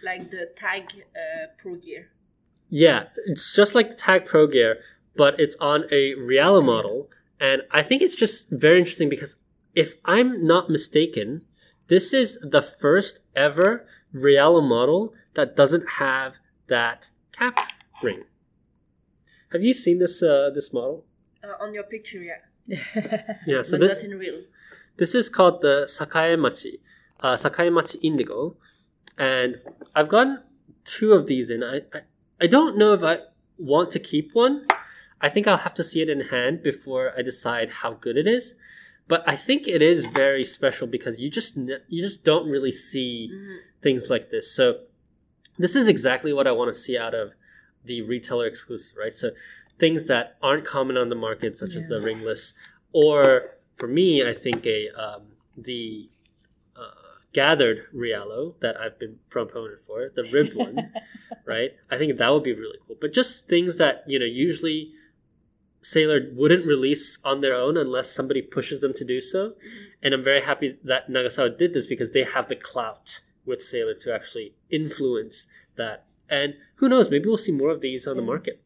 Like 0.03 0.31
the 0.31 0.49
tag 0.55 0.83
uh, 1.15 1.47
Pro 1.57 1.75
Gear. 1.75 2.09
Yeah, 2.69 3.05
it's 3.25 3.53
just 3.53 3.75
like 3.75 3.89
the 3.89 3.95
Tag 3.95 4.25
Pro 4.25 4.47
Gear, 4.47 4.77
but 5.15 5.39
it's 5.39 5.55
on 5.61 5.83
a 5.91 6.15
Realo 6.15 6.63
model. 6.65 7.09
And 7.39 7.61
I 7.71 7.83
think 7.83 8.01
it's 8.01 8.15
just 8.15 8.49
very 8.49 8.79
interesting 8.79 9.09
because 9.09 9.35
if 9.75 9.95
I'm 10.05 10.45
not 10.45 10.69
mistaken, 10.69 11.41
this 11.87 12.13
is 12.13 12.39
the 12.41 12.61
first 12.61 13.19
ever 13.35 13.85
Realo 14.13 14.67
model 14.67 15.13
that 15.35 15.55
doesn't 15.55 15.87
have 15.99 16.35
that 16.67 17.09
cap 17.31 17.59
ring. 18.01 18.23
Have 19.51 19.61
you 19.61 19.73
seen 19.73 19.99
this 19.99 20.23
uh, 20.23 20.49
this 20.53 20.73
model? 20.73 21.05
Uh, 21.43 21.63
on 21.63 21.73
your 21.73 21.83
picture, 21.83 22.21
yeah. 22.21 22.41
Yeah, 23.45 23.61
so 23.61 23.77
but 23.77 23.87
this 23.87 23.97
not 23.97 24.05
in 24.05 24.17
real. 24.17 24.41
This 24.97 25.15
is 25.15 25.29
called 25.29 25.61
the 25.61 25.85
Sakae 25.87 26.37
Machi, 26.39 26.79
uh, 27.21 27.33
Sakae 27.33 27.71
Machi 27.71 27.97
Indigo, 27.99 28.55
and 29.17 29.59
I've 29.95 30.09
gotten 30.09 30.41
two 30.85 31.13
of 31.13 31.27
these 31.27 31.49
in. 31.49 31.63
I, 31.63 31.77
I 31.93 32.01
I 32.41 32.47
don't 32.47 32.77
know 32.77 32.93
if 32.93 33.01
I 33.03 33.19
want 33.57 33.91
to 33.91 33.99
keep 33.99 34.31
one. 34.33 34.67
I 35.21 35.29
think 35.29 35.47
I'll 35.47 35.57
have 35.57 35.73
to 35.75 35.83
see 35.83 36.01
it 36.01 36.09
in 36.09 36.19
hand 36.21 36.61
before 36.61 37.13
I 37.17 37.21
decide 37.21 37.69
how 37.69 37.93
good 37.93 38.17
it 38.17 38.27
is. 38.27 38.55
But 39.07 39.23
I 39.27 39.35
think 39.35 39.67
it 39.67 39.81
is 39.81 40.05
very 40.07 40.43
special 40.43 40.87
because 40.87 41.19
you 41.19 41.29
just 41.29 41.55
you 41.55 42.01
just 42.03 42.23
don't 42.25 42.49
really 42.49 42.71
see 42.71 43.29
Mhm. 43.31 43.57
things 43.81 44.09
like 44.09 44.31
this. 44.31 44.51
So 44.51 44.81
this 45.57 45.75
is 45.75 45.87
exactly 45.87 46.33
what 46.33 46.47
I 46.47 46.51
want 46.51 46.73
to 46.73 46.79
see 46.79 46.97
out 46.97 47.13
of 47.13 47.31
the 47.85 48.01
retailer 48.01 48.47
exclusive, 48.47 48.97
right? 48.97 49.15
So 49.15 49.31
things 49.79 50.07
that 50.07 50.35
aren't 50.41 50.65
common 50.65 50.97
on 50.97 51.09
the 51.09 51.15
market, 51.15 51.57
such 51.57 51.75
as 51.75 51.87
the 51.87 52.01
ringless, 52.01 52.53
or 52.91 53.54
for 53.75 53.87
me, 53.87 54.27
I 54.27 54.33
think 54.33 54.65
a 54.65 54.89
um, 54.89 55.23
the 55.57 56.09
uh, 56.75 57.19
gathered 57.33 57.87
Realo 57.93 58.59
that 58.61 58.77
I've 58.77 58.97
been 58.99 59.17
proponent 59.29 59.79
for, 59.85 60.09
the 60.15 60.23
ribbed 60.31 60.55
one, 60.55 60.91
right? 61.45 61.71
I 61.91 61.97
think 61.97 62.17
that 62.17 62.29
would 62.29 62.43
be 62.43 62.53
really 62.53 62.79
cool. 62.87 62.97
But 62.99 63.13
just 63.13 63.47
things 63.47 63.77
that 63.77 64.03
you 64.07 64.19
know 64.19 64.25
usually 64.25 64.93
Sailor 65.85 66.31
wouldn't 66.33 66.65
release 66.65 67.19
on 67.23 67.41
their 67.41 67.53
own 67.53 67.77
unless 67.77 68.11
somebody 68.11 68.41
pushes 68.41 68.79
them 68.79 68.91
to 68.95 69.05
do 69.05 69.21
so. 69.21 69.53
And 70.01 70.15
I'm 70.15 70.23
very 70.23 70.41
happy 70.41 70.79
that 70.83 71.09
Nagasawa 71.09 71.59
did 71.59 71.75
this 71.75 71.85
because 71.85 72.09
they 72.09 72.23
have 72.23 72.49
the 72.49 72.55
clout 72.55 73.21
with 73.45 73.61
Sailor 73.61 73.93
to 73.93 74.11
actually 74.11 74.55
influence 74.71 75.45
that. 75.75 76.05
And 76.27 76.55
who 76.77 76.89
knows, 76.89 77.11
maybe 77.11 77.27
we'll 77.27 77.37
see 77.37 77.51
more 77.51 77.69
of 77.69 77.81
these 77.81 78.07
on 78.07 78.15
the 78.15 78.23
market. 78.23 78.63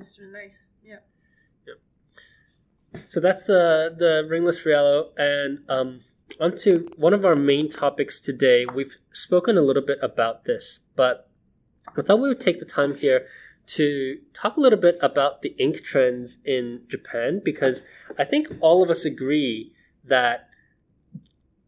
It's 0.00 0.18
nice. 0.32 0.58
Yeah. 0.82 1.00
So 3.08 3.20
that's 3.20 3.46
the 3.46 3.94
the 3.96 4.26
ringless 4.28 4.64
Realo, 4.64 5.08
and 5.16 5.60
um, 5.68 6.00
onto 6.40 6.88
one 6.96 7.14
of 7.14 7.24
our 7.24 7.36
main 7.36 7.68
topics 7.68 8.20
today. 8.20 8.66
We've 8.66 8.96
spoken 9.12 9.56
a 9.56 9.62
little 9.62 9.84
bit 9.84 9.98
about 10.02 10.44
this, 10.44 10.80
but 10.94 11.28
I 11.96 12.02
thought 12.02 12.20
we 12.20 12.28
would 12.28 12.40
take 12.40 12.58
the 12.58 12.66
time 12.66 12.94
here 12.94 13.26
to 13.66 14.18
talk 14.32 14.56
a 14.56 14.60
little 14.60 14.78
bit 14.78 14.96
about 15.02 15.42
the 15.42 15.54
ink 15.58 15.82
trends 15.82 16.38
in 16.44 16.82
Japan 16.88 17.40
because 17.44 17.82
I 18.18 18.24
think 18.24 18.48
all 18.60 18.82
of 18.82 18.90
us 18.90 19.04
agree 19.04 19.72
that 20.04 20.48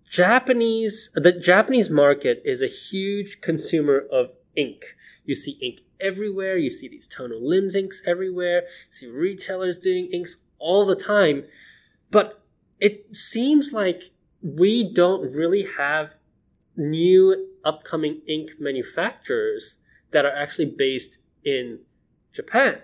Japanese 0.09 1.11
the 1.14 1.32
Japanese 1.32 1.90
market 1.90 2.42
is 2.44 2.62
a 2.62 2.66
huge 2.66 3.40
consumer 3.40 4.05
of 4.11 4.30
ink. 4.57 4.96
You 5.24 5.34
see 5.34 5.59
ink 5.61 5.80
everywhere. 6.00 6.57
You 6.57 6.70
see 6.70 6.88
these 6.88 7.07
Tono 7.07 7.36
Lims 7.36 7.74
inks 7.74 8.00
everywhere. 8.07 8.62
You 8.62 8.92
see 8.92 9.07
retailers 9.07 9.78
doing 9.78 10.09
inks 10.12 10.38
all 10.59 10.86
the 10.86 10.96
time, 10.96 11.44
but 12.11 12.42
it 12.80 13.14
seems 13.14 13.72
like 13.72 14.11
we 14.42 14.92
don't 14.92 15.32
really 15.32 15.66
have 15.76 16.16
new 16.76 17.48
upcoming 17.64 18.22
ink 18.26 18.50
manufacturers 18.59 19.78
that 20.12 20.24
are 20.24 20.34
actually 20.34 20.66
based 20.66 21.18
in 21.44 21.80
Japan, 22.32 22.78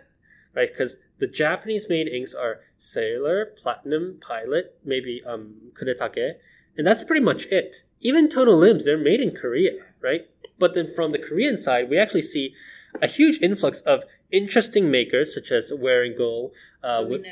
right? 0.54 0.68
Because 0.68 0.96
the 1.18 1.26
Japanese 1.26 1.88
made 1.88 2.08
inks 2.08 2.34
are 2.34 2.60
Sailor, 2.76 3.52
Platinum, 3.62 4.18
Pilot, 4.20 4.76
maybe 4.84 5.22
um, 5.26 5.54
Kuretake, 5.80 6.34
and 6.76 6.86
that's 6.86 7.04
pretty 7.04 7.24
much 7.24 7.46
it. 7.46 7.76
Even 8.00 8.28
Tono 8.28 8.52
Lims, 8.52 8.84
they're 8.84 8.98
made 8.98 9.20
in 9.20 9.30
Korea, 9.30 9.72
right? 10.02 10.22
But 10.58 10.74
then 10.74 10.88
from 10.88 11.12
the 11.12 11.18
Korean 11.18 11.56
side, 11.56 11.88
we 11.88 11.98
actually 11.98 12.22
see 12.22 12.54
a 13.00 13.06
huge 13.06 13.40
influx 13.40 13.80
of 13.80 14.04
interesting 14.34 14.90
makers 14.90 15.34
such 15.34 15.52
as 15.52 15.70
Wearingeul, 15.70 16.50
uh, 16.82 17.04
we, 17.08 17.24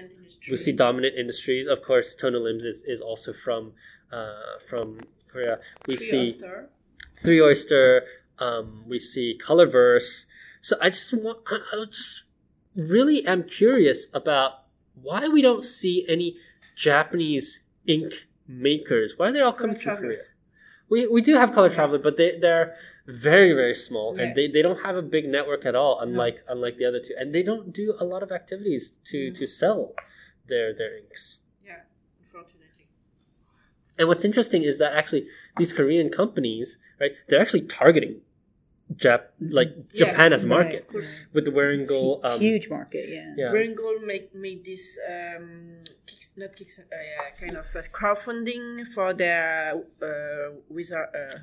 we 0.50 0.57
see 0.57 0.72
Dominant 0.72 1.14
Industries. 1.18 1.66
Of 1.66 1.82
course, 1.82 2.14
Tono 2.14 2.38
Lims 2.38 2.64
is, 2.64 2.82
is 2.86 3.00
also 3.00 3.32
from 3.32 3.72
uh, 4.12 4.59
from 4.68 4.98
Korea. 5.28 5.59
We 5.86 5.96
Three 5.96 6.07
see 6.07 6.26
Oyster. 6.34 6.68
Three 7.24 7.40
Oyster. 7.40 8.03
Um, 8.38 8.84
we 8.88 8.98
see 8.98 9.38
Colorverse. 9.44 10.26
So 10.61 10.76
I 10.80 10.90
just 10.90 11.12
want, 11.12 11.38
I, 11.48 11.59
I 11.72 11.84
just 11.86 12.24
really 12.76 13.26
am 13.26 13.42
curious 13.42 14.07
about 14.14 14.64
why 15.00 15.28
we 15.28 15.42
don't 15.42 15.64
see 15.64 16.07
any 16.09 16.36
Japanese 16.76 17.61
ink 17.86 18.28
makers. 18.46 19.14
Why 19.16 19.28
are 19.28 19.32
they 19.32 19.40
all 19.40 19.53
coming 19.53 19.76
Color 19.76 19.96
from 19.96 20.05
Korea? 20.05 20.18
We, 20.88 21.07
we 21.07 21.22
do 21.22 21.34
have 21.36 21.53
Color 21.53 21.70
Traveler, 21.70 21.98
but 21.98 22.16
they 22.16 22.38
they're 22.38 22.76
very 23.07 23.53
very 23.53 23.74
small 23.74 24.16
Yeah. 24.16 24.22
and 24.24 24.36
they, 24.36 24.48
they 24.48 24.62
don't 24.62 24.80
have 24.84 24.96
a 24.96 25.03
big 25.03 25.28
network 25.28 25.66
at 25.66 25.74
all, 25.74 26.00
unlike 26.00 26.38
unlike 26.48 26.76
the 26.78 26.84
other 26.84 27.00
two, 27.00 27.14
and 27.18 27.34
they 27.34 27.42
don't 27.42 27.72
do 27.72 27.94
a 27.98 28.05
lot 28.05 28.22
of 28.22 28.30
activities 28.32 28.92
to 29.07 29.32
to 29.32 29.46
sell 29.46 29.94
their 30.48 30.72
their 30.74 30.96
inks. 30.98 31.38
Yeah, 31.64 31.80
unfortunately. 32.20 32.86
And 33.98 34.09
what's 34.09 34.24
interesting 34.24 34.62
is 34.62 34.78
that 34.78 34.92
actually 34.94 35.26
these 35.57 35.72
Korean 35.72 36.11
companies, 36.11 36.78
right, 37.00 37.12
they're 37.28 37.40
actually 37.40 37.62
targeting 37.62 38.20
Jap 38.97 39.22
like 39.40 39.70
Yeah, 39.93 40.07
Japan 40.11 40.32
as 40.32 40.45
a 40.45 40.49
right. 40.49 40.59
market 40.59 40.88
with 41.32 41.45
the 41.45 41.51
Wearingeul. 41.51 42.20
Um, 42.24 42.40
Huge 42.40 42.68
market, 42.68 43.09
yeah. 43.09 43.34
Yeah. 43.36 43.53
Wearing 43.53 43.74
Gold 43.74 44.03
made, 44.05 44.34
made 44.34 44.64
this 44.64 44.99
um, 45.09 45.84
kicks, 46.07 46.32
not 46.36 46.57
kicks, 46.57 46.78
uh, 46.78 46.82
yeah, 46.90 47.30
kind 47.38 47.57
of 47.57 47.66
uh, 47.76 47.82
crowdfunding 47.93 48.86
for 48.95 49.14
their 49.14 49.74
uh, 50.03 50.55
wizard. 50.68 51.07
Uh, 51.14 51.38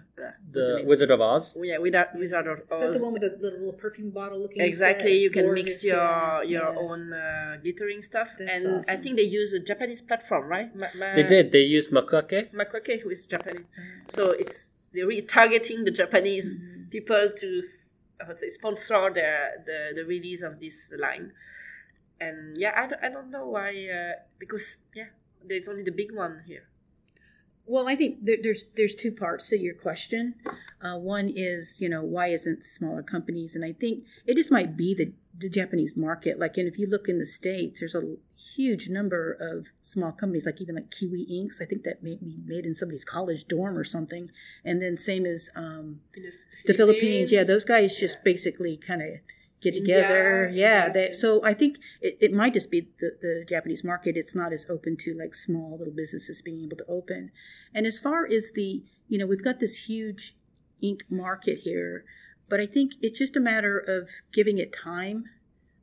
the? 0.51 0.83
Wizard 0.85 1.11
of 1.11 1.21
Oz. 1.21 1.53
yeah, 1.61 1.77
wizard, 1.77 2.07
wizard 2.15 2.47
of 2.47 2.59
Is 2.59 2.65
that 2.69 2.79
the 2.91 2.95
Oz. 2.95 3.01
one 3.01 3.13
with 3.13 3.21
the 3.21 3.37
little 3.41 3.71
perfume 3.73 4.09
bottle 4.11 4.39
looking? 4.39 4.61
Exactly, 4.61 5.17
you 5.19 5.29
can 5.29 5.53
mix 5.53 5.83
your 5.83 5.95
yeah. 5.97 6.41
your 6.43 6.69
Yes. 6.73 6.77
own 6.91 7.13
uh, 7.13 7.57
glittering 7.61 8.01
stuff, 8.01 8.29
That's 8.37 8.63
and 8.65 8.85
I 8.89 8.95
think 8.97 9.15
they 9.17 9.23
use 9.23 9.53
a 9.53 9.59
Japanese 9.59 10.01
platform, 10.01 10.47
right? 10.47 10.69
Ma- 10.75 10.87
ma- 10.95 11.15
They 11.15 11.23
did. 11.23 11.51
They 11.51 11.61
used 11.61 11.91
Makuake. 11.91 12.51
Makwake, 12.53 13.01
who 13.01 13.09
is 13.09 13.25
Japanese. 13.25 13.65
So 14.09 14.31
it's 14.31 14.69
they're 14.93 15.05
really 15.07 15.21
targeting 15.21 15.83
the 15.85 15.91
Japanese 15.91 16.49
Mm-hmm. 16.57 16.78
People 16.89 17.29
to 17.37 17.63
I 18.21 18.27
would 18.27 18.39
say 18.39 18.49
sponsor 18.49 19.09
their 19.13 19.63
the, 19.65 19.95
the 19.95 20.05
release 20.05 20.43
of 20.43 20.59
this 20.59 20.91
line. 20.97 21.31
And 22.19 22.57
yeah, 22.57 22.73
I 22.75 22.87
don't, 22.87 23.03
I 23.03 23.09
don't 23.09 23.31
know 23.31 23.47
why 23.47 23.69
uh, 23.69 24.13
because 24.39 24.77
yeah, 24.93 25.11
there's 25.45 25.67
only 25.67 25.83
the 25.83 25.91
big 25.91 26.13
one 26.13 26.43
here. 26.45 26.67
Well, 27.65 27.87
I 27.87 27.95
think 27.95 28.25
there, 28.25 28.37
there's 28.41 28.65
there's 28.75 28.95
two 28.95 29.11
parts 29.11 29.47
to 29.49 29.57
your 29.57 29.75
question. 29.75 30.35
Uh, 30.81 30.97
one 30.97 31.31
is, 31.33 31.79
you 31.79 31.87
know, 31.87 32.01
why 32.01 32.27
isn't 32.27 32.63
smaller 32.63 33.03
companies? 33.03 33.55
And 33.55 33.63
I 33.63 33.73
think 33.73 34.05
it 34.25 34.35
just 34.35 34.51
might 34.51 34.75
be 34.75 34.93
the 34.93 35.13
the 35.37 35.49
Japanese 35.49 35.95
market. 35.95 36.39
Like, 36.39 36.57
and 36.57 36.67
if 36.67 36.77
you 36.77 36.87
look 36.87 37.07
in 37.07 37.19
the 37.19 37.25
states, 37.25 37.79
there's 37.79 37.95
a 37.95 38.15
huge 38.55 38.89
number 38.89 39.37
of 39.39 39.67
small 39.81 40.11
companies, 40.11 40.45
like 40.45 40.61
even 40.61 40.75
like 40.75 40.91
Kiwi 40.91 41.23
Inks. 41.23 41.61
I 41.61 41.65
think 41.65 41.83
that 41.83 42.03
may 42.03 42.15
be 42.15 42.37
made 42.45 42.65
in 42.65 42.75
somebody's 42.75 43.05
college 43.05 43.47
dorm 43.47 43.77
or 43.77 43.83
something. 43.83 44.29
And 44.65 44.81
then 44.81 44.97
same 44.97 45.25
as 45.25 45.49
um, 45.55 46.01
the, 46.13 46.31
the 46.65 46.73
Philippines. 46.73 47.31
Yeah, 47.31 47.43
those 47.43 47.65
guys 47.65 47.97
just 47.97 48.23
basically 48.23 48.77
kind 48.77 49.01
of 49.01 49.09
get 49.61 49.75
India, 49.75 49.97
together. 49.97 50.51
Yeah, 50.53 50.89
they, 50.89 51.11
so 51.11 51.43
I 51.43 51.53
think 51.53 51.77
it, 52.01 52.17
it 52.21 52.33
might 52.33 52.53
just 52.53 52.71
be 52.71 52.87
the, 52.99 53.11
the 53.21 53.45
Japanese 53.47 53.83
market. 53.83 54.15
It's 54.17 54.35
not 54.35 54.53
as 54.53 54.65
open 54.69 54.97
to 55.01 55.13
like 55.13 55.35
small 55.35 55.77
little 55.77 55.93
businesses 55.93 56.41
being 56.41 56.63
able 56.63 56.77
to 56.77 56.85
open. 56.87 57.31
And 57.73 57.85
as 57.85 57.99
far 57.99 58.25
as 58.25 58.51
the, 58.53 58.83
you 59.07 59.17
know, 59.17 59.25
we've 59.25 59.43
got 59.43 59.59
this 59.59 59.75
huge 59.75 60.35
ink 60.81 61.03
market 61.09 61.59
here, 61.63 62.05
but 62.49 62.59
I 62.59 62.65
think 62.65 62.93
it's 63.01 63.19
just 63.19 63.35
a 63.35 63.39
matter 63.39 63.77
of 63.77 64.09
giving 64.33 64.57
it 64.57 64.73
time. 64.73 65.25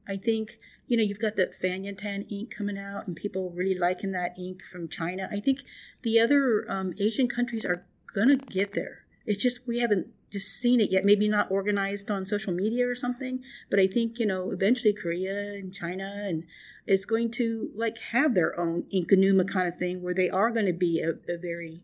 I 0.09 0.17
think, 0.17 0.57
you 0.87 0.97
know, 0.97 1.03
you've 1.03 1.19
got 1.19 1.37
that 1.37 1.61
Fanyantan 1.61 2.31
ink 2.31 2.55
coming 2.57 2.79
out 2.79 3.07
and 3.07 3.17
people 3.17 3.51
really 3.51 3.79
liking 3.79 4.13
that 4.13 4.39
ink 4.39 4.61
from 4.71 4.89
China. 4.89 5.29
I 5.31 5.41
think 5.41 5.61
the 6.03 6.21
other 6.21 6.65
um, 6.71 6.95
Asian 6.99 7.29
countries 7.29 7.65
are 7.65 7.85
to 8.25 8.37
get 8.37 8.73
there. 8.73 9.05
It's 9.27 9.43
just 9.43 9.67
we 9.67 9.81
haven't 9.81 10.07
just 10.33 10.49
seen 10.49 10.81
it 10.81 10.91
yet. 10.91 11.05
Maybe 11.05 11.29
not 11.29 11.51
organized 11.51 12.11
on 12.11 12.27
social 12.27 12.53
media 12.53 12.89
or 12.89 12.95
something, 12.95 13.43
but 13.71 13.79
I 13.79 13.87
think, 13.87 14.19
you 14.19 14.27
know, 14.27 14.51
eventually 14.51 14.95
Korea 14.95 15.55
and 15.55 15.75
China 15.75 16.25
and 16.27 16.45
is 16.87 17.05
going 17.05 17.31
to 17.33 17.71
like 17.75 17.99
have 18.13 18.35
their 18.35 18.59
own 18.59 18.85
Inkanuma 18.95 19.51
kind 19.51 19.69
of 19.69 19.77
thing 19.77 20.03
where 20.03 20.15
they 20.15 20.31
are 20.31 20.51
going 20.51 20.67
to 20.67 20.73
be 20.73 21.01
a, 21.01 21.11
a 21.31 21.37
very 21.37 21.83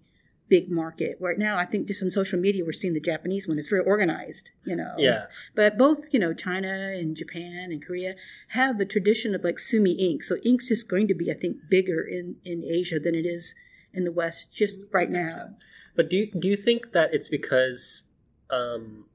big 0.53 0.71
market. 0.71 1.17
Right 1.19 1.39
now, 1.39 1.57
I 1.57 1.65
think 1.65 1.87
just 1.87 2.03
on 2.03 2.11
social 2.11 2.39
media, 2.39 2.63
we're 2.63 2.73
seeing 2.73 2.93
the 2.93 3.01
Japanese 3.01 3.49
one. 3.49 3.59
It's 3.59 3.71
very 3.71 3.87
organized, 3.87 4.51
you 4.67 4.77
know. 4.77 4.93
Yeah. 4.99 5.25
But 5.57 5.79
both, 5.79 6.13
you 6.13 6.21
know, 6.21 6.35
China 6.35 6.69
and 6.69 7.17
Japan 7.17 7.73
and 7.73 7.83
Korea 7.83 8.17
have 8.49 8.79
a 8.79 8.85
tradition 8.85 9.35
of 9.35 9.43
like 9.45 9.59
sumi 9.59 9.93
ink. 9.93 10.23
So 10.23 10.37
ink's 10.45 10.69
just 10.69 10.91
going 10.91 11.09
to 11.09 11.15
be, 11.15 11.31
I 11.31 11.35
think, 11.35 11.57
bigger 11.71 12.03
in, 12.03 12.37
in 12.45 12.65
Asia 12.65 12.99
than 13.01 13.15
it 13.15 13.25
is 13.25 13.55
in 13.95 14.05
the 14.05 14.13
West 14.13 14.53
just 14.53 14.81
right 14.93 15.09
now. 15.09 15.55
But 15.97 16.11
do 16.11 16.17
you, 16.19 16.31
do 16.31 16.49
you 16.49 16.57
think 16.57 16.93
that 16.93 17.15
it's 17.15 17.29
because 17.29 18.05
um, 18.51 19.07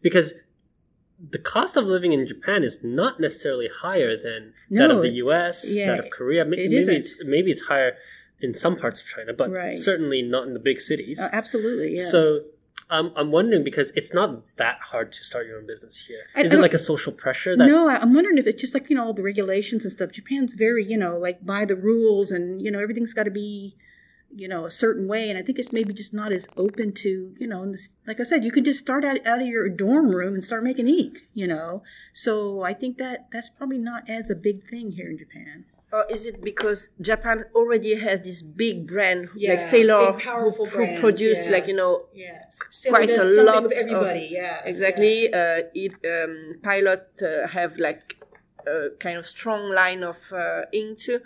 because 0.00 0.34
the 1.18 1.38
cost 1.40 1.76
of 1.76 1.86
living 1.86 2.12
in 2.12 2.24
Japan 2.24 2.62
is 2.62 2.78
not 2.84 3.18
necessarily 3.18 3.68
higher 3.82 4.16
than 4.16 4.52
that 4.70 4.92
of 4.92 5.02
the 5.02 5.10
U.S., 5.24 5.66
yeah, 5.68 5.88
that 5.88 5.98
of 6.04 6.10
Korea. 6.10 6.42
It 6.42 6.48
maybe 6.48 6.76
isn't. 6.76 6.94
it's 6.94 7.14
maybe 7.24 7.50
it's 7.50 7.62
higher 7.62 7.96
in 8.40 8.52
some 8.54 8.76
parts 8.76 9.00
of 9.00 9.06
China, 9.06 9.32
but 9.32 9.50
Right. 9.50 9.78
certainly 9.78 10.22
not 10.22 10.46
in 10.46 10.52
the 10.54 10.60
big 10.60 10.80
cities. 10.80 11.18
Uh, 11.18 11.28
absolutely, 11.32 11.96
yeah. 11.96 12.08
So 12.08 12.42
um, 12.90 13.12
I'm 13.16 13.32
wondering 13.32 13.64
because 13.64 13.90
it's 13.96 14.12
not 14.12 14.42
that 14.58 14.78
hard 14.80 15.10
to 15.12 15.24
start 15.24 15.46
your 15.46 15.58
own 15.58 15.66
business 15.66 15.96
here. 16.06 16.20
I- 16.34 16.42
Is 16.42 16.52
I 16.52 16.56
it 16.56 16.60
like 16.60 16.74
a 16.74 16.78
social 16.78 17.12
pressure 17.12 17.56
that 17.56 17.66
no, 17.66 17.88
I'm 17.88 18.14
wondering 18.14 18.38
if 18.38 18.46
it's 18.46 18.60
just 18.60 18.74
like 18.74 18.88
you 18.90 18.96
know 18.96 19.04
all 19.06 19.14
the 19.14 19.22
regulations 19.22 19.84
and 19.84 19.92
stuff. 19.92 20.12
Japan's 20.12 20.52
very 20.54 20.84
you 20.84 20.96
know 20.98 21.18
like 21.18 21.44
by 21.44 21.64
the 21.64 21.76
rules, 21.76 22.30
and 22.30 22.60
you 22.62 22.70
know 22.70 22.78
everything's 22.78 23.14
got 23.14 23.24
to 23.24 23.30
be 23.30 23.74
you 24.34 24.46
know 24.48 24.66
a 24.66 24.70
certain 24.70 25.08
way. 25.08 25.30
And 25.30 25.38
I 25.38 25.42
think 25.42 25.58
it's 25.58 25.72
maybe 25.72 25.94
just 25.94 26.12
not 26.12 26.30
as 26.30 26.46
open 26.56 26.92
to 26.92 27.34
you 27.38 27.46
know. 27.48 27.68
This, 27.72 27.88
like 28.06 28.20
I 28.20 28.24
said, 28.24 28.44
you 28.44 28.52
can 28.52 28.64
just 28.64 28.80
start 28.80 29.04
out 29.04 29.26
out 29.26 29.40
of 29.40 29.48
your 29.48 29.68
dorm 29.68 30.10
room 30.10 30.34
and 30.34 30.44
start 30.44 30.62
making 30.62 30.86
ink. 30.86 31.20
You 31.34 31.46
know, 31.48 31.82
so 32.12 32.62
I 32.62 32.74
think 32.74 32.98
that 32.98 33.28
that's 33.32 33.48
probably 33.50 33.78
not 33.78 34.08
as 34.08 34.30
a 34.30 34.36
big 34.36 34.68
thing 34.68 34.92
here 34.92 35.08
in 35.10 35.16
Japan. 35.18 35.64
Or 35.92 36.04
is 36.10 36.26
it 36.26 36.42
because 36.42 36.88
Japan 37.00 37.44
already 37.54 37.94
has 37.94 38.20
this 38.22 38.42
big 38.42 38.86
brand 38.86 39.28
Yeah, 39.36 39.50
like 39.50 39.60
Sailor 39.60 40.12
big, 40.12 40.22
powerful 40.24 40.66
who, 40.66 40.84
who 40.84 41.00
produce 41.00 41.46
yeah. 41.46 41.52
like 41.52 41.68
you 41.68 41.76
know 41.76 42.06
Yeah, 42.12 42.42
quite 42.88 43.10
a 43.10 43.24
lot 43.24 43.64
of 43.66 43.72
yeah, 43.72 44.62
exactly 44.64 45.32
uh, 45.32 45.62
it 45.74 45.92
um, 46.04 46.54
pilot 46.62 47.08
uh, 47.22 47.46
have 47.46 47.78
like 47.78 48.16
a 48.66 48.88
kind 48.98 49.16
of 49.16 49.26
strong 49.26 49.70
line 49.70 50.02
of 50.02 50.18
uh, 50.32 50.62
ink 50.72 50.98
too. 50.98 51.20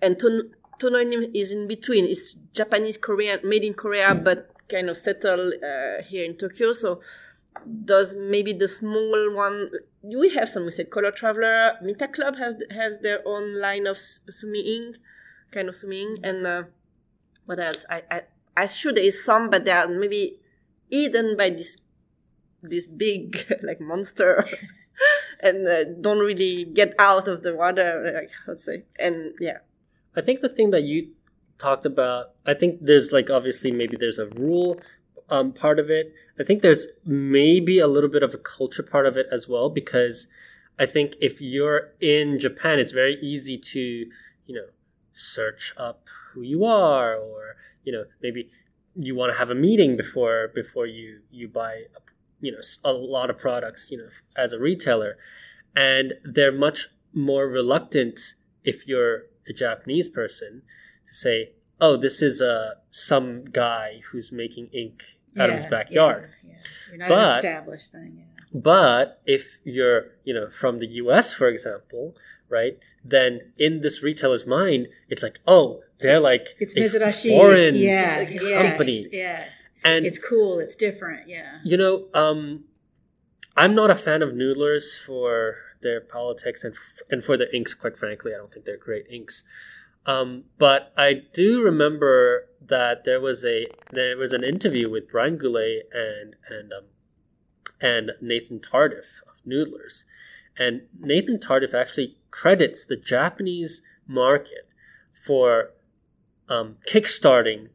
And 0.00 0.18
ton- 0.18 0.54
tononim 0.78 1.30
is 1.34 1.50
in 1.50 1.66
between. 1.66 2.04
It's 2.06 2.34
japanese 2.54 2.96
korean 2.96 3.40
made 3.42 3.64
in 3.64 3.74
korea 3.74 4.14
but 4.14 4.50
kind 4.68 4.88
of 4.88 4.96
settled 4.96 5.52
uh, 5.64 6.02
here 6.04 6.24
in 6.24 6.36
tokyo. 6.36 6.72
So 6.72 7.00
does 7.84 8.14
maybe 8.14 8.52
the 8.52 8.68
small 8.68 9.32
one 9.34 9.70
we 10.02 10.30
have 10.34 10.48
some 10.48 10.64
we 10.64 10.70
said 10.70 10.90
color 10.90 11.10
traveler 11.10 11.72
mita 11.82 12.08
club 12.08 12.36
has 12.36 12.54
has 12.70 12.98
their 13.00 13.20
own 13.26 13.60
line 13.60 13.86
of 13.86 13.96
s- 13.96 14.20
sumi 14.30 14.60
ink 14.76 14.96
kind 15.52 15.68
of 15.68 15.76
sumi 15.76 16.02
ink 16.02 16.20
and 16.22 16.46
uh, 16.46 16.62
what 17.46 17.58
else? 17.58 17.84
I 17.90 18.02
i 18.10 18.22
i 18.56 18.66
sure 18.66 18.92
there 18.92 19.04
is 19.04 19.24
some 19.24 19.50
but 19.50 19.64
they 19.64 19.72
are 19.72 19.88
maybe 19.88 20.38
eaten 20.90 21.36
by 21.36 21.50
this 21.50 21.76
this 22.62 22.86
big 22.86 23.46
like 23.62 23.80
monster 23.80 24.44
and 25.40 25.66
uh, 25.66 25.84
don't 26.00 26.18
really 26.18 26.64
get 26.64 26.94
out 26.98 27.28
of 27.28 27.42
the 27.42 27.54
water 27.54 28.12
like 28.14 28.30
to 28.46 28.62
say. 28.62 28.84
And 28.98 29.34
yeah. 29.40 29.58
I 30.16 30.20
think 30.22 30.40
the 30.40 30.48
thing 30.48 30.70
that 30.70 30.82
you 30.82 31.08
talked 31.58 31.86
about, 31.86 32.32
I 32.46 32.54
think 32.54 32.78
there's 32.80 33.12
like 33.12 33.30
obviously 33.30 33.70
maybe 33.70 33.96
there's 33.98 34.18
a 34.18 34.26
rule 34.26 34.80
um, 35.30 35.52
part 35.52 35.78
of 35.78 35.90
it. 35.90 36.12
I 36.38 36.44
think 36.44 36.62
there's 36.62 36.88
maybe 37.04 37.78
a 37.78 37.86
little 37.86 38.10
bit 38.10 38.22
of 38.22 38.34
a 38.34 38.38
culture 38.38 38.82
part 38.82 39.06
of 39.06 39.16
it 39.16 39.26
as 39.32 39.48
well 39.48 39.70
because 39.70 40.26
I 40.78 40.86
think 40.86 41.14
if 41.20 41.40
you're 41.40 41.92
in 42.00 42.38
Japan, 42.38 42.78
it's 42.78 42.92
very 42.92 43.18
easy 43.20 43.58
to 43.58 43.80
you 43.80 44.54
know 44.54 44.66
search 45.12 45.74
up 45.76 46.06
who 46.32 46.42
you 46.42 46.64
are 46.64 47.14
or 47.14 47.56
you 47.84 47.92
know 47.92 48.04
maybe 48.22 48.50
you 48.94 49.14
want 49.14 49.32
to 49.32 49.38
have 49.38 49.50
a 49.50 49.54
meeting 49.54 49.96
before 49.96 50.48
before 50.54 50.86
you 50.86 51.20
you 51.30 51.48
buy 51.48 51.82
you 52.40 52.50
know 52.50 52.58
a 52.84 52.92
lot 52.92 53.28
of 53.28 53.36
products 53.38 53.90
you 53.90 53.98
know 53.98 54.08
as 54.36 54.52
a 54.52 54.58
retailer 54.58 55.16
and 55.76 56.14
they're 56.24 56.52
much 56.52 56.88
more 57.12 57.46
reluctant 57.46 58.34
if 58.64 58.86
you're 58.86 59.22
a 59.48 59.52
Japanese 59.52 60.08
person 60.08 60.62
to 61.08 61.14
say, 61.14 61.52
"Oh, 61.80 61.96
this 61.96 62.22
is 62.22 62.40
a 62.40 62.76
some 62.90 63.44
guy 63.44 64.00
who's 64.10 64.32
making 64.32 64.68
ink 64.72 65.02
out 65.38 65.50
of 65.50 65.56
his 65.56 65.66
backyard." 65.66 66.30
Yeah, 66.44 66.52
yeah. 66.52 66.58
You're 66.90 66.98
not 66.98 67.08
But- 67.08 67.18
an 67.44 67.52
established 67.52 67.92
thing. 67.92 68.14
Yeah. 68.18 68.24
But 68.52 69.20
if 69.26 69.58
you're, 69.64 70.06
you 70.24 70.34
know, 70.34 70.48
from 70.50 70.80
the 70.80 70.86
US, 71.04 71.32
for 71.32 71.46
example, 71.48 72.16
right, 72.48 72.76
then 73.04 73.52
in 73.58 73.80
this 73.80 74.02
retailer's 74.02 74.44
mind, 74.44 74.88
it's 75.08 75.22
like, 75.22 75.38
oh, 75.46 75.82
they're 76.00 76.18
like 76.18 76.48
It's 76.58 76.74
a 76.74 76.80
Mizurashi. 76.80 77.28
foreign 77.30 77.76
yeah, 77.76 78.20
yeah, 78.20 78.62
company. 78.70 79.06
Yeah, 79.12 79.44
And 79.84 80.04
it's 80.04 80.18
cool. 80.18 80.58
It's 80.58 80.74
different. 80.74 81.28
Yeah. 81.28 81.60
you 81.64 81.76
know, 81.76 82.08
um, 82.12 82.64
I'm 83.56 83.74
not 83.76 83.90
a 83.90 83.94
fan 83.94 84.20
of 84.22 84.30
Noodlers 84.30 84.98
for 84.98 85.56
their 85.82 86.00
politics 86.00 86.64
and 86.64 86.74
f- 86.74 87.02
and 87.10 87.22
for 87.24 87.36
their 87.36 87.54
inks. 87.54 87.74
Quite 87.74 87.96
frankly, 87.96 88.32
I 88.34 88.38
don't 88.38 88.52
think 88.52 88.64
they're 88.64 88.76
great 88.76 89.06
inks. 89.10 89.44
Um, 90.10 90.44
but 90.58 90.92
I 90.96 91.10
do 91.32 91.62
remember 91.62 92.46
that 92.68 93.04
there 93.04 93.20
was 93.20 93.44
a 93.44 93.66
there 93.92 94.16
was 94.16 94.32
an 94.32 94.44
interview 94.44 94.90
with 94.90 95.10
Brian 95.10 95.36
Goulet 95.36 95.88
and 95.92 96.36
and 96.48 96.72
um, 96.72 96.84
and 97.80 98.12
Nathan 98.20 98.60
Tardif 98.60 99.08
of 99.30 99.36
Noodlers, 99.46 100.04
and 100.58 100.82
Nathan 100.98 101.38
Tardif 101.38 101.74
actually 101.74 102.16
credits 102.30 102.84
the 102.84 102.96
Japanese 102.96 103.82
market 104.06 104.64
for 105.26 105.70
um, 106.48 106.76
kickstarting 106.88 107.68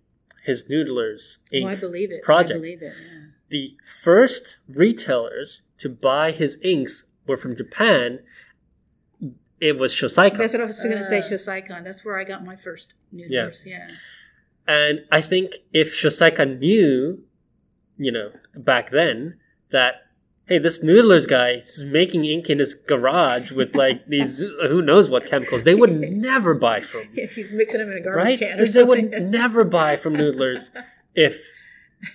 his 0.46 0.66
Noodlers 0.66 1.38
ink 1.52 1.66
Oh, 1.66 1.70
I 1.70 1.76
believe 1.76 2.12
it. 2.12 2.22
project 2.24 2.58
I 2.58 2.62
believe 2.62 2.82
it. 2.82 2.94
Yeah. 2.98 3.20
the 3.50 3.78
first 4.04 4.60
retailers 4.68 5.62
to 5.80 5.90
buy 5.90 6.32
his 6.32 6.58
inks 6.64 7.06
were 7.28 7.38
from 7.38 7.56
Japan. 7.56 8.20
It 9.68 9.78
was 9.80 9.92
Shosaikan. 9.94 10.38
That's 10.38 10.54
what 10.54 10.62
I 10.62 10.66
was 10.66 10.82
going 10.82 10.98
to 10.98 11.04
say. 11.04 11.20
Uh, 11.20 11.24
Shosaikan. 11.32 11.84
That's 11.84 12.04
where 12.06 12.18
I 12.18 12.24
got 12.24 12.44
my 12.52 12.56
first 12.56 12.94
noodlers. 13.14 13.66
Yeah. 13.66 13.88
and 14.68 14.96
I 15.12 15.22
think 15.22 15.48
if 15.74 15.88
Shosaikan 16.02 16.60
knew, 16.60 17.24
you 17.98 18.12
know, 18.12 18.30
back 18.56 18.92
then 18.92 19.40
that 19.72 19.94
hey, 20.48 20.60
this 20.60 20.84
Noodlers 20.84 21.28
guy 21.28 21.50
is 21.54 21.84
making 21.84 22.24
ink 22.24 22.50
in 22.52 22.60
his 22.60 22.76
garage 22.76 23.52
with 23.52 23.74
like 23.76 24.06
these 24.16 24.38
who 24.72 24.82
knows 24.82 25.10
what 25.10 25.26
chemicals, 25.32 25.64
they 25.64 25.76
would 25.76 25.94
never 26.30 26.54
buy 26.54 26.82
from. 26.82 27.04
Yeah, 27.14 27.26
He's 27.36 27.52
mixing 27.52 27.80
them 27.80 27.92
in 27.92 27.98
a 27.98 28.02
garbage 28.02 28.24
Right? 28.26 28.40
can. 28.40 28.60
Or 28.60 28.68
They 28.68 28.84
would 28.84 29.10
never 29.24 29.64
buy 29.64 29.96
from 29.98 30.14
Noodlers 30.16 30.70
if 31.16 31.36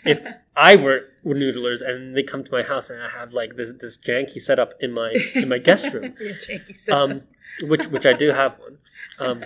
if 0.04 0.20
I 0.54 0.76
were 0.76 1.00
Noodlers 1.26 1.80
and 1.84 2.16
they 2.16 2.22
come 2.22 2.44
to 2.44 2.52
my 2.52 2.62
house 2.62 2.90
and 2.90 3.02
I 3.02 3.08
have 3.18 3.32
like 3.34 3.56
this 3.56 3.70
this 3.80 3.98
janky 3.98 4.40
setup 4.40 4.74
in 4.80 4.92
my 4.92 5.10
in 5.34 5.48
my 5.48 5.58
guest 5.58 5.92
room. 5.92 6.14
Yeah, 6.20 6.32
janky 6.32 6.76
setup. 6.76 7.10
um, 7.10 7.22
which 7.62 7.86
which 7.88 8.06
I 8.06 8.12
do 8.12 8.30
have 8.32 8.58
one. 8.58 8.78
Um, 9.18 9.44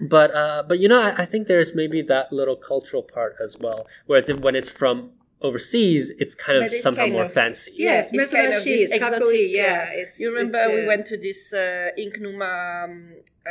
but 0.00 0.34
uh, 0.34 0.62
but 0.68 0.78
you 0.78 0.88
know, 0.88 1.02
I, 1.02 1.22
I 1.22 1.26
think 1.26 1.46
there's 1.46 1.74
maybe 1.74 2.02
that 2.02 2.32
little 2.32 2.56
cultural 2.56 3.02
part 3.02 3.36
as 3.42 3.56
well. 3.58 3.86
Whereas 4.06 4.28
if, 4.28 4.38
when 4.40 4.54
it's 4.56 4.70
from 4.70 5.10
overseas, 5.42 6.10
it's 6.18 6.34
kind 6.34 6.58
of 6.64 6.72
it's 6.72 6.82
somehow 6.82 7.02
kind 7.04 7.12
more 7.12 7.24
of- 7.24 7.32
fancy. 7.32 7.72
Yes, 7.76 8.10
it's 8.12 8.32
kind 8.32 8.52
of 8.52 8.64
this 8.64 8.80
it's 8.82 8.92
exotic. 8.92 9.22
kakuri, 9.22 9.52
yeah, 9.52 9.92
it's- 9.92 10.18
you 10.18 10.30
remember 10.34 10.58
it's, 10.58 10.74
we 10.74 10.84
uh, 10.84 10.86
went 10.86 11.06
to 11.06 11.16
this 11.16 11.52
uh, 11.52 11.88
Ink 11.96 12.18
Numa 12.20 12.84
um, 12.84 13.14
uh, 13.46 13.50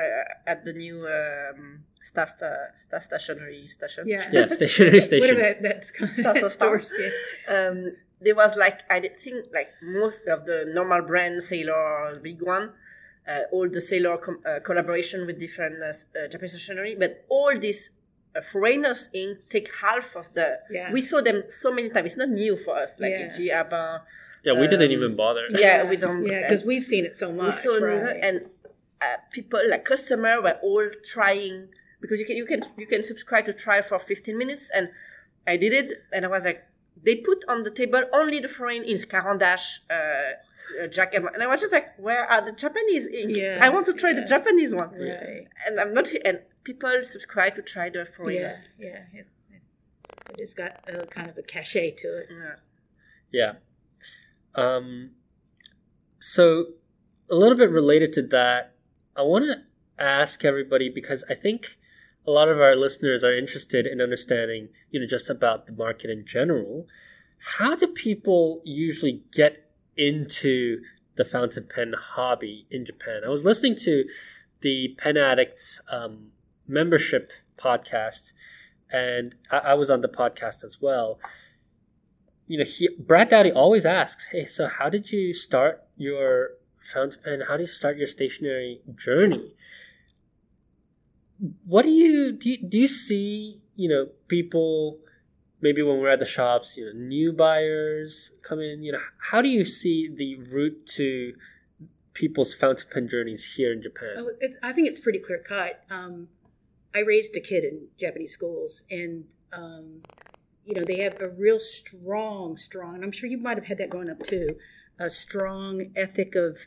at 0.51 0.65
the 0.65 0.73
new 0.73 1.07
um, 1.07 1.83
Star, 2.03 2.27
Star, 2.27 2.73
Star 2.85 3.01
Stationery 3.01 3.67
station. 3.67 4.07
yeah. 4.07 4.27
Yeah, 4.31 4.47
stationary 4.59 5.01
station. 5.01 5.35
Whatever 5.35 5.41
that, 5.41 5.61
that's 5.61 5.91
called. 5.91 6.13
Start 6.15 6.35
to 6.37 6.49
start. 6.49 6.85
stores. 6.85 6.91
Yeah. 7.47 7.67
um, 7.69 7.95
there 8.21 8.35
was 8.35 8.55
like 8.57 8.79
I 8.91 8.99
think 8.99 9.45
like 9.53 9.69
most 9.81 10.23
of 10.27 10.45
the 10.45 10.65
normal 10.73 11.01
brand 11.03 11.41
Sailor 11.43 12.19
big 12.21 12.41
one, 12.41 12.71
all 13.51 13.67
the 13.69 13.81
Sailor 13.81 14.17
com- 14.17 14.41
uh, 14.45 14.59
collaboration 14.67 15.25
with 15.25 15.39
different 15.39 15.75
uh, 15.81 15.87
uh, 15.87 16.27
Japanese 16.31 16.51
stationery, 16.51 16.95
but 16.95 17.25
all 17.29 17.53
these 17.59 17.91
uh, 18.35 18.41
foreigners 18.41 19.09
ink 19.13 19.37
take 19.49 19.69
half 19.81 20.15
of 20.15 20.25
the. 20.33 20.59
Yeah. 20.71 20.91
We 20.91 21.01
saw 21.01 21.21
them 21.21 21.43
so 21.49 21.71
many 21.73 21.89
times. 21.89 22.05
It's 22.07 22.17
not 22.17 22.29
new 22.29 22.57
for 22.57 22.77
us. 22.77 22.99
Like 22.99 23.11
Yeah. 23.11 23.35
G 23.35 23.51
Abba. 23.51 24.03
yeah, 24.43 24.53
we 24.53 24.67
didn't 24.67 24.91
um, 24.93 24.97
even 24.97 25.15
bother. 25.15 25.43
Yeah, 25.51 25.83
we 25.91 25.97
don't. 25.97 26.25
Yeah, 26.25 26.41
because 26.41 26.63
we've 26.65 26.83
seen 26.83 27.05
it 27.05 27.15
so 27.15 27.29
we 27.29 27.37
much. 27.37 27.55
saw 27.55 27.75
right. 27.77 28.17
and 28.21 28.35
uh, 29.01 29.17
people 29.31 29.61
like 29.69 29.85
customer 29.85 30.41
were 30.41 30.57
all 30.61 30.87
trying 31.03 31.67
because 32.01 32.19
you 32.19 32.25
can 32.25 32.35
you 32.37 32.45
can 32.45 32.61
you 32.77 32.87
can 32.87 33.03
subscribe 33.03 33.45
to 33.45 33.53
try 33.53 33.81
for 33.81 33.99
15 33.99 34.37
minutes 34.37 34.69
and 34.73 34.89
I 35.47 35.57
did 35.57 35.73
it 35.73 36.03
and 36.11 36.25
I 36.25 36.27
was 36.27 36.45
like 36.45 36.63
they 37.01 37.15
put 37.15 37.43
on 37.47 37.63
the 37.63 37.71
table 37.71 38.03
only 38.13 38.39
the 38.39 38.47
foreign 38.49 38.83
is 38.83 39.05
Caran 39.05 39.37
d'Ache 39.37 39.79
uh, 39.89 40.33
uh, 40.83 40.87
Jack 40.87 41.13
and 41.13 41.27
and 41.33 41.41
I 41.43 41.47
was 41.47 41.59
just 41.61 41.71
like 41.73 41.87
where 41.97 42.25
are 42.25 42.43
the 42.45 42.51
Japanese 42.51 43.07
ink 43.07 43.35
Yeah, 43.35 43.59
I 43.61 43.69
want 43.69 43.85
to 43.87 43.93
try 43.93 44.13
the. 44.13 44.23
Japanese 44.25 44.73
one 44.73 44.91
Right. 44.91 45.47
and 45.65 45.79
I'm 45.79 45.93
not 45.93 46.07
and 46.25 46.39
people 46.63 46.91
subscribe 47.03 47.55
to 47.55 47.61
try 47.61 47.89
the 47.89 47.99
Yeah, 47.99 48.15
foreigners 48.15 48.61
yeah. 48.77 49.03
It, 49.13 49.27
it, 49.51 49.61
it's 50.39 50.53
got 50.53 50.71
a 50.87 51.05
kind 51.07 51.27
of 51.27 51.37
a 51.37 51.41
cachet 51.43 51.91
to 52.01 52.07
it. 52.19 52.27
yeah. 52.31 52.55
Yeah. 53.31 53.53
Um, 54.55 55.11
so, 56.19 56.65
a 57.29 57.35
little 57.35 57.57
bit 57.57 57.69
related 57.69 58.11
to 58.13 58.21
that, 58.23 58.73
I 59.15 59.21
want 59.21 59.45
to 59.45 60.03
ask 60.03 60.43
everybody 60.43 60.89
because 60.89 61.23
I 61.29 61.35
think 61.35 61.77
a 62.27 62.31
lot 62.31 62.49
of 62.49 62.59
our 62.59 62.75
listeners 62.75 63.23
are 63.23 63.33
interested 63.35 63.85
in 63.85 64.01
understanding, 64.01 64.69
you 64.91 64.99
know, 64.99 65.05
just 65.07 65.29
about 65.29 65.65
the 65.67 65.71
market 65.73 66.09
in 66.09 66.25
general. 66.25 66.87
How 67.57 67.75
do 67.75 67.87
people 67.87 68.61
usually 68.65 69.23
get 69.31 69.68
into 69.99 70.81
the 71.15 71.25
fountain 71.25 71.67
pen 71.73 71.93
hobby 71.97 72.65
in 72.71 72.85
Japan? 72.85 73.21
I 73.25 73.29
was 73.29 73.43
listening 73.43 73.75
to 73.83 74.05
the 74.61 74.95
Pen 74.97 75.17
Addicts 75.17 75.81
um, 75.91 76.31
membership 76.67 77.31
podcast, 77.57 78.31
and 78.91 79.35
I, 79.51 79.57
I 79.57 79.73
was 79.75 79.91
on 79.91 80.01
the 80.01 80.07
podcast 80.07 80.63
as 80.63 80.81
well 80.81 81.19
you 82.49 82.57
know, 82.57 82.65
he, 82.65 82.89
Brad 82.97 83.29
Dowdy 83.29 83.51
always 83.51 83.85
asks, 83.85 84.25
"Hey, 84.31 84.47
so 84.47 84.67
how 84.67 84.89
did 84.89 85.11
you 85.11 85.33
start 85.33 85.83
your 85.95 86.49
fountain 86.81 87.21
pen? 87.23 87.41
How 87.47 87.55
do 87.55 87.63
you 87.63 87.67
start 87.67 87.95
your 87.97 88.07
stationary 88.07 88.81
journey?" 88.95 89.53
What 91.65 91.83
do 91.83 91.91
you 91.91 92.33
do? 92.33 92.49
You, 92.49 92.57
do 92.67 92.77
you 92.79 92.87
see, 92.87 93.61
you 93.75 93.87
know, 93.87 94.07
people 94.27 94.97
maybe 95.61 95.81
when 95.81 95.99
we're 95.99 96.09
at 96.09 96.19
the 96.19 96.25
shops, 96.25 96.75
you 96.77 96.85
know, 96.85 96.91
new 96.93 97.33
buyers 97.33 98.31
come 98.41 98.59
in. 98.59 98.81
You 98.81 98.93
know, 98.93 99.01
how 99.31 99.41
do 99.41 99.49
you 99.49 99.65
see 99.65 100.09
the 100.13 100.37
route 100.51 100.85
to 100.95 101.33
people's 102.13 102.53
fountain 102.53 102.87
pen 102.91 103.09
journeys 103.09 103.53
here 103.55 103.71
in 103.71 103.81
Japan? 103.81 104.15
Oh, 104.17 104.31
I 104.61 104.73
think 104.73 104.87
it's 104.87 104.99
pretty 104.99 105.19
clear 105.19 105.39
cut. 105.39 105.83
Um, 105.89 106.27
I 106.93 106.99
raised 106.99 107.35
a 107.35 107.39
kid 107.39 107.63
in 107.63 107.87
Japanese 107.99 108.33
schools, 108.33 108.81
and 108.89 109.25
um, 109.53 110.01
you 110.65 110.73
know 110.75 110.83
they 110.83 110.99
have 110.99 111.21
a 111.21 111.29
real 111.29 111.59
strong, 111.59 112.57
strong. 112.57 112.95
And 112.95 113.03
I'm 113.03 113.11
sure 113.11 113.29
you 113.29 113.37
might 113.37 113.57
have 113.57 113.67
had 113.67 113.77
that 113.77 113.89
growing 113.89 114.09
up 114.09 114.23
too. 114.23 114.57
A 114.99 115.09
strong 115.09 115.91
ethic 115.95 116.35
of 116.35 116.57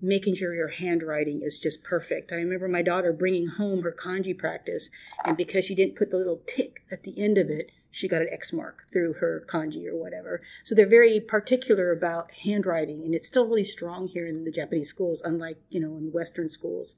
making 0.00 0.34
sure 0.34 0.54
your 0.54 0.68
handwriting 0.68 1.42
is 1.42 1.60
just 1.60 1.82
perfect. 1.84 2.32
I 2.32 2.36
remember 2.36 2.66
my 2.66 2.82
daughter 2.82 3.12
bringing 3.12 3.46
home 3.46 3.82
her 3.82 3.92
kanji 3.92 4.36
practice, 4.36 4.88
and 5.24 5.36
because 5.36 5.64
she 5.64 5.74
didn't 5.74 5.96
put 5.96 6.10
the 6.10 6.16
little 6.16 6.42
tick 6.46 6.84
at 6.90 7.02
the 7.02 7.20
end 7.22 7.38
of 7.38 7.50
it, 7.50 7.70
she 7.92 8.08
got 8.08 8.22
an 8.22 8.28
X 8.32 8.52
mark 8.52 8.84
through 8.92 9.12
her 9.14 9.44
kanji 9.46 9.86
or 9.86 9.96
whatever. 9.96 10.40
So 10.64 10.74
they're 10.74 10.88
very 10.88 11.20
particular 11.20 11.92
about 11.92 12.32
handwriting, 12.44 13.02
and 13.04 13.14
it's 13.14 13.26
still 13.28 13.46
really 13.46 13.62
strong 13.62 14.08
here 14.08 14.26
in 14.26 14.44
the 14.44 14.50
Japanese 14.50 14.88
schools, 14.88 15.20
unlike 15.24 15.58
you 15.68 15.80
know 15.80 15.96
in 15.96 16.10
Western 16.10 16.50
schools. 16.50 16.94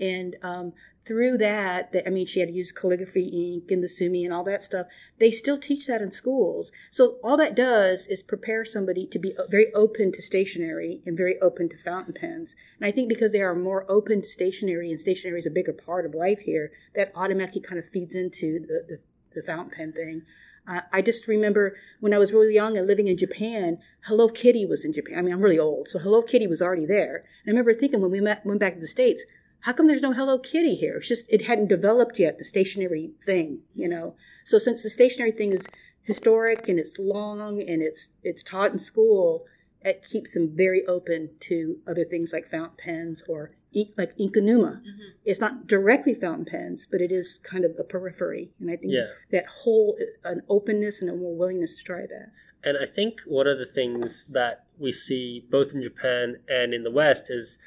And 0.00 0.36
um, 0.42 0.72
through 1.04 1.38
that, 1.38 1.92
I 2.06 2.10
mean, 2.10 2.26
she 2.26 2.40
had 2.40 2.50
to 2.50 2.54
use 2.54 2.70
calligraphy 2.70 3.54
ink 3.54 3.70
and 3.70 3.82
the 3.82 3.88
sumi 3.88 4.24
and 4.24 4.32
all 4.32 4.44
that 4.44 4.62
stuff. 4.62 4.86
They 5.18 5.30
still 5.30 5.58
teach 5.58 5.86
that 5.86 6.02
in 6.02 6.12
schools. 6.12 6.70
So 6.92 7.16
all 7.24 7.36
that 7.38 7.56
does 7.56 8.06
is 8.06 8.22
prepare 8.22 8.64
somebody 8.64 9.06
to 9.06 9.18
be 9.18 9.34
very 9.48 9.72
open 9.74 10.12
to 10.12 10.22
stationery 10.22 11.02
and 11.06 11.16
very 11.16 11.40
open 11.40 11.68
to 11.70 11.76
fountain 11.78 12.14
pens. 12.14 12.54
And 12.78 12.86
I 12.86 12.92
think 12.92 13.08
because 13.08 13.32
they 13.32 13.40
are 13.40 13.54
more 13.54 13.90
open 13.90 14.22
to 14.22 14.28
stationery 14.28 14.90
and 14.90 15.00
stationery 15.00 15.40
is 15.40 15.46
a 15.46 15.50
bigger 15.50 15.72
part 15.72 16.06
of 16.06 16.14
life 16.14 16.40
here, 16.40 16.70
that 16.94 17.10
automatically 17.14 17.62
kind 17.62 17.78
of 17.78 17.88
feeds 17.88 18.14
into 18.14 18.60
the, 18.60 18.84
the, 18.86 18.98
the 19.34 19.42
fountain 19.42 19.70
pen 19.70 19.92
thing. 19.92 20.22
Uh, 20.66 20.82
I 20.92 21.00
just 21.00 21.26
remember 21.28 21.76
when 22.00 22.12
I 22.12 22.18
was 22.18 22.32
really 22.32 22.54
young 22.54 22.76
and 22.76 22.86
living 22.86 23.08
in 23.08 23.16
Japan, 23.16 23.78
Hello 24.02 24.28
Kitty 24.28 24.66
was 24.66 24.84
in 24.84 24.92
Japan. 24.92 25.18
I 25.18 25.22
mean, 25.22 25.32
I'm 25.32 25.40
really 25.40 25.58
old, 25.58 25.88
so 25.88 25.98
Hello 25.98 26.20
Kitty 26.22 26.46
was 26.46 26.60
already 26.60 26.84
there. 26.84 27.24
And 27.44 27.48
I 27.48 27.50
remember 27.50 27.74
thinking 27.74 28.00
when 28.00 28.10
we 28.10 28.20
met, 28.20 28.44
went 28.44 28.60
back 28.60 28.74
to 28.74 28.80
the 28.80 28.88
States, 28.88 29.22
how 29.60 29.72
come 29.72 29.86
there's 29.86 30.02
no 30.02 30.12
Hello 30.12 30.38
Kitty 30.38 30.74
here? 30.74 30.98
It's 30.98 31.08
just 31.08 31.24
it 31.28 31.46
hadn't 31.46 31.68
developed 31.68 32.18
yet, 32.18 32.38
the 32.38 32.44
stationary 32.44 33.10
thing, 33.24 33.60
you 33.74 33.88
know. 33.88 34.14
So 34.44 34.58
since 34.58 34.82
the 34.82 34.90
stationary 34.90 35.32
thing 35.32 35.52
is 35.52 35.66
historic 36.02 36.68
and 36.68 36.78
it's 36.78 36.98
long 36.98 37.60
and 37.60 37.82
it's 37.82 38.10
it's 38.22 38.42
taught 38.42 38.72
in 38.72 38.78
school, 38.78 39.44
it 39.88 40.04
keeps 40.08 40.34
them 40.34 40.50
very 40.54 40.84
open 40.86 41.30
to 41.48 41.78
other 41.86 42.04
things 42.04 42.32
like 42.32 42.46
fountain 42.48 42.76
pens 42.78 43.22
or 43.28 43.52
ink, 43.72 43.90
like 43.96 44.16
Inkanuma. 44.16 44.80
It's 45.24 45.40
not 45.40 45.66
directly 45.66 46.14
fountain 46.14 46.44
pens, 46.46 46.86
but 46.90 47.00
it 47.00 47.12
is 47.12 47.40
kind 47.42 47.64
of 47.64 47.72
a 47.78 47.84
periphery, 47.84 48.50
and 48.60 48.70
I 48.70 48.76
think 48.76 48.92
Yeah. 48.92 49.08
that 49.30 49.46
whole 49.46 49.98
an 50.24 50.42
openness 50.48 51.00
and 51.00 51.10
a 51.10 51.14
more 51.14 51.34
willingness 51.34 51.76
to 51.76 51.82
try 51.84 52.02
that. 52.06 52.30
And 52.64 52.76
I 52.76 52.86
think 52.86 53.20
one 53.26 53.46
of 53.46 53.58
the 53.58 53.66
things 53.66 54.24
that 54.30 54.64
we 54.78 54.90
see 54.92 55.44
both 55.50 55.72
in 55.74 55.82
Japan 55.82 56.38
and 56.48 56.74
in 56.74 56.82
the 56.82 56.90
West 56.90 57.30
is 57.30 57.58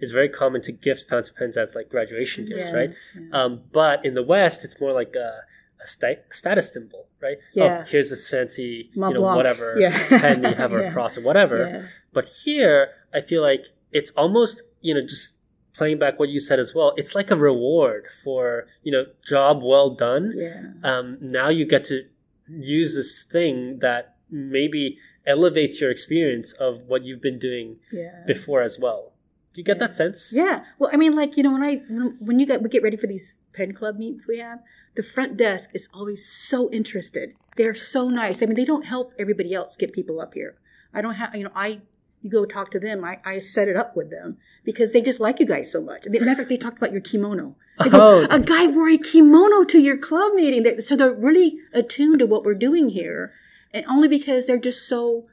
it's 0.00 0.12
very 0.12 0.28
common 0.30 0.62
to 0.62 0.72
gift 0.72 1.08
fountain 1.08 1.34
pens 1.38 1.56
as 1.58 1.74
like 1.74 1.88
graduation 1.90 2.46
gifts, 2.46 2.64
Yeah, 2.70 2.74
right? 2.76 2.90
yeah. 3.14 3.28
Um, 3.44 3.62
but 3.70 4.04
in 4.04 4.14
the 4.14 4.22
West, 4.22 4.64
it's 4.64 4.80
more 4.80 4.92
like 4.92 5.14
a, 5.14 5.42
a 5.82 5.86
sta- 5.86 6.22
status 6.32 6.72
symbol, 6.72 7.06
right? 7.22 7.38
Yeah. 7.54 7.80
Oh, 7.82 7.90
here's 7.90 8.10
this 8.10 8.28
fancy, 8.28 8.90
Mont 8.94 9.14
you 9.14 9.20
know, 9.20 9.34
whatever 9.36 9.76
Yeah. 9.78 10.08
pen 10.08 10.42
you 10.44 10.54
have 10.54 10.72
or 10.72 10.80
Yeah. 10.82 10.88
a 10.90 10.92
cross 10.92 11.16
or 11.16 11.22
whatever. 11.22 11.68
Yeah. 11.68 11.86
But 12.12 12.28
here, 12.44 12.88
I 13.14 13.20
feel 13.20 13.42
like 13.42 13.64
it's 13.92 14.10
almost, 14.12 14.62
you 14.80 14.94
know, 14.94 15.00
just 15.06 15.32
playing 15.74 15.98
back 15.98 16.18
what 16.18 16.28
you 16.28 16.40
said 16.40 16.58
as 16.60 16.74
well. 16.74 16.92
It's 16.96 17.14
like 17.14 17.30
a 17.30 17.36
reward 17.36 18.04
for, 18.24 18.66
you 18.82 18.92
know, 18.92 19.04
job 19.26 19.62
well 19.62 19.90
done. 19.90 20.32
Yeah. 20.36 20.72
Um, 20.84 21.18
now 21.20 21.48
you 21.48 21.64
get 21.64 21.84
to 21.86 22.02
use 22.48 22.94
this 22.94 23.22
thing 23.30 23.78
that 23.80 24.16
maybe 24.30 24.98
elevates 25.26 25.80
your 25.80 25.90
experience 25.90 26.52
of 26.54 26.82
what 26.88 27.04
you've 27.04 27.20
been 27.22 27.38
doing 27.38 27.76
Yeah. 27.92 28.22
before 28.26 28.62
as 28.62 28.78
well. 28.78 29.09
Do 29.52 29.60
you 29.60 29.64
get 29.64 29.78
that 29.80 29.96
sense? 29.96 30.32
Yeah. 30.32 30.64
Well, 30.78 30.90
I 30.92 30.96
mean, 30.96 31.16
like 31.16 31.36
you 31.36 31.42
know, 31.42 31.52
when 31.52 31.62
I 31.62 31.82
when, 31.88 32.16
when 32.20 32.38
you 32.38 32.46
get 32.46 32.62
we 32.62 32.68
get 32.68 32.82
ready 32.82 32.96
for 32.96 33.06
these 33.08 33.34
pen 33.52 33.72
club 33.72 33.98
meets 33.98 34.28
we 34.28 34.38
have, 34.38 34.60
the 34.94 35.02
front 35.02 35.36
desk 35.36 35.70
is 35.74 35.88
always 35.92 36.24
so 36.26 36.70
interested. 36.70 37.34
They're 37.56 37.74
so 37.74 38.08
nice. 38.08 38.42
I 38.42 38.46
mean, 38.46 38.54
they 38.54 38.64
don't 38.64 38.84
help 38.86 39.12
everybody 39.18 39.52
else 39.54 39.76
get 39.76 39.92
people 39.92 40.20
up 40.20 40.34
here. 40.34 40.56
I 40.94 41.00
don't 41.02 41.14
have 41.14 41.34
you 41.34 41.44
know 41.44 41.50
I 41.54 41.80
you 42.22 42.30
go 42.30 42.44
talk 42.44 42.70
to 42.72 42.78
them. 42.78 43.02
I, 43.02 43.18
I 43.24 43.40
set 43.40 43.66
it 43.66 43.76
up 43.76 43.96
with 43.96 44.10
them 44.10 44.36
because 44.62 44.92
they 44.92 45.00
just 45.00 45.20
like 45.20 45.40
you 45.40 45.46
guys 45.46 45.72
so 45.72 45.80
much. 45.80 46.04
Matter 46.06 46.30
of 46.30 46.36
fact, 46.36 46.48
they 46.50 46.56
talked 46.58 46.76
about 46.76 46.92
your 46.92 47.00
kimono. 47.00 47.56
They 47.82 47.88
go, 47.88 47.98
Oh. 47.98 48.26
a 48.30 48.38
guy 48.38 48.66
wore 48.66 48.90
a 48.90 48.98
kimono 48.98 49.64
to 49.64 49.78
your 49.80 49.96
club 49.96 50.34
meeting. 50.34 50.62
They- 50.62 50.80
So 50.80 50.96
they're 50.96 51.12
really 51.14 51.56
attuned 51.72 52.18
to 52.18 52.26
what 52.26 52.44
we're 52.44 52.54
doing 52.54 52.90
here, 52.90 53.32
and 53.72 53.86
only 53.86 54.06
because 54.06 54.46
they're 54.46 54.58
just 54.58 54.86
so 54.86 55.26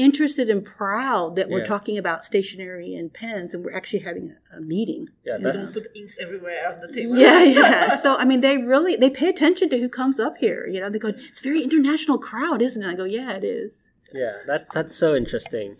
interested 0.00 0.48
and 0.48 0.64
proud 0.64 1.36
that 1.36 1.48
we're 1.50 1.60
Yeah. 1.60 1.66
talking 1.74 1.96
about 1.98 2.24
stationery 2.24 2.94
and 2.94 3.12
pens, 3.12 3.54
and 3.54 3.64
we're 3.64 3.76
actually 3.80 4.00
having 4.00 4.34
a, 4.52 4.56
a 4.58 4.60
meeting. 4.60 5.08
Yeah, 5.24 5.34
And, 5.36 5.44
that's 5.44 5.72
Put 5.74 5.86
inks 5.94 6.16
everywhere 6.20 6.72
on 6.72 6.80
the 6.80 6.88
table. 6.92 7.16
yeah, 7.16 7.42
yeah. 7.60 7.96
So 7.96 8.16
I 8.16 8.24
mean, 8.24 8.40
they 8.40 8.56
really 8.58 8.96
they 8.96 9.10
pay 9.10 9.28
attention 9.28 9.68
to 9.70 9.78
who 9.78 9.88
comes 9.88 10.18
up 10.18 10.38
here. 10.38 10.66
You 10.66 10.80
know, 10.80 10.88
they 10.90 10.98
go, 10.98 11.08
"It's 11.30 11.40
a 11.40 11.44
very 11.50 11.62
international 11.62 12.18
crowd, 12.18 12.60
isn't 12.62 12.82
it?" 12.82 12.88
I 12.88 12.94
go, 12.94 13.04
"Yeah, 13.04 13.32
it 13.32 13.44
is." 13.44 13.70
Yeah, 14.12 14.34
that 14.46 14.66
that's 14.74 14.94
so 14.96 15.14
interesting. 15.14 15.76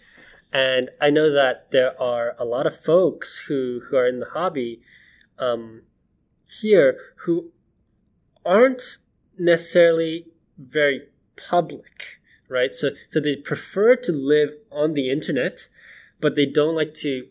And 0.53 0.91
I 1.01 1.11
know 1.11 1.31
that 1.31 1.71
there 1.71 1.93
are 2.01 2.35
a 2.39 2.45
lot 2.45 2.66
of 2.66 2.77
folks 2.77 3.45
who, 3.47 3.81
who 3.87 3.97
are 3.97 4.07
in 4.09 4.18
the 4.21 4.27
hobby 4.27 4.81
um, 5.39 5.83
here 6.61 6.99
who 7.25 7.53
aren't 8.45 8.99
necessarily 9.39 10.27
very 10.59 11.09
public, 11.51 12.20
right? 12.51 12.75
So 12.75 12.91
so 13.09 13.21
they 13.21 13.37
prefer 13.37 13.97
to 13.97 14.13
live 14.13 14.51
on 14.71 14.93
the 14.93 15.11
internet, 15.11 15.69
but 16.21 16.35
they 16.35 16.47
don't 16.47 16.75
like 16.75 16.95
to, 16.95 17.27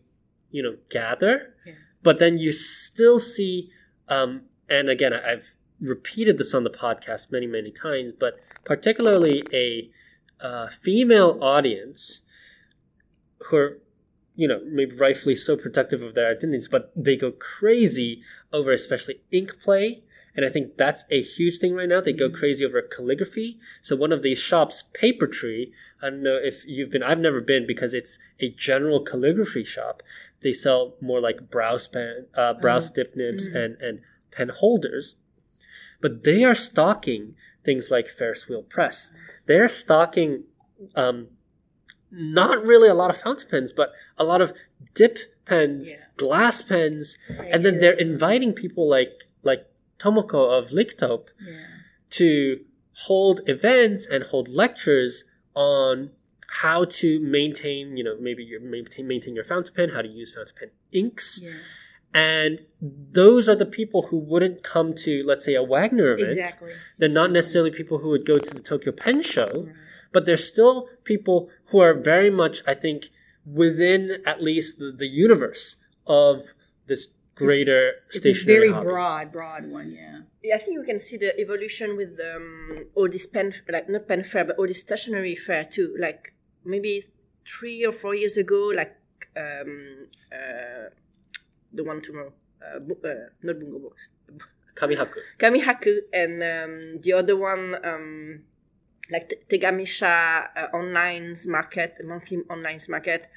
you 0.50 0.64
know, 0.64 0.78
gather. 0.90 1.54
Yeah. 1.66 1.74
But 2.02 2.20
then 2.20 2.38
you 2.38 2.54
still 2.54 3.20
see, 3.20 3.70
um, 4.08 4.44
and 4.70 4.90
again, 4.90 5.12
I've 5.14 5.54
repeated 5.82 6.38
this 6.38 6.54
on 6.54 6.64
the 6.64 6.70
podcast 6.70 7.32
many 7.32 7.48
many 7.48 7.72
times, 7.72 8.14
but 8.20 8.40
particularly 8.66 9.44
a 9.54 9.90
uh, 10.42 10.70
female 10.70 11.38
audience 11.42 12.22
who 13.48 13.58
are, 13.58 13.82
you 14.36 14.48
know, 14.48 14.62
maybe 14.66 14.96
rightfully 14.96 15.36
so 15.36 15.58
protective 15.58 16.02
of 16.02 16.16
their 16.16 16.32
identities, 16.32 16.68
but 16.68 16.92
they 16.96 17.16
go 17.16 17.32
crazy 17.32 18.22
over 18.54 18.72
especially 18.72 19.22
ink 19.32 19.58
play. 19.62 20.04
And 20.36 20.46
I 20.46 20.50
think 20.50 20.78
that's 20.78 21.06
a 21.10 21.22
huge 21.22 21.58
thing 21.58 21.74
right 21.74 21.90
now. 21.90 22.02
They 22.02 22.14
go 22.14 22.30
crazy 22.30 22.64
over 22.66 22.82
calligraphy. 22.82 23.60
So 23.82 23.96
one 23.96 24.12
of 24.12 24.22
these 24.22 24.38
shops, 24.40 24.84
Paper 24.94 25.28
Tree, 25.28 25.74
I 26.02 26.10
don't 26.12 26.24
know 26.24 26.38
if 26.42 26.64
you've 26.66 26.92
been, 26.92 27.04
I've 27.04 27.20
never 27.20 27.42
been 27.42 27.66
because 27.68 27.94
it's 27.94 28.18
a 28.40 28.50
general 28.50 29.04
calligraphy 29.04 29.64
shop. 29.66 30.02
They 30.42 30.54
sell 30.54 30.96
more 31.02 31.20
like 31.20 31.50
brow 31.50 31.78
span, 31.78 32.28
uh, 32.38 32.54
brow 32.54 32.78
Oh. 32.78 32.80
stip 32.80 33.16
nibs 33.16 33.50
Mm. 33.50 33.56
and, 33.56 33.82
and 33.82 34.02
pen 34.32 34.50
holders. 34.50 35.16
But 36.00 36.24
they 36.24 36.44
are 36.44 36.56
stocking 36.56 37.36
things 37.66 37.92
like 37.92 38.08
Ferris 38.08 38.48
wheel 38.48 38.64
press. 38.64 39.12
They're 39.48 39.68
stocking 39.68 40.44
um, 40.96 41.28
not 42.12 42.64
really 42.64 42.88
a 42.88 42.94
lot 42.94 43.10
of 43.10 43.20
fountain 43.20 43.48
pens, 43.50 43.72
but 43.76 43.92
a 44.18 44.24
lot 44.24 44.42
of 44.42 44.54
dip 44.94 45.18
pens, 45.46 45.92
Yeah. 45.92 45.98
glass 46.18 46.62
pens, 46.62 47.18
and 47.52 47.66
then 47.66 47.80
they're 47.80 47.92
inviting 48.00 48.54
people 48.54 48.88
like 48.90 49.12
like 49.44 49.66
Tomoko 50.00 50.58
of 50.58 50.72
Licktop 50.72 51.30
Yeah. 51.46 51.54
to 52.12 52.60
hold 53.06 53.42
events 53.48 54.06
and 54.08 54.24
hold 54.24 54.48
lectures 54.48 55.24
on 55.56 56.12
how 56.64 56.84
to 56.86 57.20
maintain, 57.20 57.96
you 57.98 58.04
know, 58.04 58.18
maybe 58.20 58.44
your 58.44 58.60
maintain, 58.60 59.08
maintain 59.08 59.36
your 59.36 59.44
fountain 59.44 59.74
pen, 59.76 59.90
how 59.90 60.02
to 60.02 60.08
use 60.08 60.34
fountain 60.34 60.56
pen 60.60 60.70
inks, 60.92 61.40
Yeah. 61.44 61.52
and 62.14 62.60
those 62.82 63.48
are 63.48 63.56
the 63.56 63.66
people 63.68 64.04
who 64.08 64.18
wouldn't 64.18 64.64
come 64.64 64.94
to, 64.96 65.24
let's 65.24 65.46
say, 65.46 65.54
a 65.56 65.62
Wagner 65.64 66.14
event. 66.14 66.32
Exactly. 66.32 66.74
They're 66.98 67.10
not 67.10 67.32
necessarily 67.32 67.72
people 67.72 68.00
who 68.00 68.10
would 68.10 68.26
go 68.26 68.40
to 68.40 68.54
the 68.54 68.62
Tokyo 68.62 68.92
Pen 68.92 69.22
Show, 69.22 69.48
Right. 69.68 69.76
but 70.12 70.26
they're 70.26 70.38
still 70.38 70.90
people 71.04 71.50
who 71.68 71.80
are 71.80 71.94
very 71.94 72.32
much, 72.32 72.64
I 72.66 72.74
think, 72.74 73.10
within 73.46 74.22
at 74.26 74.42
least 74.42 74.80
the, 74.80 74.92
the 74.92 75.08
universe 75.08 75.76
of 76.08 76.54
this 76.88 77.10
greater 77.46 77.82
It's 78.08 78.18
a 78.18 78.20
stationary 78.20 78.58
very 78.60 78.72
hobby. 78.72 78.86
broad, 78.86 79.32
broad 79.32 79.64
one. 79.80 79.92
Yeah. 79.92 80.20
Yeah, 80.44 80.56
I 80.56 80.60
think 80.60 80.74
you 80.80 80.84
can 80.84 81.00
see 81.00 81.18
the 81.18 81.32
evolution 81.40 81.98
with 81.98 82.20
um, 82.32 82.86
all 82.96 83.10
this 83.10 83.28
pen, 83.28 83.54
like 83.68 83.90
not 83.90 84.08
pen 84.08 84.24
fair, 84.24 84.46
but 84.46 84.56
all 84.58 84.68
this 84.68 84.82
stationery 84.82 85.36
fair 85.36 85.64
too. 85.66 85.96
Like 86.00 86.34
maybe 86.64 86.94
three 87.48 87.86
or 87.86 87.92
four 87.92 88.16
years 88.16 88.38
ago, 88.38 88.72
like 88.82 88.96
um, 89.36 90.08
uh, 90.32 90.86
the 91.74 91.84
one 91.84 92.02
tomorrow, 92.02 92.34
uh, 92.66 92.80
bu- 92.80 93.02
uh, 93.08 93.30
not 93.44 93.60
Bungo 93.60 93.80
Books, 93.80 94.10
Kamihaku. 94.76 95.20
Kamihaku, 95.40 95.94
and 96.14 96.42
um, 96.44 97.02
the 97.02 97.14
other 97.14 97.36
one, 97.36 97.76
um, 97.84 98.42
like 99.12 99.46
Tegamisha 99.50 100.48
uh, 100.56 100.68
online's 100.74 101.46
market, 101.48 101.96
monthly 102.04 102.40
online's 102.50 102.88
market. 102.88 103.28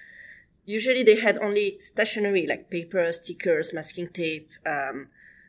Usually 0.65 1.03
they 1.03 1.19
had 1.21 1.39
only 1.39 1.79
stationery 1.81 2.47
like 2.47 2.71
paper, 2.71 3.11
stickers, 3.13 3.73
masking 3.73 4.09
tape, 4.09 4.49
um, 4.65 5.09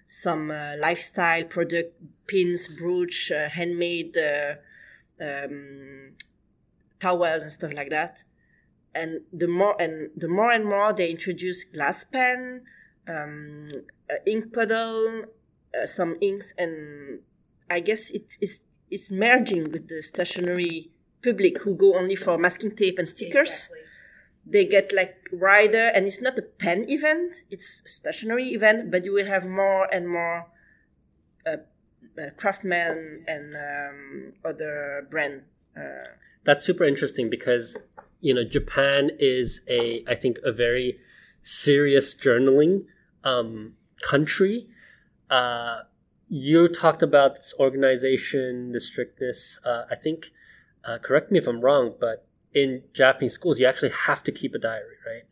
some 0.10 0.52
uh, 0.52 0.74
lifestyle 0.78 1.44
product, 1.44 1.96
pins, 2.28 2.68
brooch, 2.68 3.32
uh, 3.32 3.50
handmade 3.50 4.18
uh, 4.18 4.56
um, 5.24 6.14
towels 7.00 7.44
and 7.44 7.52
stuff 7.52 7.74
like 7.74 7.90
that. 7.90 8.24
And 8.96 9.22
the 9.32 9.48
more 9.48 9.76
and 9.82 10.12
the 10.16 10.28
more 10.28 10.52
and 10.52 10.66
more 10.66 10.94
they 10.94 11.10
introduce 11.10 11.64
glass 11.64 12.04
pen, 12.04 12.62
um, 13.08 13.72
ink 14.26 14.54
puddle, 14.54 15.26
uh, 15.80 15.88
some 15.88 16.16
inks, 16.22 16.54
and 16.58 17.20
I 17.70 17.80
guess 17.80 18.12
it 18.12 18.38
is 18.40 18.60
it's 18.92 19.10
merging 19.10 19.72
with 19.72 19.88
the 19.90 20.02
stationery 20.02 20.92
public 21.24 21.60
who 21.64 21.74
go 21.76 21.98
only 21.98 22.16
for 22.16 22.38
masking 22.38 22.76
tape 22.76 23.00
and 23.00 23.10
stickers. 23.10 23.70
They 24.46 24.66
get 24.66 24.92
like 24.94 25.16
rider, 25.32 25.88
and 25.88 26.06
it's 26.06 26.22
not 26.22 26.38
a 26.38 26.42
pen 26.42 26.86
event; 26.90 27.44
it's 27.50 27.82
a 27.86 27.88
stationary 27.88 28.50
event. 28.50 28.92
But 28.92 29.06
you 29.06 29.14
will 29.14 29.28
have 29.28 29.46
more 29.46 29.88
and 29.94 30.10
more 30.10 30.48
uh, 31.46 31.58
uh, 32.18 32.30
craftsmen 32.38 33.24
and 33.28 33.56
um, 33.56 34.34
other 34.44 35.08
brand. 35.10 35.44
Uh, 35.78 36.04
That's 36.44 36.64
super 36.66 36.84
interesting 36.84 37.30
because 37.30 37.78
you 38.20 38.34
know 38.34 38.44
Japan 38.44 39.12
is 39.20 39.62
a 39.70 40.04
I 40.08 40.16
think 40.16 40.40
a 40.44 40.52
very 40.52 41.00
serious 41.42 42.14
journaling 42.16 42.86
um, 43.24 43.74
country. 44.02 44.68
Uh, 45.30 45.84
you 46.28 46.68
talked 46.68 47.04
about 47.04 47.36
this 47.36 47.54
organization, 47.60 48.72
the 48.72 48.80
strictness. 48.80 49.60
Uh, 49.64 49.84
I 49.90 49.96
think, 49.96 50.32
uh, 50.84 50.98
correct 50.98 51.32
me 51.32 51.40
if 51.40 51.48
I'm 51.48 51.62
wrong, 51.62 51.94
but 52.00 52.26
in 52.54 52.84
Japanese 52.94 53.34
schools, 53.34 53.60
you 53.60 53.66
actually 53.66 53.90
have 54.08 54.24
to 54.24 54.32
keep 54.32 54.54
a 54.54 54.60
diary, 54.60 54.96
right? 55.06 55.24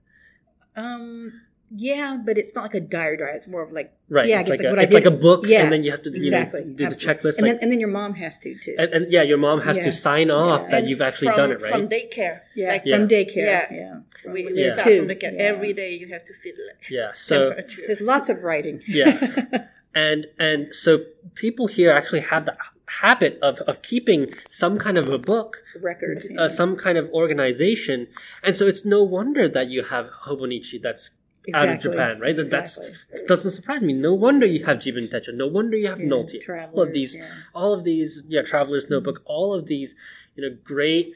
Um. 0.75 1.41
Yeah, 1.73 2.17
but 2.25 2.37
it's 2.37 2.53
not 2.53 2.63
like 2.63 2.73
a 2.73 2.81
diary 2.81 3.15
diary. 3.15 3.37
It's 3.37 3.47
more 3.47 3.61
of 3.61 3.71
like 3.71 3.93
Right. 4.09 4.27
Yeah, 4.27 4.37
I 4.37 4.39
it's 4.41 4.49
guess 4.49 4.57
like, 4.57 4.59
like 4.59 4.67
a, 4.67 4.69
what 4.71 4.79
I 4.79 4.83
it's 4.83 4.93
like 4.93 5.05
a 5.05 5.11
book, 5.11 5.47
yeah, 5.47 5.63
and 5.63 5.71
then 5.71 5.85
you 5.85 5.91
have 5.91 6.01
to 6.03 6.09
you 6.11 6.29
know, 6.29 6.37
exactly 6.39 6.63
do 6.65 6.89
the 6.89 6.95
checklist. 6.97 7.37
and 7.37 7.47
like, 7.47 7.53
then 7.55 7.59
and 7.61 7.71
then 7.71 7.79
your 7.79 7.87
mom 7.87 8.13
has 8.15 8.37
to 8.39 8.55
too. 8.59 8.75
and, 8.77 8.91
and 8.91 9.09
yeah, 9.09 9.21
your 9.21 9.37
mom 9.37 9.61
has 9.61 9.77
Yeah. 9.77 9.83
to 9.85 9.91
sign 9.93 10.29
off 10.31 10.63
Yeah. 10.63 10.71
that 10.71 10.77
and 10.79 10.89
you've 10.89 10.99
actually 10.99 11.29
from- 11.29 11.37
done 11.37 11.51
it, 11.53 11.61
right? 11.61 11.71
From 11.71 11.87
daycare. 11.87 12.41
yeah, 12.57 12.71
Like, 12.73 12.81
Yeah. 12.83 12.97
from 12.97 13.07
daycare. 13.07 13.35
Yeah. 13.37 13.65
Yeah, 13.71 13.95
From 14.21 14.33
we, 14.33 14.45
we 14.47 14.53
you're 14.65 14.73
start 14.73 14.81
from 14.97 15.07
daycare. 15.07 15.33
Yeah. 15.33 15.43
Every 15.43 15.71
day 15.71 15.93
you 15.93 16.09
have 16.09 16.25
to 16.25 16.33
feel 16.33 16.55
like 16.67 16.89
yeah. 16.89 17.11
So. 17.29 17.55
There's 17.87 18.01
lots 18.01 18.27
of 18.27 18.43
writing. 18.43 18.81
Yeah. 18.85 19.67
and 19.95 20.27
and 20.37 20.75
so 20.75 21.05
people 21.35 21.67
here 21.67 21.91
actually 21.91 22.19
have 22.21 22.45
the 22.47 22.57
habit 23.01 23.39
of, 23.41 23.59
of 23.69 23.81
keeping 23.81 24.33
some 24.49 24.77
kind 24.77 24.97
of 24.97 25.07
a 25.09 25.17
book 25.17 25.57
record. 25.81 26.25
uh, 26.37 26.47
some 26.49 26.75
kind 26.75 26.97
of 26.97 27.09
organization 27.11 28.07
and 28.43 28.55
so 28.55 28.67
it's 28.67 28.83
no 28.83 29.01
wonder 29.01 29.47
that 29.47 29.67
you 29.69 29.83
have 29.83 30.07
hobonichi 30.25 30.81
that's 30.81 31.11
out 31.55 31.69
of 31.69 31.79
japan 31.79 32.19
right 32.19 32.35
that 32.35 32.47
Exactly. 32.47 32.87
that's 33.11 33.23
doesn't 33.27 33.51
surprise 33.51 33.81
me 33.81 33.93
no 33.93 34.13
wonder 34.13 34.45
you 34.45 34.65
have 34.65 34.77
jibun 34.77 35.09
techo 35.11 35.33
no 35.33 35.47
wonder 35.47 35.75
you 35.77 35.87
have 35.87 35.99
Yeah, 35.99 36.07
Nolty 36.13 36.39
all 36.73 36.81
of 36.83 36.93
these 36.93 37.15
yeah. 37.15 37.27
all 37.55 37.71
of 37.73 37.83
these 37.83 38.21
yeah 38.27 38.41
traveler's 38.41 38.89
notebook 38.89 39.21
all 39.25 39.53
of 39.53 39.65
these 39.67 39.95
you 40.35 40.43
know 40.43 40.55
great 40.63 41.13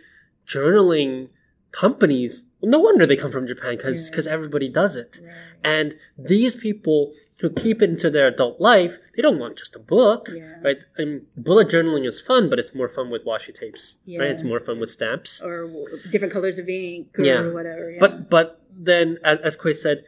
journaling 0.48 1.30
companies 1.72 2.44
no 2.64 2.80
wonder 2.80 3.06
they 3.06 3.16
come 3.16 3.32
from 3.32 3.46
Japan 3.46 3.76
because 3.78 4.10
Yeah. 4.26 4.32
everybody 4.32 4.70
does 4.70 4.96
it. 4.96 5.20
Right. 5.22 5.34
And 5.64 5.96
these 6.18 6.56
people 6.56 7.14
who 7.40 7.50
keep 7.50 7.82
it 7.82 7.90
into 7.90 8.10
their 8.10 8.28
adult 8.28 8.62
life, 8.62 8.98
they 9.16 9.22
don't 9.22 9.38
want 9.40 9.58
just 9.58 9.76
a 9.76 9.80
book, 9.80 10.30
Yeah. 10.34 10.56
right? 10.64 10.78
I 10.98 11.04
mean, 11.06 11.28
bullet 11.36 11.68
journaling 11.68 12.08
is 12.08 12.20
fun, 12.22 12.50
but 12.50 12.60
it's 12.60 12.74
more 12.74 12.88
fun 12.88 13.10
with 13.10 13.26
washi 13.26 13.54
tapes, 13.54 13.98
right? 14.08 14.30
It's 14.32 14.44
more 14.44 14.60
fun 14.60 14.80
with 14.80 14.90
stamps. 14.92 15.42
Or 15.42 15.66
w- 15.66 15.86
different 16.12 16.32
colors 16.34 16.58
of 16.60 16.70
ink 16.70 17.18
or 17.20 17.24
Yeah. 17.26 17.50
whatever. 17.52 17.92
Yeah. 17.92 18.00
But 18.00 18.30
but 18.30 18.62
then, 18.78 19.20
as 19.24 19.40
as 19.40 19.56
Quay 19.58 19.74
said, 19.74 20.04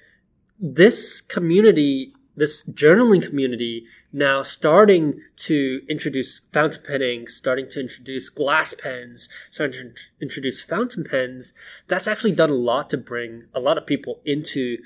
this 0.60 1.22
community, 1.22 2.14
this 2.36 2.64
journaling 2.64 3.22
community, 3.22 3.86
now 4.14 4.42
starting 4.42 5.22
to 5.36 5.82
introduce 5.90 6.40
fountain 6.54 6.82
penning, 6.84 7.28
starting 7.28 7.68
to 7.70 7.80
introduce 7.82 8.30
glass 8.30 8.74
pens, 8.74 9.28
starting 9.52 9.74
to 9.82 9.88
int- 9.88 10.00
introduce 10.22 10.64
fountain 10.64 11.04
pens. 11.04 11.54
That's 11.88 12.08
actually 12.08 12.32
done 12.32 12.50
a 12.50 12.54
lot 12.72 12.90
to 12.92 12.98
bring 12.98 13.46
a 13.54 13.60
lot 13.60 13.78
of 13.78 13.86
people 13.86 14.22
into 14.26 14.78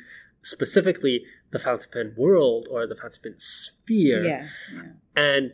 specifically 0.43 1.23
the 1.51 1.59
fountain 1.59 1.89
pen 1.91 2.13
world 2.17 2.67
or 2.71 2.87
the 2.87 2.95
fountain 2.95 3.19
pen 3.23 3.35
sphere. 3.37 4.25
yeah. 4.25 4.47
yeah. 4.73 4.81
And 5.15 5.53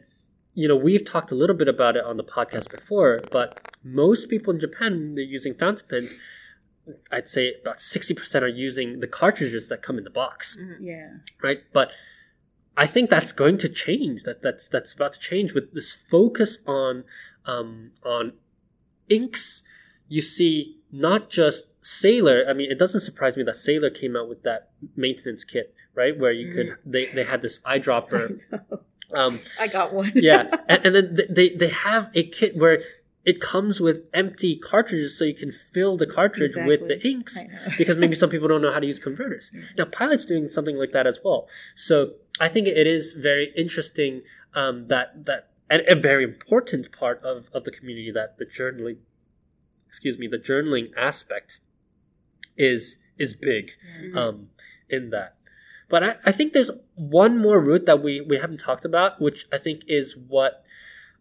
you 0.54 0.68
know, 0.68 0.76
we've 0.76 1.06
talked 1.06 1.30
a 1.32 1.36
little 1.36 1.56
bit 1.56 1.68
about 1.68 1.96
it 1.96 2.04
on 2.04 2.18
the 2.18 2.24
podcast 2.24 2.72
before, 2.72 3.20
but 3.32 3.62
most 3.84 4.28
people 4.28 4.52
in 4.54 4.60
Japan, 4.60 5.14
they're 5.14 5.24
using 5.24 5.54
fountain 5.54 5.86
pens, 5.88 6.20
I'd 7.12 7.28
say 7.30 7.54
about 7.62 7.78
60% 7.78 8.42
are 8.42 8.48
using 8.48 9.00
the 9.00 9.06
cartridges 9.08 9.68
that 9.68 9.84
come 9.84 10.00
in 10.00 10.04
the 10.04 10.10
box, 10.10 10.58
Yeah. 10.80 11.18
right? 11.44 11.60
But 11.74 11.92
I 12.76 12.88
think 12.88 13.12
that's 13.12 13.32
going 13.32 13.58
to 13.60 13.70
change. 13.70 14.24
That 14.24 14.42
that's 14.42 14.68
that's 14.68 14.94
about 14.94 15.14
to 15.14 15.20
change 15.20 15.54
with 15.54 15.74
this 15.74 15.92
focus 15.94 16.60
on 16.66 17.04
um, 17.46 17.92
on 18.04 18.34
inks. 19.10 19.64
You 20.08 20.22
see, 20.22 20.78
not 20.92 21.30
just 21.30 21.66
Sailor. 21.88 22.44
I 22.50 22.54
mean, 22.54 22.70
it 22.70 22.78
doesn't 22.78 23.00
surprise 23.00 23.38
me 23.38 23.44
that 23.44 23.56
Sailor 23.56 23.90
came 23.90 24.18
out 24.18 24.28
with 24.28 24.44
that 24.44 24.72
maintenance 24.98 25.46
kit, 25.46 25.74
right? 25.96 26.18
Where 26.18 26.34
you 26.34 26.52
could 26.54 26.76
they 26.86 27.08
they 27.08 27.24
had 27.24 27.42
this 27.42 27.60
eyedropper. 27.60 28.40
Um, 29.14 29.40
I 29.58 29.68
got 29.68 29.94
one. 29.94 30.12
yeah, 30.16 30.54
and, 30.68 30.86
and 30.86 30.94
then 30.94 31.20
they 31.30 31.48
they 31.48 31.70
have 31.70 32.12
a 32.14 32.24
kit 32.24 32.58
where 32.58 32.82
it 33.24 33.40
comes 33.40 33.80
with 33.80 34.02
empty 34.14 34.58
cartridges, 34.58 35.18
so 35.18 35.24
you 35.24 35.34
can 35.34 35.50
fill 35.50 35.96
the 35.96 36.06
cartridge 36.06 36.52
with 36.58 36.90
the 36.90 37.00
inks. 37.08 37.38
Because 37.78 37.96
maybe 37.96 38.16
some 38.16 38.30
people 38.30 38.50
don't 38.50 38.62
know 38.62 38.74
how 38.74 38.82
to 38.82 38.86
use 38.86 39.00
converters. 39.00 39.50
Now, 39.78 39.86
Pilot's 39.86 40.26
doing 40.26 40.50
something 40.50 40.76
like 40.76 40.92
that 40.92 41.08
as 41.08 41.20
well. 41.24 41.48
So 41.74 42.16
I 42.42 42.50
think 42.50 42.68
it 42.68 42.86
is 42.86 43.14
very 43.14 43.54
interesting 43.56 44.24
um, 44.54 44.90
that 44.90 45.26
that 45.26 45.52
and 45.70 45.84
a 45.88 45.96
very 45.96 46.26
important 46.26 46.92
part 46.92 47.24
of 47.24 47.48
of 47.54 47.64
the 47.64 47.72
community 47.72 48.12
that 48.12 48.38
the 48.40 48.46
journaling, 48.46 48.98
excuse 49.88 50.18
me, 50.20 50.28
the 50.28 50.38
journaling 50.38 50.92
aspect 50.98 51.62
is 52.58 52.98
is 53.18 53.36
big 53.36 53.72
um, 54.16 54.50
in 54.90 55.10
that. 55.10 55.36
But 55.90 56.04
I, 56.04 56.16
I 56.26 56.32
think 56.32 56.54
there's 56.54 56.72
one 56.96 57.42
more 57.42 57.60
route 57.62 57.86
that 57.86 58.04
we, 58.04 58.22
we 58.22 58.38
haven't 58.38 58.60
talked 58.60 58.84
about, 58.84 59.22
which 59.22 59.46
I 59.54 59.58
think 59.58 59.84
is 59.88 60.18
what 60.18 60.64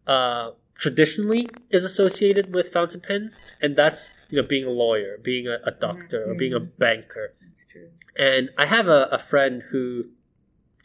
uh, 0.07 0.51
traditionally 0.75 1.49
is 1.71 1.85
associated 1.85 2.55
with 2.55 2.73
fountain 2.73 3.01
pens, 3.01 3.39
and 3.61 3.77
that's 3.77 4.11
you 4.29 4.41
know 4.41 4.47
being 4.47 4.65
a 4.65 4.71
lawyer, 4.71 5.19
being 5.23 5.47
a, 5.47 5.59
a 5.65 5.71
doctor, 5.71 6.31
or 6.31 6.35
being 6.35 6.53
a 6.53 6.61
banker. 6.61 7.35
That's 7.41 7.61
true. 7.71 7.91
And 8.19 8.51
I 8.59 8.67
have 8.67 8.89
a, 8.89 9.09
a 9.13 9.19
friend 9.19 9.63
who, 9.71 10.07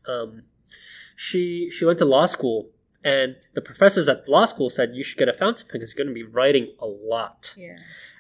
um, 0.08 0.43
she 1.16 1.70
she 1.72 1.86
went 1.86 1.99
to 1.99 2.06
law 2.06 2.28
school, 2.28 2.70
and 3.04 3.36
the 3.56 3.62
professors 3.62 4.08
at 4.08 4.30
law 4.30 4.45
school 4.45 4.70
said 4.70 4.91
you 4.93 5.04
should 5.04 5.18
get 5.18 5.30
a 5.30 5.34
fountain 5.34 5.68
pen 5.68 5.80
because 5.80 5.95
you're 5.95 6.06
going 6.06 6.16
to 6.16 6.26
be 6.26 6.30
writing 6.30 6.74
a 6.80 6.86
lot. 6.86 7.56
Yeah. 7.58 7.78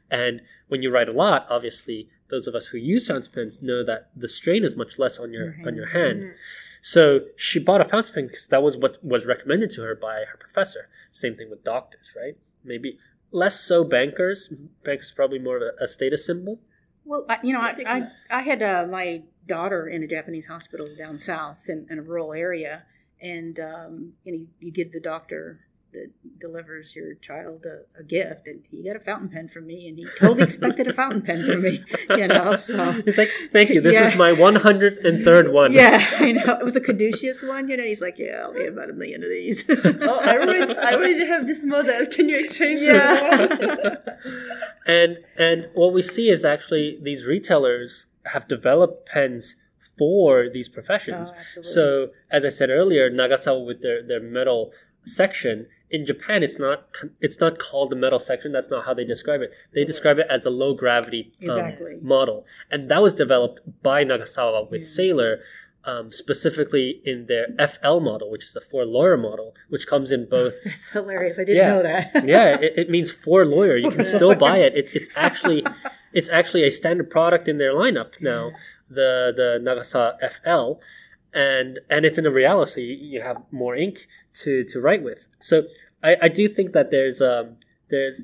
And 0.09 0.41
when 0.67 0.81
you 0.81 0.91
write 0.91 1.07
a 1.07 1.13
lot, 1.13 1.47
obviously, 1.49 2.09
those 2.31 2.47
of 2.47 2.55
us 2.55 2.67
who 2.67 2.77
use 2.77 3.07
fountain 3.07 3.31
pens 3.33 3.59
know 3.61 3.83
that 3.83 4.09
the 4.15 4.27
strain 4.29 4.63
is 4.63 4.75
much 4.75 4.97
less 4.97 5.19
on 5.19 5.31
your 5.31 5.55
Your 5.57 5.67
on 5.67 5.75
your 5.75 5.89
hand. 5.89 6.23
hand. 6.23 6.33
So 6.81 7.19
she 7.35 7.59
bought 7.59 7.81
a 7.81 7.85
fountain 7.85 8.13
pen 8.13 8.27
because 8.27 8.47
that 8.47 8.63
was 8.63 8.75
what 8.77 9.03
was 9.03 9.25
recommended 9.25 9.69
to 9.71 9.81
her 9.83 9.93
by 9.93 10.23
her 10.31 10.37
professor. 10.39 10.89
Same 11.11 11.35
thing 11.35 11.49
with 11.49 11.63
doctors, 11.63 12.07
right? 12.15 12.35
Maybe 12.63 12.97
less 13.31 13.59
so 13.59 13.83
bankers. 13.83 14.49
Bankers 14.83 15.11
probably 15.15 15.37
more 15.39 15.57
of 15.57 15.61
a, 15.61 15.83
a 15.83 15.87
status 15.87 16.25
symbol. 16.25 16.59
Well, 17.05 17.25
I, 17.29 17.37
you 17.43 17.53
know, 17.53 17.61
I, 17.61 17.75
I. 17.85 18.07
I 18.29 18.41
had 18.41 18.61
uh, 18.61 18.87
my 18.89 19.23
daughter 19.47 19.87
in 19.87 20.03
a 20.03 20.07
Japanese 20.07 20.47
hospital 20.47 20.87
down 20.97 21.19
south 21.19 21.61
in, 21.67 21.87
in 21.89 21.97
a 21.99 22.01
rural 22.01 22.33
area, 22.33 22.83
and 23.19 23.59
um, 23.59 24.13
you 24.23 24.31
know, 24.31 24.39
you, 24.39 24.47
you 24.59 24.71
give 24.71 24.91
the 24.91 25.01
doctor 25.01 25.59
that 25.93 26.09
delivers 26.39 26.95
your 26.95 27.13
child 27.15 27.65
a, 27.65 27.99
a 27.99 28.03
gift, 28.03 28.47
and 28.47 28.63
he 28.71 28.83
got 28.83 28.95
a 28.95 28.99
fountain 28.99 29.29
pen 29.29 29.47
from 29.47 29.67
me, 29.67 29.87
and 29.87 29.97
he 29.97 30.07
totally 30.17 30.43
expected 30.43 30.87
a 30.87 30.93
fountain 30.93 31.21
pen 31.21 31.45
from 31.45 31.61
me, 31.63 31.83
you 32.09 32.27
know. 32.27 32.55
So 32.57 32.91
He's 33.03 33.17
like, 33.17 33.29
"Thank 33.51 33.69
you. 33.71 33.81
This 33.81 33.93
Yeah. 33.95 34.09
is 34.09 34.15
my 34.15 34.31
103rd 34.31 35.51
one." 35.51 35.73
yeah, 35.73 36.05
I 36.19 36.31
know 36.31 36.57
it 36.59 36.65
was 36.65 36.75
a 36.75 36.81
caduceus 36.81 37.41
one, 37.41 37.67
you 37.69 37.77
know. 37.77 37.83
He's 37.83 38.01
like, 38.01 38.17
yeah, 38.17 38.41
I'll 38.43 38.53
get 38.53 38.69
about 38.69 38.89
a 38.89 38.93
million 38.93 39.23
of 39.23 39.29
these. 39.29 39.63
Oh, 39.69 40.19
I 40.19 40.37
already, 40.37 40.75
I 40.75 40.93
already 40.93 41.25
have 41.25 41.47
this 41.47 41.63
model. 41.63 42.05
Can 42.07 42.29
you 42.29 42.37
exchange 42.39 42.81
Yeah. 42.81 43.47
it? 43.49 44.07
and 44.87 45.17
and 45.37 45.69
what 45.73 45.93
we 45.93 46.01
see 46.01 46.29
is 46.29 46.43
actually 46.45 46.97
these 47.01 47.25
retailers 47.25 48.05
have 48.25 48.47
developed 48.47 49.07
pens 49.07 49.55
for 49.97 50.47
these 50.49 50.69
professions. 50.69 51.31
Oh, 51.57 51.61
so 51.61 52.09
as 52.31 52.45
I 52.45 52.49
said 52.49 52.69
earlier, 52.69 53.09
Nagasawa 53.09 53.65
with 53.65 53.81
their 53.81 54.01
their 54.03 54.19
metal 54.19 54.71
section 55.05 55.67
in 55.89 56.05
Japan, 56.05 56.41
it's 56.43 56.57
not 56.59 56.85
it's 57.19 57.39
not 57.39 57.59
called 57.59 57.89
the 57.91 57.95
metal 57.97 58.19
section. 58.19 58.51
That's 58.53 58.69
not 58.69 58.85
how 58.85 58.93
they 58.93 59.03
describe 59.03 59.41
it. 59.41 59.51
They 59.73 59.83
describe 59.83 60.19
it 60.19 60.27
as 60.29 60.45
a 60.45 60.49
low 60.49 60.73
gravity 60.73 61.31
um, 61.43 61.49
Exactly. 61.49 61.97
model, 62.01 62.45
and 62.69 62.89
that 62.89 63.01
was 63.01 63.13
developed 63.13 63.59
by 63.83 64.03
Nagasawa 64.05 64.69
with 64.71 64.87
Sailor. 64.87 65.39
Um, 65.83 66.11
specifically 66.11 67.01
in 67.05 67.25
their 67.25 67.47
FL 67.67 68.01
model, 68.01 68.29
which 68.29 68.43
is 68.45 68.53
the 68.53 68.61
four 68.61 68.85
lawyer 68.85 69.17
model, 69.17 69.55
which 69.69 69.87
comes 69.87 70.11
in 70.11 70.29
both 70.29 70.53
That's 70.63 70.91
hilarious. 70.91 71.39
I 71.39 71.43
didn't 71.43 71.57
Yeah. 71.57 71.73
know 71.73 71.81
that. 71.81 72.25
yeah, 72.27 72.49
it, 72.61 72.73
it 72.77 72.89
means 72.91 73.09
for 73.09 73.47
lawyer. 73.47 73.77
You 73.77 73.89
can 73.89 74.05
still 74.05 74.35
buy 74.35 74.57
it. 74.57 74.75
it. 74.75 74.89
It's 74.93 75.09
actually 75.15 75.65
it's 76.13 76.29
actually 76.29 76.65
a 76.65 76.69
standard 76.69 77.09
product 77.09 77.47
in 77.47 77.57
their 77.57 77.73
lineup 77.73 78.11
now. 78.21 78.51
The 78.91 79.33
the 79.35 79.57
Nagasa 79.59 80.19
FL, 80.31 80.79
and 81.33 81.79
and 81.89 82.05
it's 82.05 82.17
in 82.17 82.25
a 82.25 82.31
Realo, 82.31 82.67
so 82.67 82.79
you, 82.79 82.93
you 82.93 83.21
have 83.21 83.37
more 83.51 83.75
ink 83.75 84.07
to 84.41 84.63
to 84.65 84.79
write 84.81 85.03
with. 85.03 85.27
So 85.39 85.63
I, 86.03 86.17
I 86.23 86.27
do 86.27 86.47
think 86.49 86.73
that 86.73 86.91
there's 86.91 87.21
um 87.21 87.57
there's 87.89 88.21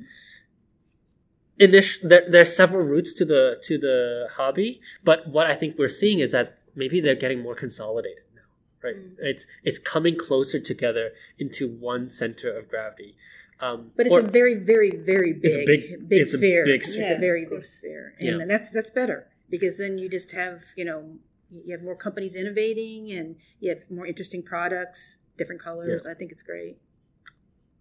initial 1.58 2.08
there 2.08 2.24
there's 2.30 2.54
several 2.54 2.84
routes 2.86 3.12
to 3.14 3.24
the 3.24 3.56
to 3.64 3.78
the 3.78 4.28
hobby, 4.36 4.80
but 5.04 5.28
what 5.28 5.46
I 5.50 5.54
think 5.56 5.78
we're 5.78 5.88
seeing 5.88 6.20
is 6.20 6.32
that 6.32 6.58
maybe 6.74 7.00
they're 7.00 7.14
getting 7.14 7.40
more 7.42 7.54
consolidated 7.54 8.22
now. 8.34 8.42
Right, 8.88 8.96
it's 9.18 9.46
it's 9.64 9.78
coming 9.78 10.16
closer 10.16 10.60
together 10.60 11.10
into 11.38 11.68
one 11.68 12.10
center 12.10 12.56
of 12.56 12.68
gravity. 12.68 13.16
Um, 13.60 13.90
But 13.96 14.06
it's 14.06 14.12
or- 14.12 14.20
a 14.20 14.22
very, 14.22 14.54
very, 14.54 14.90
very 14.92 15.32
big, 15.32 15.44
It's 15.44 15.56
big- 15.66 16.08
big 16.08 16.20
it's 16.22 16.32
a 16.34 16.38
big 16.38 16.42
sphere. 16.44 16.64
big 16.64 16.80
It's 16.82 16.94
a 16.96 17.18
very 17.18 17.44
big 17.44 17.64
sphere, 17.64 18.14
and 18.20 18.28
Yeah. 18.28 18.36
then 18.38 18.46
that's 18.48 18.70
that's 18.70 18.90
better 18.90 19.26
because 19.50 19.78
then 19.78 19.98
you 19.98 20.08
just 20.08 20.30
have 20.30 20.62
you 20.76 20.84
know 20.84 21.18
you 21.50 21.72
have 21.72 21.82
more 21.82 21.96
companies 21.96 22.34
innovating 22.34 23.12
and 23.12 23.36
you 23.60 23.70
have 23.70 23.78
more 23.90 24.06
interesting 24.06 24.42
products, 24.42 25.18
different 25.36 25.62
colors. 25.62 26.06
I 26.06 26.14
think 26.14 26.32
it's 26.32 26.42
great. 26.42 26.78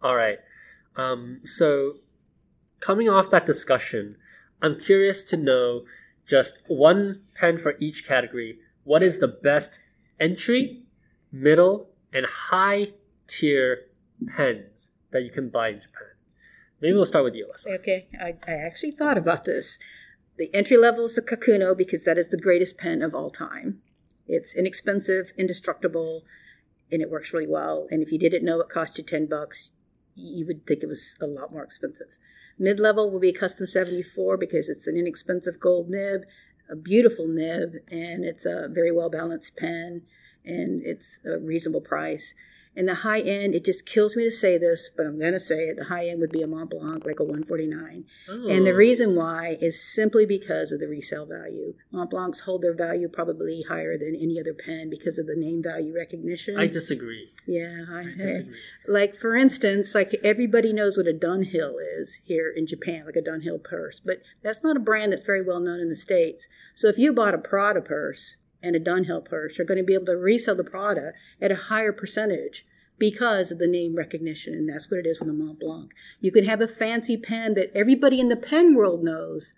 All 0.01 0.15
right. 0.15 0.37
Um, 0.95 1.41
so, 1.45 1.93
coming 2.79 3.09
off 3.09 3.29
that 3.31 3.45
discussion, 3.45 4.15
I'm 4.61 4.79
curious 4.79 5.23
to 5.23 5.37
know 5.37 5.83
just 6.25 6.61
one 6.67 7.21
pen 7.35 7.57
for 7.57 7.75
each 7.79 8.07
category. 8.07 8.59
What 8.83 9.03
is 9.03 9.19
the 9.19 9.27
best 9.27 9.79
entry, 10.19 10.83
middle, 11.31 11.89
and 12.13 12.25
high 12.25 12.93
tier 13.27 13.85
pens 14.35 14.89
that 15.11 15.23
you 15.23 15.31
can 15.31 15.49
buy 15.49 15.69
in 15.69 15.81
Japan? 15.81 16.07
Maybe 16.81 16.93
we'll 16.93 17.05
start 17.05 17.25
with 17.25 17.35
you, 17.35 17.47
Alyssa. 17.47 17.79
Okay, 17.79 18.07
I, 18.19 18.35
I 18.47 18.53
actually 18.55 18.91
thought 18.91 19.17
about 19.17 19.45
this. 19.45 19.79
The 20.37 20.53
entry 20.53 20.77
level 20.77 21.05
is 21.05 21.15
the 21.15 21.21
Kakuno 21.21 21.75
because 21.75 22.05
that 22.05 22.17
is 22.17 22.29
the 22.29 22.37
greatest 22.37 22.77
pen 22.77 23.01
of 23.01 23.15
all 23.15 23.31
time. 23.31 23.81
It's 24.27 24.55
inexpensive, 24.55 25.33
indestructible, 25.37 26.23
and 26.91 27.01
it 27.01 27.09
works 27.09 27.33
really 27.33 27.47
well. 27.47 27.87
And 27.89 28.03
if 28.03 28.11
you 28.11 28.19
didn't 28.19 28.45
know 28.45 28.59
it 28.59 28.69
cost 28.69 28.97
you 28.97 29.03
ten 29.03 29.25
bucks, 29.25 29.71
you 30.15 30.45
would 30.45 30.65
think 30.67 30.83
it 30.83 30.87
was 30.87 31.15
a 31.21 31.25
lot 31.25 31.51
more 31.51 31.63
expensive. 31.63 32.19
Mid 32.59 32.79
level 32.79 33.09
will 33.11 33.19
be 33.19 33.31
Custom 33.31 33.67
74 33.67 34.37
because 34.37 34.69
it's 34.69 34.87
an 34.87 34.97
inexpensive 34.97 35.59
gold 35.59 35.89
nib, 35.89 36.21
a 36.69 36.75
beautiful 36.75 37.27
nib, 37.27 37.75
and 37.89 38.25
it's 38.25 38.45
a 38.45 38.67
very 38.69 38.91
well 38.91 39.09
balanced 39.09 39.55
pen. 39.55 40.03
and 40.45 40.81
it's 40.85 41.19
a 41.25 41.39
reasonable 41.39 41.81
price. 41.81 42.33
And 42.77 42.87
the 42.87 42.93
high 42.93 43.21
end, 43.21 43.55
it 43.55 43.65
just 43.65 43.87
kills 43.87 44.15
me 44.15 44.23
to 44.25 44.31
say 44.31 44.59
this, 44.59 44.91
but 44.95 45.07
I'm 45.07 45.17
going 45.17 45.33
to 45.33 45.39
say 45.39 45.55
it. 45.63 45.77
The 45.77 45.85
high 45.85 46.09
end 46.09 46.21
would 46.21 46.31
be 46.31 46.43
a 46.43 46.47
Mont 46.47 46.69
Blanc, 46.69 47.03
like 47.07 47.19
a 47.19 47.23
149. 47.23 48.05
Oh. 48.29 48.47
And 48.47 48.67
the 48.67 48.71
oh. 48.71 48.75
reason 48.75 49.15
why 49.15 49.57
is 49.59 49.81
simply 49.81 50.27
because 50.27 50.71
of 50.71 50.79
the 50.79 50.87
resale 50.87 51.25
value. 51.25 51.73
Mont 51.91 52.11
Blancs 52.11 52.41
hold 52.41 52.61
their 52.61 52.75
value 52.75 53.09
probably 53.09 53.63
higher 53.67 53.97
than 53.97 54.15
any 54.15 54.39
other 54.39 54.53
pen 54.53 54.91
because 54.91 55.17
of 55.17 55.25
the 55.25 55.35
name 55.35 55.63
value 55.63 55.91
recognition. 55.95 56.55
I 56.55 56.67
disagree. 56.67 57.31
yeah, 57.47 57.85
I, 57.89 58.01
I 58.01 58.13
disagree. 58.15 58.55
like 58.87 59.15
for 59.15 59.35
instance, 59.35 59.95
like 59.95 60.15
everybody 60.23 60.71
knows 60.71 60.95
what 60.95 61.07
a 61.07 61.13
Dunhill 61.13 61.77
is 61.99 62.19
here 62.23 62.53
in 62.55 62.67
Japan, 62.67 63.07
like 63.07 63.15
a 63.15 63.27
Dunhill 63.27 63.63
purse, 63.63 63.99
but 63.99 64.21
that's 64.43 64.63
not 64.63 64.77
a 64.77 64.81
brand 64.81 65.13
that's 65.13 65.23
very 65.23 65.41
well 65.41 65.59
known 65.59 65.79
in 65.79 65.89
the 65.89 65.95
states. 65.95 66.47
So 66.75 66.89
if 66.89 66.99
you 66.99 67.11
bought 67.11 67.33
a 67.33 67.39
Prada 67.39 67.81
purse 67.81 68.35
and 68.61 68.75
a 68.75 68.79
Dunhill 68.79 69.25
purse, 69.25 69.57
you're 69.57 69.67
going 69.67 69.77
to 69.77 69.83
be 69.83 69.93
able 69.93 70.05
to 70.07 70.17
resell 70.17 70.55
the 70.55 70.63
Prada 70.63 71.13
at 71.41 71.51
a 71.51 71.55
higher 71.55 71.91
percentage 71.93 72.65
because 72.99 73.51
of 73.51 73.59
the 73.59 73.67
name 73.67 73.95
recognition, 73.95 74.53
and 74.53 74.67
that's 74.67 74.89
what 74.89 74.99
it 74.99 75.05
is 75.05 75.19
with 75.19 75.29
a 75.29 75.33
Mont 75.33 75.59
Blanc. 75.59 75.91
You 76.19 76.31
can 76.31 76.45
have 76.45 76.61
a 76.61 76.67
fancy 76.67 77.15
pen 77.17 77.53
that 77.53 77.71
everybody 77.75 78.19
in 78.19 78.29
the 78.29 78.35
pen 78.35 78.73
world 78.73 79.03
knows, 79.03 79.53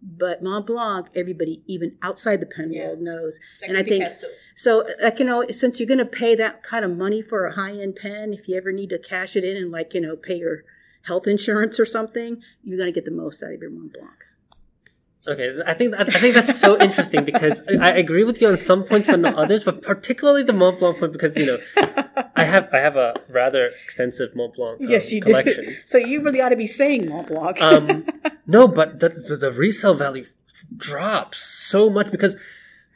but 0.00 0.42
Mont 0.44 0.66
Blanc, 0.66 1.08
everybody 1.16 1.62
even 1.66 1.96
outside 2.02 2.38
the 2.40 2.46
pen 2.46 2.72
Yeah. 2.72 2.86
world 2.88 3.00
knows. 3.00 3.38
Like 3.60 3.70
and 3.70 3.78
I 3.78 3.82
think 3.82 4.04
Picasso. 4.04 4.28
so, 4.54 4.84
like 5.02 5.18
you 5.18 5.24
know, 5.24 5.44
since 5.50 5.80
you're 5.80 5.88
going 5.88 5.98
to 5.98 6.04
pay 6.06 6.36
that 6.36 6.62
kind 6.62 6.84
of 6.84 6.96
money 6.96 7.20
for 7.22 7.46
a 7.46 7.54
high 7.54 7.72
end 7.72 7.96
pen, 7.96 8.32
if 8.32 8.46
you 8.48 8.56
ever 8.56 8.70
need 8.70 8.90
to 8.90 8.98
cash 8.98 9.34
it 9.34 9.42
in 9.44 9.56
and 9.56 9.72
like 9.72 9.92
you 9.94 10.00
know 10.00 10.14
pay 10.16 10.36
your 10.38 10.62
health 11.02 11.26
insurance 11.26 11.80
or 11.80 11.86
something, 11.86 12.40
you're 12.62 12.78
going 12.78 12.92
to 12.92 12.98
get 13.00 13.04
the 13.04 13.10
most 13.10 13.42
out 13.42 13.52
of 13.52 13.60
your 13.60 13.70
Mont 13.70 13.92
Blanc. 13.92 14.24
Okay, 15.26 15.58
I 15.66 15.74
think 15.74 15.94
I 15.94 16.04
think 16.20 16.34
that's 16.34 16.58
so 16.58 16.80
interesting 16.86 17.24
because 17.24 17.62
I, 17.68 17.88
I 17.88 17.90
agree 17.90 18.24
with 18.24 18.40
you 18.40 18.48
on 18.48 18.56
some 18.56 18.84
points 18.84 19.06
but 19.06 19.20
not 19.20 19.34
others, 19.36 19.64
but 19.64 19.80
particularly 19.82 20.42
the 20.42 20.52
Mont 20.52 20.78
Blanc 20.78 20.98
point 20.98 21.12
because 21.12 21.34
you 21.36 21.46
know 21.46 21.58
I 22.36 22.44
have 22.54 22.68
I 22.72 22.78
have 22.78 22.96
a 22.96 23.14
rather 23.28 23.70
extensive 23.84 24.34
Mont 24.36 24.54
Blanc 24.54 24.80
um, 24.80 25.20
collection. 25.20 25.64
do. 25.64 25.76
So 25.84 25.98
you 25.98 26.22
really 26.22 26.40
ought 26.40 26.50
to 26.50 26.56
be 26.56 26.66
saying 26.66 27.08
Mont 27.08 27.28
Blanc. 27.28 27.60
Um, 27.60 28.06
no, 28.46 28.68
but 28.68 29.00
the, 29.00 29.08
the 29.08 29.36
the 29.36 29.52
resale 29.52 29.94
value 29.94 30.26
drops 30.76 31.38
so 31.38 31.88
much 31.88 32.10
because 32.10 32.36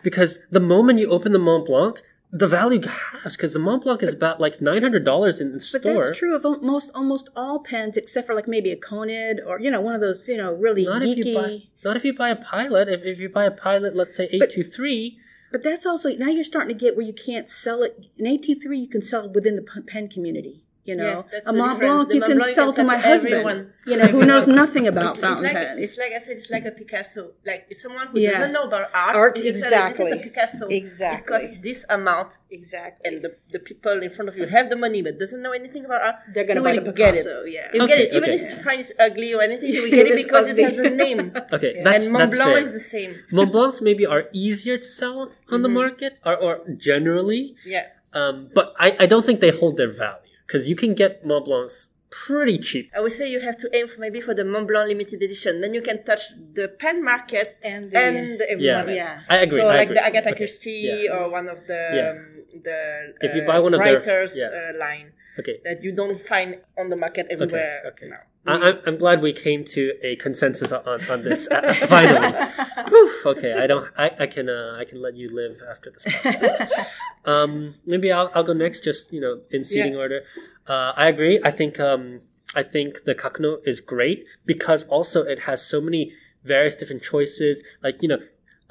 because 0.03 0.39
the 0.51 0.61
moment 0.61 0.99
you 0.99 1.09
open 1.11 1.33
the 1.33 1.39
Mont 1.39 1.66
Blanc, 1.66 2.03
the 2.31 2.47
value 2.47 2.81
halves 2.83 3.37
because 3.37 3.53
the 3.55 3.59
Mont 3.59 3.85
Blanc 3.85 4.03
is 4.03 4.14
about 4.14 4.41
like 4.41 4.61
nine 4.61 4.83
hundred 4.83 5.05
dollars 5.05 5.41
in 5.41 5.53
the 5.53 5.59
but 5.59 5.62
store. 5.83 6.05
that's 6.05 6.18
true 6.18 6.37
of 6.37 6.45
al- 6.45 6.61
most 6.61 6.91
almost 6.95 7.29
all 7.35 7.61
pens, 7.61 7.97
except 7.97 8.26
for 8.26 8.35
like 8.35 8.47
maybe 8.47 8.70
a 8.70 8.76
Conid 8.76 9.39
or 9.47 9.61
you 9.61 9.70
know 9.70 9.81
one 9.81 9.95
of 9.95 10.01
those 10.01 10.26
you 10.29 10.37
know 10.37 10.53
really 10.53 10.85
Not 10.85 11.03
geeky. 11.03 11.18
if 11.18 11.26
you 11.26 11.35
buy 11.35 11.59
not 11.85 11.97
if 11.97 12.05
you 12.05 12.14
buy 12.14 12.29
a 12.31 12.37
pilot. 12.37 12.89
If, 12.89 13.03
if 13.03 13.18
you 13.18 13.29
buy 13.29 13.45
a 13.45 13.51
pilot, 13.51 13.97
let's 13.97 14.16
say 14.16 14.29
eight 14.31 14.51
two 14.51 14.62
three. 14.62 15.18
But 15.51 15.62
that's 15.62 15.87
also 15.87 16.11
now 16.16 16.26
you're 16.29 16.45
starting 16.45 16.76
to 16.76 16.85
get 16.85 16.97
where 16.97 17.07
you 17.07 17.14
can't 17.14 17.49
sell 17.49 17.83
it. 17.83 17.99
An 18.18 18.26
AT3 18.26 18.79
you 18.79 18.89
can 18.89 19.01
sell 19.01 19.31
within 19.31 19.57
the 19.57 19.83
pen 19.87 20.09
community. 20.09 20.62
You 20.89 20.97
know, 20.97 21.24
Yeah, 21.32 21.39
a 21.49 21.53
the 21.53 21.59
Mont. 21.61 21.78
Blanc 21.80 22.09
The 22.09 22.14
you 22.16 22.20
Mont 22.20 22.30
can 22.32 22.39
Blanc 22.39 22.55
sell 22.59 22.72
to 22.78 22.84
my 22.93 22.97
husband. 23.09 23.34
everyone. 23.34 23.61
You 23.91 23.97
know, 23.99 24.07
who 24.14 24.20
knows 24.30 24.47
nothing 24.61 24.84
about 24.93 25.11
it's 25.16 25.20
fountain 25.24 25.45
like 25.45 25.53
pen. 25.59 25.78
it's 25.84 25.97
like 26.03 26.12
I 26.18 26.20
said, 26.24 26.36
it's 26.41 26.51
like 26.55 26.64
a 26.64 26.70
Picasso. 26.80 27.22
Like 27.51 27.62
it's 27.70 27.82
someone 27.86 28.07
who 28.12 28.18
Yeah. 28.20 28.32
doesn't 28.39 28.53
know 28.57 28.64
about 28.70 28.84
art. 28.95 29.14
Art, 29.22 29.34
you 29.39 29.45
can 29.53 29.55
exactly. 29.57 30.05
This 30.07 30.14
is 30.14 30.20
a 30.20 30.22
Picasso. 30.28 30.64
Exactly. 30.80 31.36
It 31.36 31.49
costs 31.49 31.62
this 31.68 31.80
amount, 31.99 32.30
exactly. 32.59 33.03
and 33.09 33.14
the, 33.24 33.30
the 33.55 33.61
people 33.68 33.97
in 34.07 34.11
front 34.16 34.28
of 34.30 34.34
you 34.39 34.47
have 34.57 34.66
the 34.72 34.76
money 34.76 35.01
but 35.07 35.18
doesn't 35.22 35.43
know 35.47 35.53
anything 35.61 35.84
about 35.89 36.01
art. 36.09 36.16
They're 36.34 36.49
gonna 36.51 36.61
you 36.61 36.64
buy 36.68 36.76
will 36.78 36.84
the 36.91 36.93
get 37.03 37.14
it. 37.14 37.24
Picasso. 37.24 37.45
Yeah. 37.45 37.68
You 37.74 37.82
Okay, 37.82 37.97
get 37.97 38.01
it, 38.01 38.14
even 38.18 38.30
okay. 38.30 38.34
if 38.43 38.51
you 38.57 38.62
find 38.68 38.80
it's 38.84 38.93
ugly 39.07 39.30
or 39.34 39.43
anything. 39.43 39.70
You 39.74 39.82
will 39.82 39.93
It 39.93 40.01
get 40.01 40.07
it 40.07 40.18
is 40.18 40.24
because 40.24 40.47
it 40.53 40.59
has 40.68 40.78
a 40.78 40.91
name. 41.05 41.32
Okay, 41.57 41.72
that's 41.84 42.05
and 42.05 42.12
Mont 42.14 42.30
that's 42.30 42.36
Blanc 42.36 42.51
fair. 42.57 42.66
is 42.66 42.72
the 42.72 42.86
same. 42.97 43.12
Mont 43.36 43.51
Blancs 43.53 43.80
maybe 43.89 44.05
are 44.14 44.24
easier 44.32 44.76
to 44.78 44.91
sell 45.01 45.32
on 45.51 45.62
the 45.62 45.68
market, 45.82 46.12
or, 46.24 46.36
or 46.36 46.53
generally, 46.76 47.43
Yeah. 47.74 47.86
um, 48.20 48.51
but 48.55 48.74
I, 48.78 48.89
I 49.01 49.07
don't 49.07 49.24
think 49.26 49.41
they 49.41 49.51
hold 49.51 49.76
their 49.76 49.93
value 49.93 50.28
because 50.49 50.66
you 50.68 50.74
can 50.74 50.94
get 50.94 51.24
Mont 51.26 51.44
Blancs 51.44 51.88
pretty 52.11 52.57
cheap. 52.59 52.90
I 52.96 53.01
would 53.01 53.12
say 53.12 53.30
you 53.30 53.40
have 53.40 53.59
to 53.59 53.68
aim 53.76 53.86
for 53.86 54.01
maybe 54.01 54.20
for 54.22 54.34
the 54.34 54.44
Mont 54.44 54.66
Blanc 54.66 54.88
limited 54.88 55.22
edition. 55.22 55.61
Then 55.61 55.74
you 55.74 55.82
can 55.82 56.03
touch 56.05 56.22
the 56.55 56.66
pen 56.82 57.05
market 57.05 57.49
And 57.62 57.90
the- 57.92 57.99
and 57.99 58.40
everyone 58.40 58.64
Yeah, 58.64 58.80
else. 58.80 58.90
Yeah. 59.03 59.20
I 59.28 59.36
agree. 59.46 59.61
So 59.61 59.66
I 59.68 59.76
like 59.76 59.88
agree. 59.90 59.94
the 60.01 60.05
Agatha 60.11 60.30
Okay, 60.30 60.38
Christie 60.38 61.05
yeah. 61.05 61.14
or 61.16 61.28
one 61.38 61.49
of 61.55 61.59
the 61.66 61.82
Yeah. 61.99 62.11
um, 62.12 62.62
the 62.66 62.78
If 63.20 63.34
you 63.36 63.42
uh, 63.42 63.46
buy 63.46 63.59
one 63.66 63.74
of 63.74 63.80
their- 63.84 63.96
writers 64.01 64.32
yeah. 64.36 64.46
uh, 64.46 64.78
line 64.78 65.12
Okay. 65.39 65.61
that 65.64 65.82
you 65.82 65.93
don't 65.93 66.18
find 66.20 66.57
on 66.76 66.91
the 66.91 66.97
market 66.97 67.26
everywhere 67.30 67.82
Okay. 67.93 68.09
now. 68.09 68.22
I, 68.47 68.72
I'm, 68.86 68.97
glad 68.97 69.20
we 69.20 69.32
came 69.34 69.64
to 69.76 69.93
a 70.03 70.16
consensus 70.16 70.72
on, 70.72 71.05
on 71.11 71.22
this 71.22 71.49
uh, 71.51 71.74
finally. 71.86 72.47
Whew, 72.89 73.12
okay, 73.26 73.53
I 73.53 73.66
don't. 73.66 73.86
I, 73.99 74.11
I 74.20 74.26
can. 74.26 74.49
Uh, 74.49 74.74
I 74.80 74.84
can 74.86 75.03
let 75.03 75.14
you 75.16 75.28
live 75.28 75.61
after 75.70 75.91
this 75.91 76.03
podcast. 76.05 76.86
um, 77.26 77.74
maybe 77.84 78.11
I'll, 78.11 78.30
I'll 78.34 78.45
go 78.45 78.55
next. 78.55 78.82
Just 78.82 79.12
you 79.12 79.20
know, 79.20 79.41
in 79.51 79.64
seating 79.64 79.97
order. 79.97 80.22
Uh, 80.66 80.93
I 80.97 81.09
agree. 81.09 81.41
I 81.45 81.51
think. 81.51 81.78
Um, 81.78 82.20
I 82.55 82.62
think 82.62 83.05
the 83.05 83.14
Kakuno 83.14 83.59
is 83.66 83.82
great 83.82 84.24
because 84.47 84.84
also 84.84 85.22
it 85.24 85.41
has 85.41 85.61
so 85.66 85.82
many 85.82 86.12
various 86.43 86.74
different 86.76 87.03
choices. 87.03 87.62
Like 87.82 88.01
you 88.01 88.09
know, 88.09 88.20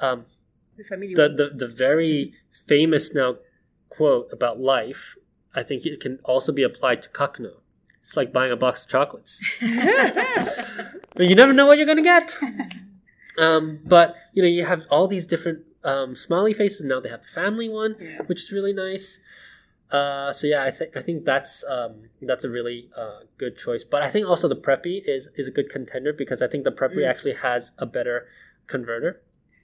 um, 0.00 0.24
The 0.76 0.82
family 0.84 1.14
the, 1.14 1.22
one. 1.28 1.36
the 1.36 1.50
the 1.54 1.68
very 1.68 2.34
famous 2.66 3.14
now 3.14 3.36
quote 3.90 4.28
about 4.32 4.58
life. 4.58 5.14
I 5.58 5.62
think 5.68 5.84
it 5.84 6.00
can 6.00 6.14
also 6.32 6.50
be 6.52 6.62
applied 6.70 7.00
to 7.02 7.08
Kakuno. 7.18 7.54
It's 8.02 8.16
like 8.16 8.32
buying 8.32 8.52
a 8.52 8.56
box 8.56 8.74
of 8.84 8.88
chocolates. 8.94 9.34
But 11.16 11.26
you 11.28 11.34
never 11.34 11.52
know 11.52 11.66
what 11.66 11.76
you're 11.78 11.86
gonna 11.92 12.02
get. 12.16 12.36
Um, 13.38 13.80
but 13.84 14.14
you 14.34 14.42
know, 14.42 14.48
you 14.58 14.64
have 14.64 14.82
all 14.90 15.06
these 15.08 15.26
different 15.26 15.60
um, 15.84 16.14
smiley 16.16 16.52
faces. 16.54 16.82
Now 16.92 17.00
they 17.00 17.08
have 17.08 17.22
the 17.22 17.32
family 17.42 17.68
one, 17.68 17.96
Yeah. 18.00 18.18
which 18.28 18.40
is 18.44 18.52
really 18.52 18.72
nice. 18.72 19.18
Uh, 19.90 20.32
so 20.32 20.46
yeah, 20.46 20.62
I 20.64 20.70
think 20.70 20.96
I 20.96 21.02
think 21.02 21.24
that's 21.24 21.64
um, 21.76 21.94
that's 22.22 22.44
a 22.44 22.50
really 22.58 22.88
uh, 22.96 23.20
good 23.42 23.54
choice. 23.64 23.82
But 23.84 24.02
I 24.02 24.10
think 24.10 24.28
also 24.28 24.46
the 24.48 24.60
Preppy 24.66 24.96
is 25.14 25.28
is 25.40 25.48
a 25.48 25.50
good 25.58 25.68
contender 25.76 26.12
because 26.12 26.40
I 26.42 26.48
think 26.48 26.62
the 26.64 26.72
Preppy 26.80 26.98
Mm. 27.02 27.10
actually 27.10 27.34
has 27.48 27.72
a 27.78 27.86
better 27.86 28.16
converter. 28.74 29.12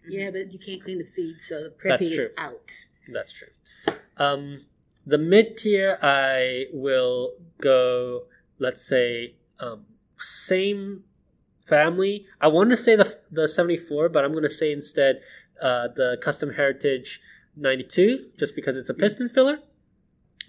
Yeah, 0.08 0.30
but 0.30 0.52
you 0.52 0.58
can't 0.58 0.82
clean 0.82 0.98
the 0.98 1.04
feed, 1.16 1.36
so 1.40 1.54
the 1.66 1.70
preppy 1.82 2.10
is 2.12 2.26
out. 2.36 2.68
That's 3.16 3.32
true. 3.32 3.48
Um, 4.18 4.64
the 5.06 5.18
mid 5.18 5.56
tier, 5.56 5.98
I 6.02 6.66
will 6.72 7.32
go. 7.60 8.24
Let's 8.58 8.86
say 8.86 9.34
um, 9.60 9.84
same 10.16 11.04
family. 11.66 12.26
I 12.40 12.48
want 12.48 12.70
to 12.70 12.76
say 12.76 12.96
the 12.96 13.18
the 13.30 13.48
seventy 13.48 13.76
four, 13.76 14.08
but 14.08 14.24
I'm 14.24 14.32
going 14.32 14.44
to 14.44 14.50
say 14.50 14.72
instead 14.72 15.20
uh, 15.60 15.88
the 15.94 16.18
Custom 16.22 16.52
Heritage 16.52 17.20
ninety 17.56 17.84
two, 17.84 18.30
just 18.38 18.54
because 18.54 18.76
it's 18.76 18.90
a 18.90 18.94
piston 18.94 19.28
filler. 19.28 19.58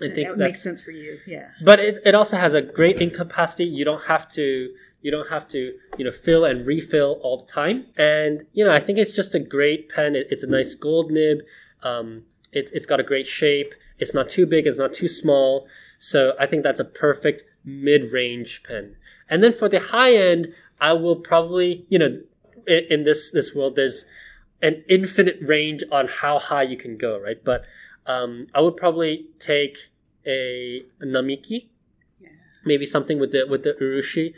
I 0.01 0.13
think 0.13 0.27
that 0.27 0.37
makes 0.37 0.61
sense 0.61 0.81
for 0.81 0.91
you. 0.91 1.19
Yeah. 1.25 1.47
but 1.63 1.79
it, 1.79 2.01
it 2.05 2.15
also 2.15 2.35
has 2.35 2.53
a 2.53 2.61
great 2.61 3.01
ink 3.01 3.13
capacity. 3.13 3.63
You 3.63 3.85
don't 3.85 4.03
have 4.03 4.27
to 4.33 4.69
you 5.01 5.11
don't 5.11 5.29
have 5.29 5.47
to 5.49 5.73
you 5.97 6.05
know 6.05 6.11
fill 6.11 6.45
and 6.45 6.65
refill 6.65 7.19
all 7.21 7.45
the 7.45 7.51
time. 7.51 7.85
And 7.97 8.45
you 8.53 8.65
know 8.65 8.73
I 8.73 8.79
think 8.79 8.97
it's 8.97 9.13
just 9.13 9.35
a 9.35 9.39
great 9.39 9.89
pen. 9.89 10.15
It, 10.15 10.27
it's 10.29 10.43
a 10.43 10.47
nice 10.47 10.73
gold 10.75 11.11
nib. 11.11 11.39
Um, 11.83 12.23
it, 12.51 12.69
it's 12.73 12.85
got 12.85 12.99
a 12.99 13.03
great 13.03 13.27
shape. 13.27 13.73
It's 13.99 14.13
not 14.13 14.29
too 14.29 14.45
big. 14.45 14.67
It's 14.67 14.77
not 14.77 14.93
too 14.93 15.07
small. 15.07 15.67
So 15.99 16.33
I 16.39 16.45
think 16.45 16.63
that's 16.63 16.79
a 16.79 16.85
perfect 16.85 17.43
mid 17.63 18.11
range 18.11 18.63
pen. 18.63 18.95
And 19.29 19.43
then 19.43 19.53
for 19.53 19.69
the 19.69 19.79
high 19.79 20.15
end, 20.15 20.53
I 20.79 20.93
will 20.93 21.15
probably 21.15 21.85
you 21.89 21.99
know 21.99 22.21
in, 22.67 22.83
in 22.89 23.03
this 23.03 23.31
this 23.31 23.55
world 23.55 23.75
there's 23.75 24.05
an 24.61 24.83
infinite 24.87 25.37
range 25.41 25.83
on 25.91 26.07
how 26.07 26.39
high 26.39 26.63
you 26.63 26.77
can 26.77 26.97
go, 26.97 27.19
right? 27.19 27.43
But 27.43 27.65
um, 28.05 28.47
I 28.53 28.61
would 28.61 28.77
probably 28.77 29.27
take 29.39 29.77
a, 30.25 30.83
Namiki, 31.03 31.67
maybe 32.63 32.85
something 32.85 33.19
with 33.19 33.31
the 33.31 33.45
with 33.49 33.63
the 33.63 33.73
urushi. 33.73 34.33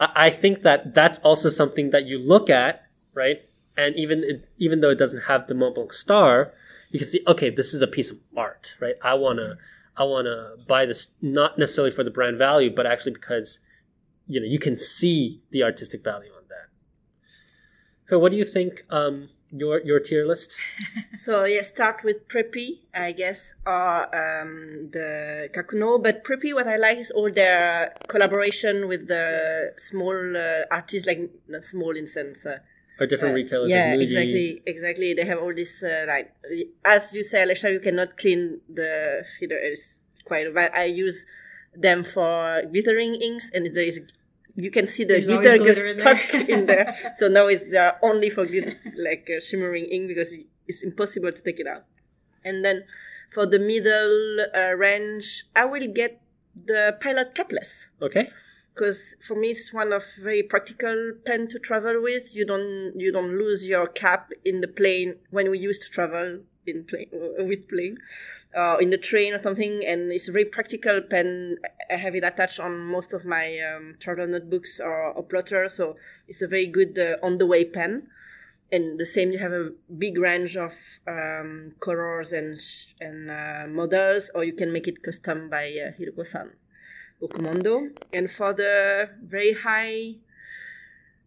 I, 0.00 0.26
I 0.26 0.30
think 0.30 0.62
that 0.62 0.94
that's 0.94 1.18
also 1.18 1.50
something 1.50 1.90
that 1.90 2.06
you 2.06 2.18
look 2.18 2.48
at, 2.48 2.86
right? 3.14 3.42
And 3.76 3.94
even 3.96 4.24
it, 4.24 4.48
even 4.58 4.80
though 4.80 4.90
it 4.90 4.98
doesn't 4.98 5.22
have 5.22 5.46
the 5.46 5.54
Mont 5.54 5.74
Blanc 5.74 5.92
star, 5.92 6.52
you 6.96 7.00
can 7.00 7.08
see, 7.08 7.20
okay, 7.26 7.50
this 7.50 7.74
is 7.74 7.82
a 7.82 7.86
piece 7.86 8.10
of 8.10 8.18
art, 8.34 8.74
right? 8.80 8.94
I 9.04 9.12
wanna 9.14 9.58
I 9.98 10.04
wanna 10.04 10.54
buy 10.66 10.86
this 10.86 11.08
not 11.20 11.58
necessarily 11.58 11.90
for 11.90 12.02
the 12.02 12.10
brand 12.10 12.38
value, 12.38 12.74
but 12.74 12.86
actually 12.86 13.12
because 13.12 13.58
you 14.26 14.40
know 14.40 14.46
you 14.46 14.58
can 14.58 14.76
see 14.76 15.42
the 15.50 15.62
artistic 15.62 16.02
value 16.02 16.30
on 16.30 16.44
that. 16.48 16.68
So, 18.08 18.18
what 18.18 18.32
do 18.32 18.38
you 18.38 18.44
think? 18.44 18.84
Um, 18.88 19.28
your 19.52 19.80
your 19.82 20.00
tier 20.00 20.26
list? 20.26 20.56
So 21.18 21.44
yeah, 21.44 21.62
start 21.62 22.04
with 22.04 22.28
Preppy, 22.28 22.80
I 22.94 23.12
guess, 23.12 23.54
or 23.66 24.04
um, 24.14 24.90
the 24.92 25.48
Kakuno. 25.54 26.02
But 26.02 26.24
Preppy, 26.24 26.54
what 26.54 26.66
I 26.66 26.76
like 26.76 26.98
is 26.98 27.10
all 27.10 27.30
their 27.30 27.94
collaboration 28.08 28.88
with 28.88 29.08
the 29.08 29.72
small 29.78 30.36
uh, 30.36 30.64
artists, 30.70 31.06
like 31.06 31.30
not 31.48 31.64
small 31.64 31.96
in 31.96 32.06
sense. 32.06 32.46
Uh, 32.46 32.58
Or 32.98 33.06
different 33.06 33.32
uh, 33.32 33.36
retailers? 33.36 33.70
yeah, 33.70 33.92
like 33.92 34.00
exactly, 34.00 34.62
exactly. 34.66 35.14
They 35.14 35.24
have 35.24 35.38
all 35.38 35.54
this 35.54 35.82
uh, 35.82 36.04
like, 36.08 36.32
as 36.84 37.12
you 37.12 37.22
say, 37.22 37.44
Alesha, 37.44 37.72
you 37.72 37.80
cannot 37.80 38.16
clean 38.16 38.60
the 38.72 39.24
feeder. 39.38 39.58
It's 39.58 39.98
quite. 40.24 40.52
But 40.54 40.76
I 40.76 40.84
use 40.84 41.26
them 41.74 42.04
for 42.04 42.62
glittering 42.72 43.14
inks, 43.16 43.50
and 43.52 43.66
there 43.74 43.84
is. 43.84 44.00
You 44.58 44.70
can 44.70 44.86
see 44.86 45.04
the 45.04 45.20
There's 45.20 45.26
glitter 45.26 45.58
glitter 45.58 45.86
in 45.86 45.96
gets 45.96 46.02
there. 46.02 46.18
stuck 46.28 46.48
in 46.48 46.66
there. 46.66 46.94
So 47.18 47.28
now 47.28 47.46
it's 47.46 47.64
they 47.70 47.76
are 47.76 47.98
only 48.02 48.30
for 48.30 48.46
glitter, 48.46 48.72
like 48.96 49.28
uh, 49.28 49.40
shimmering 49.40 49.84
ink 49.84 50.08
because 50.08 50.32
it's 50.66 50.82
impossible 50.82 51.32
to 51.32 51.42
take 51.42 51.60
it 51.60 51.66
out. 51.66 51.84
And 52.44 52.64
then 52.64 52.84
For 53.32 53.44
the 53.44 53.58
middle 53.58 54.46
uh, 54.54 54.72
range, 54.78 55.44
I 55.54 55.64
will 55.64 55.86
get 55.92 56.22
the 56.54 56.96
Pilot 57.00 57.34
capless 57.34 57.86
Okay. 58.00 58.30
Because 58.76 59.16
for 59.26 59.34
me 59.34 59.48
it's 59.48 59.72
one 59.72 59.90
of 59.92 60.04
very 60.20 60.42
practical 60.42 61.12
pen 61.24 61.48
to 61.48 61.58
travel 61.58 62.02
with. 62.02 62.36
You 62.36 62.44
don't 62.44 62.92
you 62.96 63.10
don't 63.10 63.38
lose 63.38 63.66
your 63.66 63.86
cap 63.86 64.30
in 64.44 64.60
the 64.60 64.68
plane 64.68 65.14
when 65.30 65.50
we 65.50 65.58
used 65.58 65.82
to 65.82 65.88
travel 65.88 66.40
in 66.66 66.84
plane 66.84 67.08
with 67.38 67.68
plane, 67.68 67.96
uh, 68.56 68.76
in 68.78 68.90
the 68.90 68.98
train 68.98 69.32
or 69.32 69.42
something, 69.42 69.84
and 69.86 70.12
it's 70.12 70.28
a 70.28 70.32
very 70.32 70.44
practical 70.44 71.00
pen. 71.00 71.56
I 71.90 71.96
have 71.96 72.14
it 72.14 72.24
attached 72.24 72.60
on 72.60 72.78
most 72.78 73.14
of 73.14 73.24
my 73.24 73.58
um, 73.60 73.94
travel 73.98 74.26
notebooks 74.26 74.78
or, 74.78 75.12
or 75.12 75.22
plotter, 75.22 75.68
so 75.68 75.96
it's 76.28 76.42
a 76.42 76.46
very 76.46 76.66
good 76.66 76.98
uh, 76.98 77.24
on 77.24 77.38
the 77.38 77.46
way 77.46 77.64
pen. 77.64 78.08
And 78.72 78.98
the 78.98 79.06
same, 79.06 79.30
you 79.30 79.38
have 79.38 79.52
a 79.52 79.70
big 79.96 80.18
range 80.18 80.56
of 80.56 80.72
um, 81.06 81.76
colors 81.80 82.32
and 82.32 82.60
and 83.00 83.30
uh, 83.30 83.66
models, 83.68 84.30
or 84.34 84.44
you 84.44 84.52
can 84.52 84.72
make 84.72 84.88
it 84.88 85.02
custom 85.02 85.48
by 85.48 85.66
uh, 85.68 85.92
Hiroko-san. 85.96 86.50
Okumondo. 87.22 87.90
And 88.12 88.30
for 88.30 88.52
the 88.52 89.08
very 89.22 89.54
high 89.54 90.14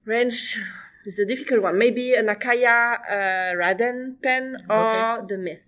range, 0.05 0.57
is 1.05 1.19
a 1.19 1.25
difficult 1.25 1.61
one. 1.61 1.77
Maybe 1.77 2.13
an 2.13 2.27
Akaya 2.27 2.99
uh, 3.09 3.55
Raden 3.55 4.21
pen 4.21 4.57
or 4.69 5.25
the 5.27 5.37
Myth. 5.37 5.63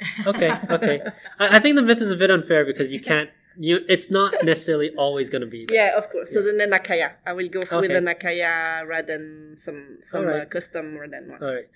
Okay. 0.26 0.50
Okay. 0.76 1.00
I, 1.38 1.56
I 1.56 1.58
think 1.60 1.76
the 1.76 1.82
myth 1.82 2.02
is 2.02 2.10
a 2.10 2.16
bit 2.16 2.30
unfair 2.30 2.64
because 2.64 2.92
you 2.92 3.00
can't. 3.00 3.30
You. 3.56 3.78
It's 3.88 4.10
not 4.10 4.44
necessarily 4.44 4.90
always 4.98 5.30
going 5.30 5.42
to 5.42 5.46
be. 5.46 5.66
there. 5.66 5.76
Yeah, 5.76 5.96
of 5.96 6.10
course. 6.10 6.32
So 6.32 6.42
then 6.42 6.58
the 6.58 6.66
Nakaya. 6.66 7.12
I 7.24 7.32
will 7.32 7.48
go 7.48 7.60
with 7.60 7.90
the 7.96 8.02
Nakaya 8.10 8.84
Raden, 8.84 9.58
some 9.58 9.98
some 10.02 10.22
Alright. 10.22 10.42
uh, 10.42 10.44
custom 10.46 10.96
Raden 11.00 11.28
one. 11.28 11.42
All 11.42 11.54
right. 11.54 11.68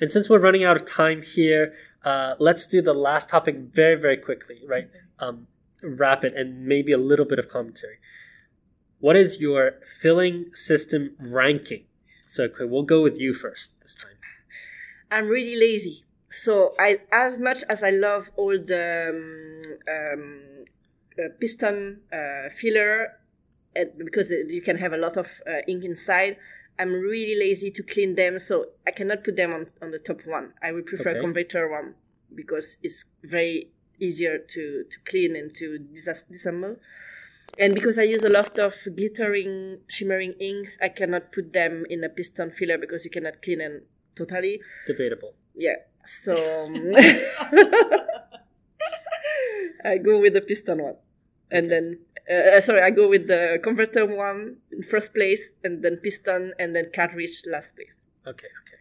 And 0.00 0.10
since 0.10 0.30
we're 0.30 0.38
running 0.38 0.62
out 0.62 0.76
of 0.76 0.86
time 0.86 1.20
here, 1.22 1.74
uh, 2.04 2.34
let's 2.38 2.64
do 2.66 2.80
the 2.80 2.94
last 2.94 3.28
topic 3.28 3.56
very, 3.56 3.96
very 3.96 4.18
quickly, 4.18 4.60
right? 4.66 4.88
Um, 5.18 5.48
rapid 5.84 6.32
and 6.34 6.66
maybe 6.66 6.92
a 6.92 6.98
little 6.98 7.24
bit 7.24 7.38
of 7.38 7.48
commentary. 7.48 7.98
What 9.00 9.16
is 9.16 9.40
your 9.40 9.72
filling 10.00 10.54
system 10.54 11.14
ranking? 11.18 11.84
So, 12.28 12.44
okay, 12.44 12.64
we'll 12.64 12.82
go 12.82 13.02
with 13.02 13.18
you 13.18 13.32
first 13.34 13.70
this 13.82 13.94
time. 13.94 14.16
I'm 15.10 15.28
really 15.28 15.56
lazy. 15.56 16.04
So 16.30 16.74
I, 16.80 16.98
as 17.12 17.38
much 17.38 17.62
as 17.68 17.82
I 17.82 17.90
love 17.90 18.30
all 18.36 18.58
the 18.58 19.10
um, 19.10 19.94
um, 19.94 20.64
uh, 21.18 21.28
piston 21.40 22.00
uh, 22.12 22.48
filler, 22.58 23.18
uh, 23.76 23.84
because 23.96 24.30
you 24.30 24.62
can 24.62 24.78
have 24.78 24.92
a 24.92 24.96
lot 24.96 25.16
of 25.16 25.26
uh, 25.46 25.60
ink 25.68 25.84
inside, 25.84 26.36
I'm 26.78 26.92
really 26.92 27.36
lazy 27.38 27.70
to 27.70 27.82
clean 27.84 28.16
them. 28.16 28.40
So 28.40 28.66
I 28.86 28.90
cannot 28.90 29.22
put 29.22 29.36
them 29.36 29.52
on, 29.52 29.66
on 29.80 29.92
the 29.92 29.98
top 29.98 30.26
one. 30.26 30.54
I 30.60 30.72
would 30.72 30.86
prefer 30.86 31.10
Okay. 31.10 31.18
a 31.18 31.22
converter 31.22 31.70
one 31.70 31.94
because 32.34 32.78
it's 32.82 33.04
very 33.22 33.70
easier 34.00 34.38
to, 34.38 34.84
to 34.90 34.96
clean 35.04 35.36
and 35.36 35.54
to 35.56 35.78
dis- 35.78 36.24
disassemble. 36.30 36.76
And 37.58 37.74
because 37.74 37.98
I 37.98 38.02
use 38.02 38.24
a 38.24 38.28
lot 38.28 38.58
of 38.58 38.74
glittering, 38.96 39.78
shimmering 39.88 40.32
inks, 40.40 40.76
I 40.82 40.88
cannot 40.88 41.32
put 41.32 41.52
them 41.52 41.84
in 41.88 42.02
a 42.02 42.08
piston 42.08 42.50
filler 42.50 42.78
because 42.78 43.04
you 43.04 43.10
cannot 43.10 43.42
clean 43.42 43.58
them 43.58 43.82
totally 44.16 44.60
Debatable. 44.86 45.34
yeah 45.56 45.74
so 46.06 46.34
i 49.84 49.98
go 49.98 50.20
with 50.20 50.34
the 50.34 50.40
piston 50.40 50.80
one 50.82 50.94
and 51.50 51.70
then 51.70 51.98
uh, 52.30 52.60
sorry 52.60 52.80
i 52.82 52.90
go 52.90 53.08
with 53.08 53.26
the 53.26 53.58
converter 53.62 54.06
one 54.06 54.56
in 54.70 54.82
first 54.84 55.12
place 55.12 55.50
and 55.64 55.82
then 55.82 55.96
piston 55.96 56.52
and 56.58 56.74
then 56.76 56.90
cartridge 56.94 57.42
last 57.46 57.74
place 57.76 57.88
Okay, 58.26 58.46
okay. 58.62 58.78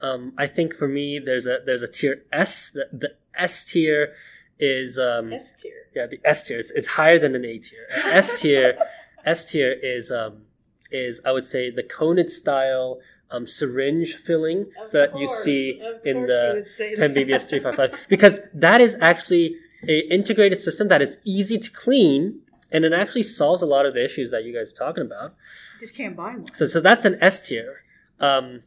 Um, 0.00 0.32
I 0.36 0.46
think 0.46 0.74
for 0.74 0.88
me, 0.88 1.18
there's 1.18 1.46
a 1.46 1.58
there's 1.64 1.82
a 1.82 1.88
tier 1.88 2.22
S. 2.32 2.70
The, 2.70 2.86
the 2.92 3.14
S 3.38 3.64
tier 3.64 4.14
is 4.58 4.98
um, 4.98 5.32
S 5.32 5.54
tier. 5.60 5.72
yeah 5.94 6.06
the 6.06 6.20
S 6.24 6.46
tier. 6.46 6.58
It's, 6.58 6.70
it's 6.70 6.86
higher 6.88 7.18
than 7.18 7.34
an 7.34 7.44
A 7.44 7.58
tier. 7.58 7.86
S 8.04 8.40
tier, 8.40 8.78
S 9.24 9.44
tier 9.44 9.72
is 9.72 10.10
um 10.10 10.42
is 10.90 11.20
I 11.24 11.32
would 11.32 11.44
say 11.44 11.70
the 11.70 11.82
coned 11.82 12.30
style 12.30 12.98
um 13.30 13.46
syringe 13.46 14.14
filling 14.14 14.66
that 14.92 15.18
you 15.18 15.26
see 15.26 15.80
in 16.04 16.26
the 16.26 16.64
Pen 16.96 17.12
BBS 17.14 17.48
three 17.48 17.58
five 17.58 17.74
five 17.74 17.98
because 18.08 18.38
that 18.54 18.80
is 18.80 18.96
actually 19.00 19.56
a 19.88 19.98
integrated 20.12 20.58
system 20.58 20.88
that 20.88 21.02
is 21.02 21.18
easy 21.24 21.58
to 21.58 21.70
clean 21.70 22.40
and 22.70 22.84
it 22.84 22.92
actually 22.92 23.22
solves 23.22 23.62
a 23.62 23.66
lot 23.66 23.86
of 23.86 23.94
the 23.94 24.04
issues 24.04 24.30
that 24.30 24.44
you 24.44 24.52
guys 24.52 24.72
are 24.72 24.76
talking 24.76 25.04
about. 25.04 25.34
Just 25.80 25.96
can't 25.96 26.16
buy 26.16 26.36
one. 26.36 26.54
So 26.54 26.66
so 26.66 26.80
that's 26.80 27.04
an 27.04 27.16
S 27.20 27.46
tier. 27.48 27.82
Um, 28.20 28.60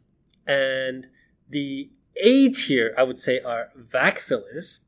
and 0.46 1.08
the 1.50 1.90
A 2.18 2.50
tier, 2.50 2.94
I 2.98 3.04
would 3.04 3.18
say, 3.18 3.40
are 3.40 3.70
vac 3.76 4.20
fillers 4.20 4.80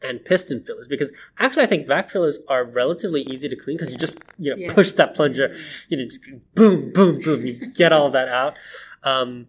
and 0.00 0.24
piston 0.24 0.62
fillers 0.62 0.86
because 0.86 1.10
actually 1.38 1.64
I 1.64 1.66
think 1.66 1.86
vac 1.86 2.08
fillers 2.10 2.38
are 2.48 2.64
relatively 2.64 3.22
easy 3.22 3.48
to 3.48 3.56
clean 3.56 3.76
because 3.76 3.90
you 3.90 3.98
just 3.98 4.18
you 4.38 4.50
know 4.50 4.56
Yeah. 4.56 4.72
push 4.72 4.92
that 4.92 5.14
plunger, 5.14 5.54
you 5.88 5.96
know, 5.96 6.04
just 6.04 6.20
boom, 6.54 6.92
boom, 6.92 7.20
boom, 7.20 7.44
you 7.46 7.66
get 7.74 7.92
all 7.92 8.10
that 8.10 8.28
out. 8.28 8.54
Um, 9.02 9.46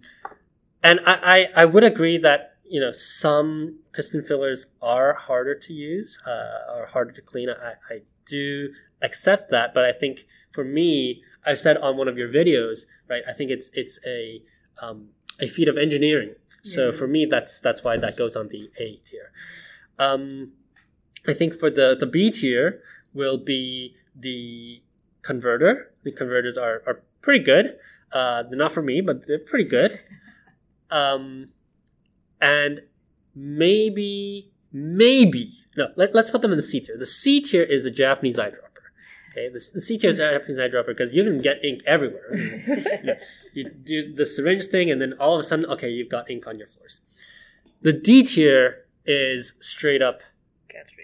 and 0.83 0.99
I, 1.05 1.13
I 1.55 1.61
I 1.63 1.65
would 1.65 1.83
agree 1.83 2.17
that 2.17 2.55
you 2.67 2.79
know 2.79 2.91
some 2.91 3.79
piston 3.93 4.23
fillers 4.23 4.65
are 4.81 5.13
harder 5.13 5.55
to 5.55 5.73
use, 5.73 6.19
uh, 6.25 6.73
are 6.73 6.87
harder 6.87 7.11
to 7.11 7.21
clean. 7.21 7.49
I, 7.49 7.73
I 7.93 8.01
do 8.25 8.69
accept 9.01 9.51
that, 9.51 9.73
but 9.73 9.85
I 9.85 9.91
think 9.91 10.25
for 10.51 10.63
me, 10.63 11.23
I've 11.45 11.59
said 11.59 11.77
on 11.77 11.97
one 11.97 12.07
of 12.07 12.17
your 12.17 12.29
videos, 12.29 12.85
right? 13.09 13.23
I 13.27 13.33
think 13.33 13.51
it's 13.51 13.69
it's 13.73 13.99
a 14.05 14.41
um, 14.81 15.09
a 15.41 15.47
feat 15.47 15.67
of 15.67 15.77
engineering. 15.77 16.35
So 16.63 16.91
for 16.91 17.07
me, 17.07 17.25
that's 17.29 17.59
that's 17.59 17.83
why 17.83 17.97
that 17.97 18.17
goes 18.17 18.35
on 18.35 18.49
the 18.49 18.69
A 18.79 18.99
tier. 19.09 19.31
Um, 19.97 20.51
I 21.27 21.33
think 21.33 21.53
for 21.53 21.69
the 21.69 21.95
the 21.99 22.05
B 22.05 22.31
tier 22.31 22.81
will 23.13 23.37
be 23.37 23.95
the 24.15 24.81
converter. 25.21 25.93
The 26.03 26.11
converters 26.11 26.57
are 26.57 26.83
are 26.85 27.01
pretty 27.21 27.43
good. 27.43 27.77
Uh, 28.11 28.43
they're 28.43 28.57
not 28.57 28.71
for 28.71 28.81
me, 28.81 29.01
but 29.01 29.27
they're 29.27 29.39
pretty 29.39 29.69
good. 29.69 29.99
Um, 30.91 31.49
and 32.41 32.81
maybe 33.35 34.51
maybe 34.71 35.51
no. 35.77 35.89
Let, 35.95 36.15
let's 36.15 36.31
put 36.31 36.41
them 36.41 36.49
in 36.49 36.57
the 36.57 36.63
C 36.63 36.79
tier. 36.79 36.97
The 36.97 37.05
C 37.05 37.41
tier 37.41 37.61
is 37.61 37.83
the 37.83 37.91
Japanese 37.91 38.37
eyedropper. 38.37 38.68
Okay, 39.31 39.49
the, 39.49 39.63
the 39.73 39.81
C 39.81 39.97
tier 39.97 40.09
is 40.09 40.17
the 40.17 40.31
Japanese 40.31 40.57
eyedropper 40.57 40.87
because 40.87 41.13
you 41.13 41.23
can 41.23 41.41
get 41.41 41.63
ink 41.63 41.81
everywhere. 41.85 42.33
you, 43.03 43.15
you 43.53 43.69
do 43.69 44.13
the 44.13 44.25
syringe 44.25 44.65
thing, 44.65 44.89
and 44.89 45.01
then 45.01 45.13
all 45.19 45.35
of 45.35 45.39
a 45.39 45.43
sudden, 45.43 45.65
okay, 45.65 45.89
you've 45.89 46.09
got 46.09 46.29
ink 46.29 46.47
on 46.47 46.57
your 46.57 46.67
floors. 46.67 47.01
The 47.81 47.93
D 47.93 48.23
tier 48.23 48.85
is 49.05 49.53
straight 49.59 50.01
up 50.01 50.21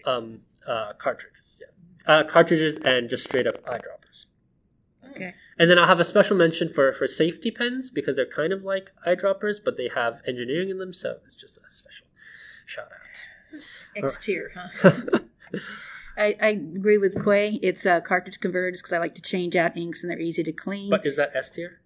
um, 0.05 0.41
uh, 0.67 0.93
cartridges. 0.97 1.59
Yeah, 1.61 2.13
uh, 2.13 2.23
cartridges 2.23 2.77
and 2.79 3.09
just 3.09 3.23
straight 3.23 3.47
up 3.47 3.63
eyedroppers. 3.65 4.25
okay 5.09 5.33
And 5.57 5.69
then 5.69 5.79
I'll 5.79 5.87
have 5.87 5.99
a 5.99 6.03
special 6.03 6.37
mention 6.37 6.69
for 6.69 6.93
for 6.93 7.07
safety 7.07 7.51
pens 7.51 7.89
because 7.89 8.15
they're 8.15 8.25
kind 8.25 8.53
of 8.53 8.63
like 8.63 8.91
eyedroppers, 9.07 9.57
but 9.63 9.77
they 9.77 9.89
have 9.93 10.21
engineering 10.27 10.69
in 10.69 10.77
them, 10.77 10.93
so 10.93 11.17
it's 11.25 11.35
just 11.35 11.57
a 11.57 11.71
special 11.71 12.07
shout 12.65 12.87
out. 12.87 13.63
X 13.95 14.19
tier, 14.23 14.51
huh? 14.53 15.19
I, 16.17 16.35
I 16.41 16.47
agree 16.49 16.97
with 16.97 17.23
Quay. 17.23 17.59
It's 17.61 17.85
uh, 17.85 18.01
cartridge 18.01 18.39
converters 18.39 18.81
because 18.81 18.93
I 18.93 18.99
like 18.99 19.15
to 19.15 19.21
change 19.21 19.55
out 19.55 19.75
inks 19.75 20.01
and 20.03 20.11
they're 20.11 20.19
easy 20.19 20.43
to 20.43 20.51
clean. 20.51 20.89
but 20.89 21.05
is 21.05 21.15
that 21.17 21.31
S 21.35 21.51
tier? 21.51 21.79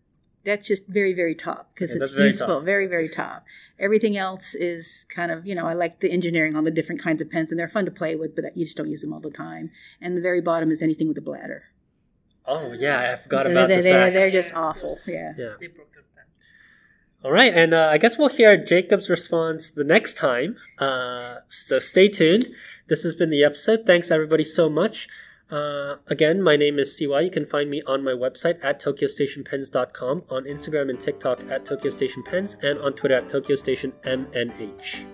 that's 0.46 0.66
just 0.68 0.88
very, 0.88 1.14
very 1.14 1.36
top 1.36 1.70
because 1.74 1.92
Yeah, 1.94 2.02
it's 2.04 2.14
very 2.14 2.28
useful. 2.28 2.48
top. 2.48 2.64
Very, 2.64 2.88
very 2.88 3.10
top. 3.10 3.44
Everything 3.78 4.18
else 4.18 4.56
is 4.56 5.06
kind 5.14 5.32
of, 5.32 5.46
you 5.46 5.54
know, 5.54 5.66
I 5.68 5.74
like 5.74 6.00
the 6.00 6.10
engineering 6.10 6.56
on 6.56 6.64
the 6.64 6.72
different 6.72 7.02
kinds 7.04 7.22
of 7.22 7.30
pens 7.30 7.52
and 7.52 7.60
they're 7.60 7.68
fun 7.68 7.86
to 7.86 7.92
play 7.92 8.16
with, 8.16 8.36
but 8.36 8.46
you 8.56 8.66
just 8.66 8.78
don't 8.78 8.90
use 8.90 9.02
them 9.02 9.12
all 9.14 9.20
the 9.20 9.30
time. 9.32 9.70
And 10.02 10.16
the 10.16 10.22
very 10.22 10.40
bottom 10.42 10.72
is 10.72 10.82
anything 10.82 11.08
with 11.10 11.18
a 11.18 11.22
bladder. 11.22 11.64
Oh 12.48 12.72
yeah, 12.72 13.12
I 13.12 13.16
forgot 13.18 13.44
They're- 13.44 13.52
about 13.52 13.68
they're, 13.68 13.78
the 13.78 13.90
they're, 13.90 14.12
they're 14.12 14.32
just 14.32 14.54
awful. 14.56 14.98
Yeah. 15.06 15.34
Yeah. 15.38 15.54
they 15.60 15.68
broke 15.68 15.92
up 15.98 16.06
that 16.16 16.26
All 17.28 17.32
right, 17.34 17.54
and 17.54 17.74
uh, 17.74 17.90
I 17.92 17.98
guess 17.98 18.18
we'll 18.18 18.30
hear 18.30 18.58
Jacob's 18.64 19.10
response 19.10 19.70
the 19.70 19.84
next 19.84 20.16
time. 20.18 20.56
Uh, 20.80 21.40
so 21.50 21.80
stay 21.80 22.08
tuned. 22.08 22.48
This 22.90 23.04
has 23.04 23.16
been 23.16 23.30
the 23.30 23.44
episode. 23.44 23.86
Thanks 23.86 24.10
everybody 24.10 24.44
so 24.44 24.68
much. 24.68 25.08
Uh, 25.52 25.98
again, 26.08 26.42
my 26.42 26.56
name 26.56 26.80
is 26.80 26.98
CY. 26.98 27.22
You 27.22 27.30
can 27.30 27.46
find 27.46 27.70
me 27.70 27.84
on 27.86 28.04
my 28.04 28.12
website 28.12 28.64
at 28.64 28.82
tokyostationpens.com, 28.82 30.24
on 30.30 30.44
Instagram 30.46 30.90
and 30.90 31.00
TikTok 31.00 31.44
at 31.52 31.66
tokyostationpens, 31.66 32.56
and 32.64 32.80
on 32.80 32.94
Twitter 32.94 33.16
at 33.16 33.30
tokyostationmnh. 33.30 35.06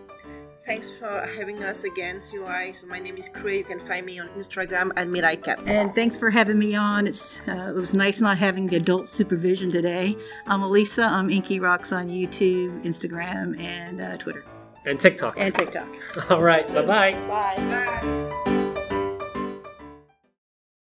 thanks 0.65 0.89
for 0.99 1.30
having 1.38 1.63
us 1.63 1.84
again 1.84 2.21
CY. 2.21 2.71
so 2.71 2.88
my 2.88 2.97
name 2.97 3.17
is 3.17 3.30
Quay 3.30 3.57
you 3.59 3.63
can 3.63 3.80
find 3.86 4.05
me 4.05 4.19
on 4.19 4.30
instagram 4.30 4.91
at 4.95 5.07
miraicat 5.07 5.67
And 5.67 5.93
thanks 5.93 6.17
for 6.17 6.30
having 6.30 6.57
me 6.57 6.76
on. 6.76 7.07
It's 7.07 7.39
uh, 7.47 7.73
it 7.76 7.80
was 7.80 7.93
nice 7.93 8.19
not 8.19 8.38
having 8.38 8.67
the 8.67 8.78
adult 8.78 9.07
supervision 9.07 9.69
today. 9.71 10.15
I'm 10.47 10.63
Elisa. 10.63 11.03
I'm 11.03 11.30
Inky 11.30 11.59
Rocks 11.59 11.91
on 11.91 12.07
YouTube, 12.07 12.84
Instagram, 12.84 13.59
and 13.59 14.01
uh, 14.01 14.17
Twitter, 14.17 14.43
And 14.86 14.99
TikTok. 14.99 15.36
and 15.38 15.53
TikTok. 15.53 15.88
All 16.29 16.41
right, 16.41 16.67
bye 16.73 16.86
bye. 16.86 17.11
Bye. 17.27 17.55
bye 17.57 18.51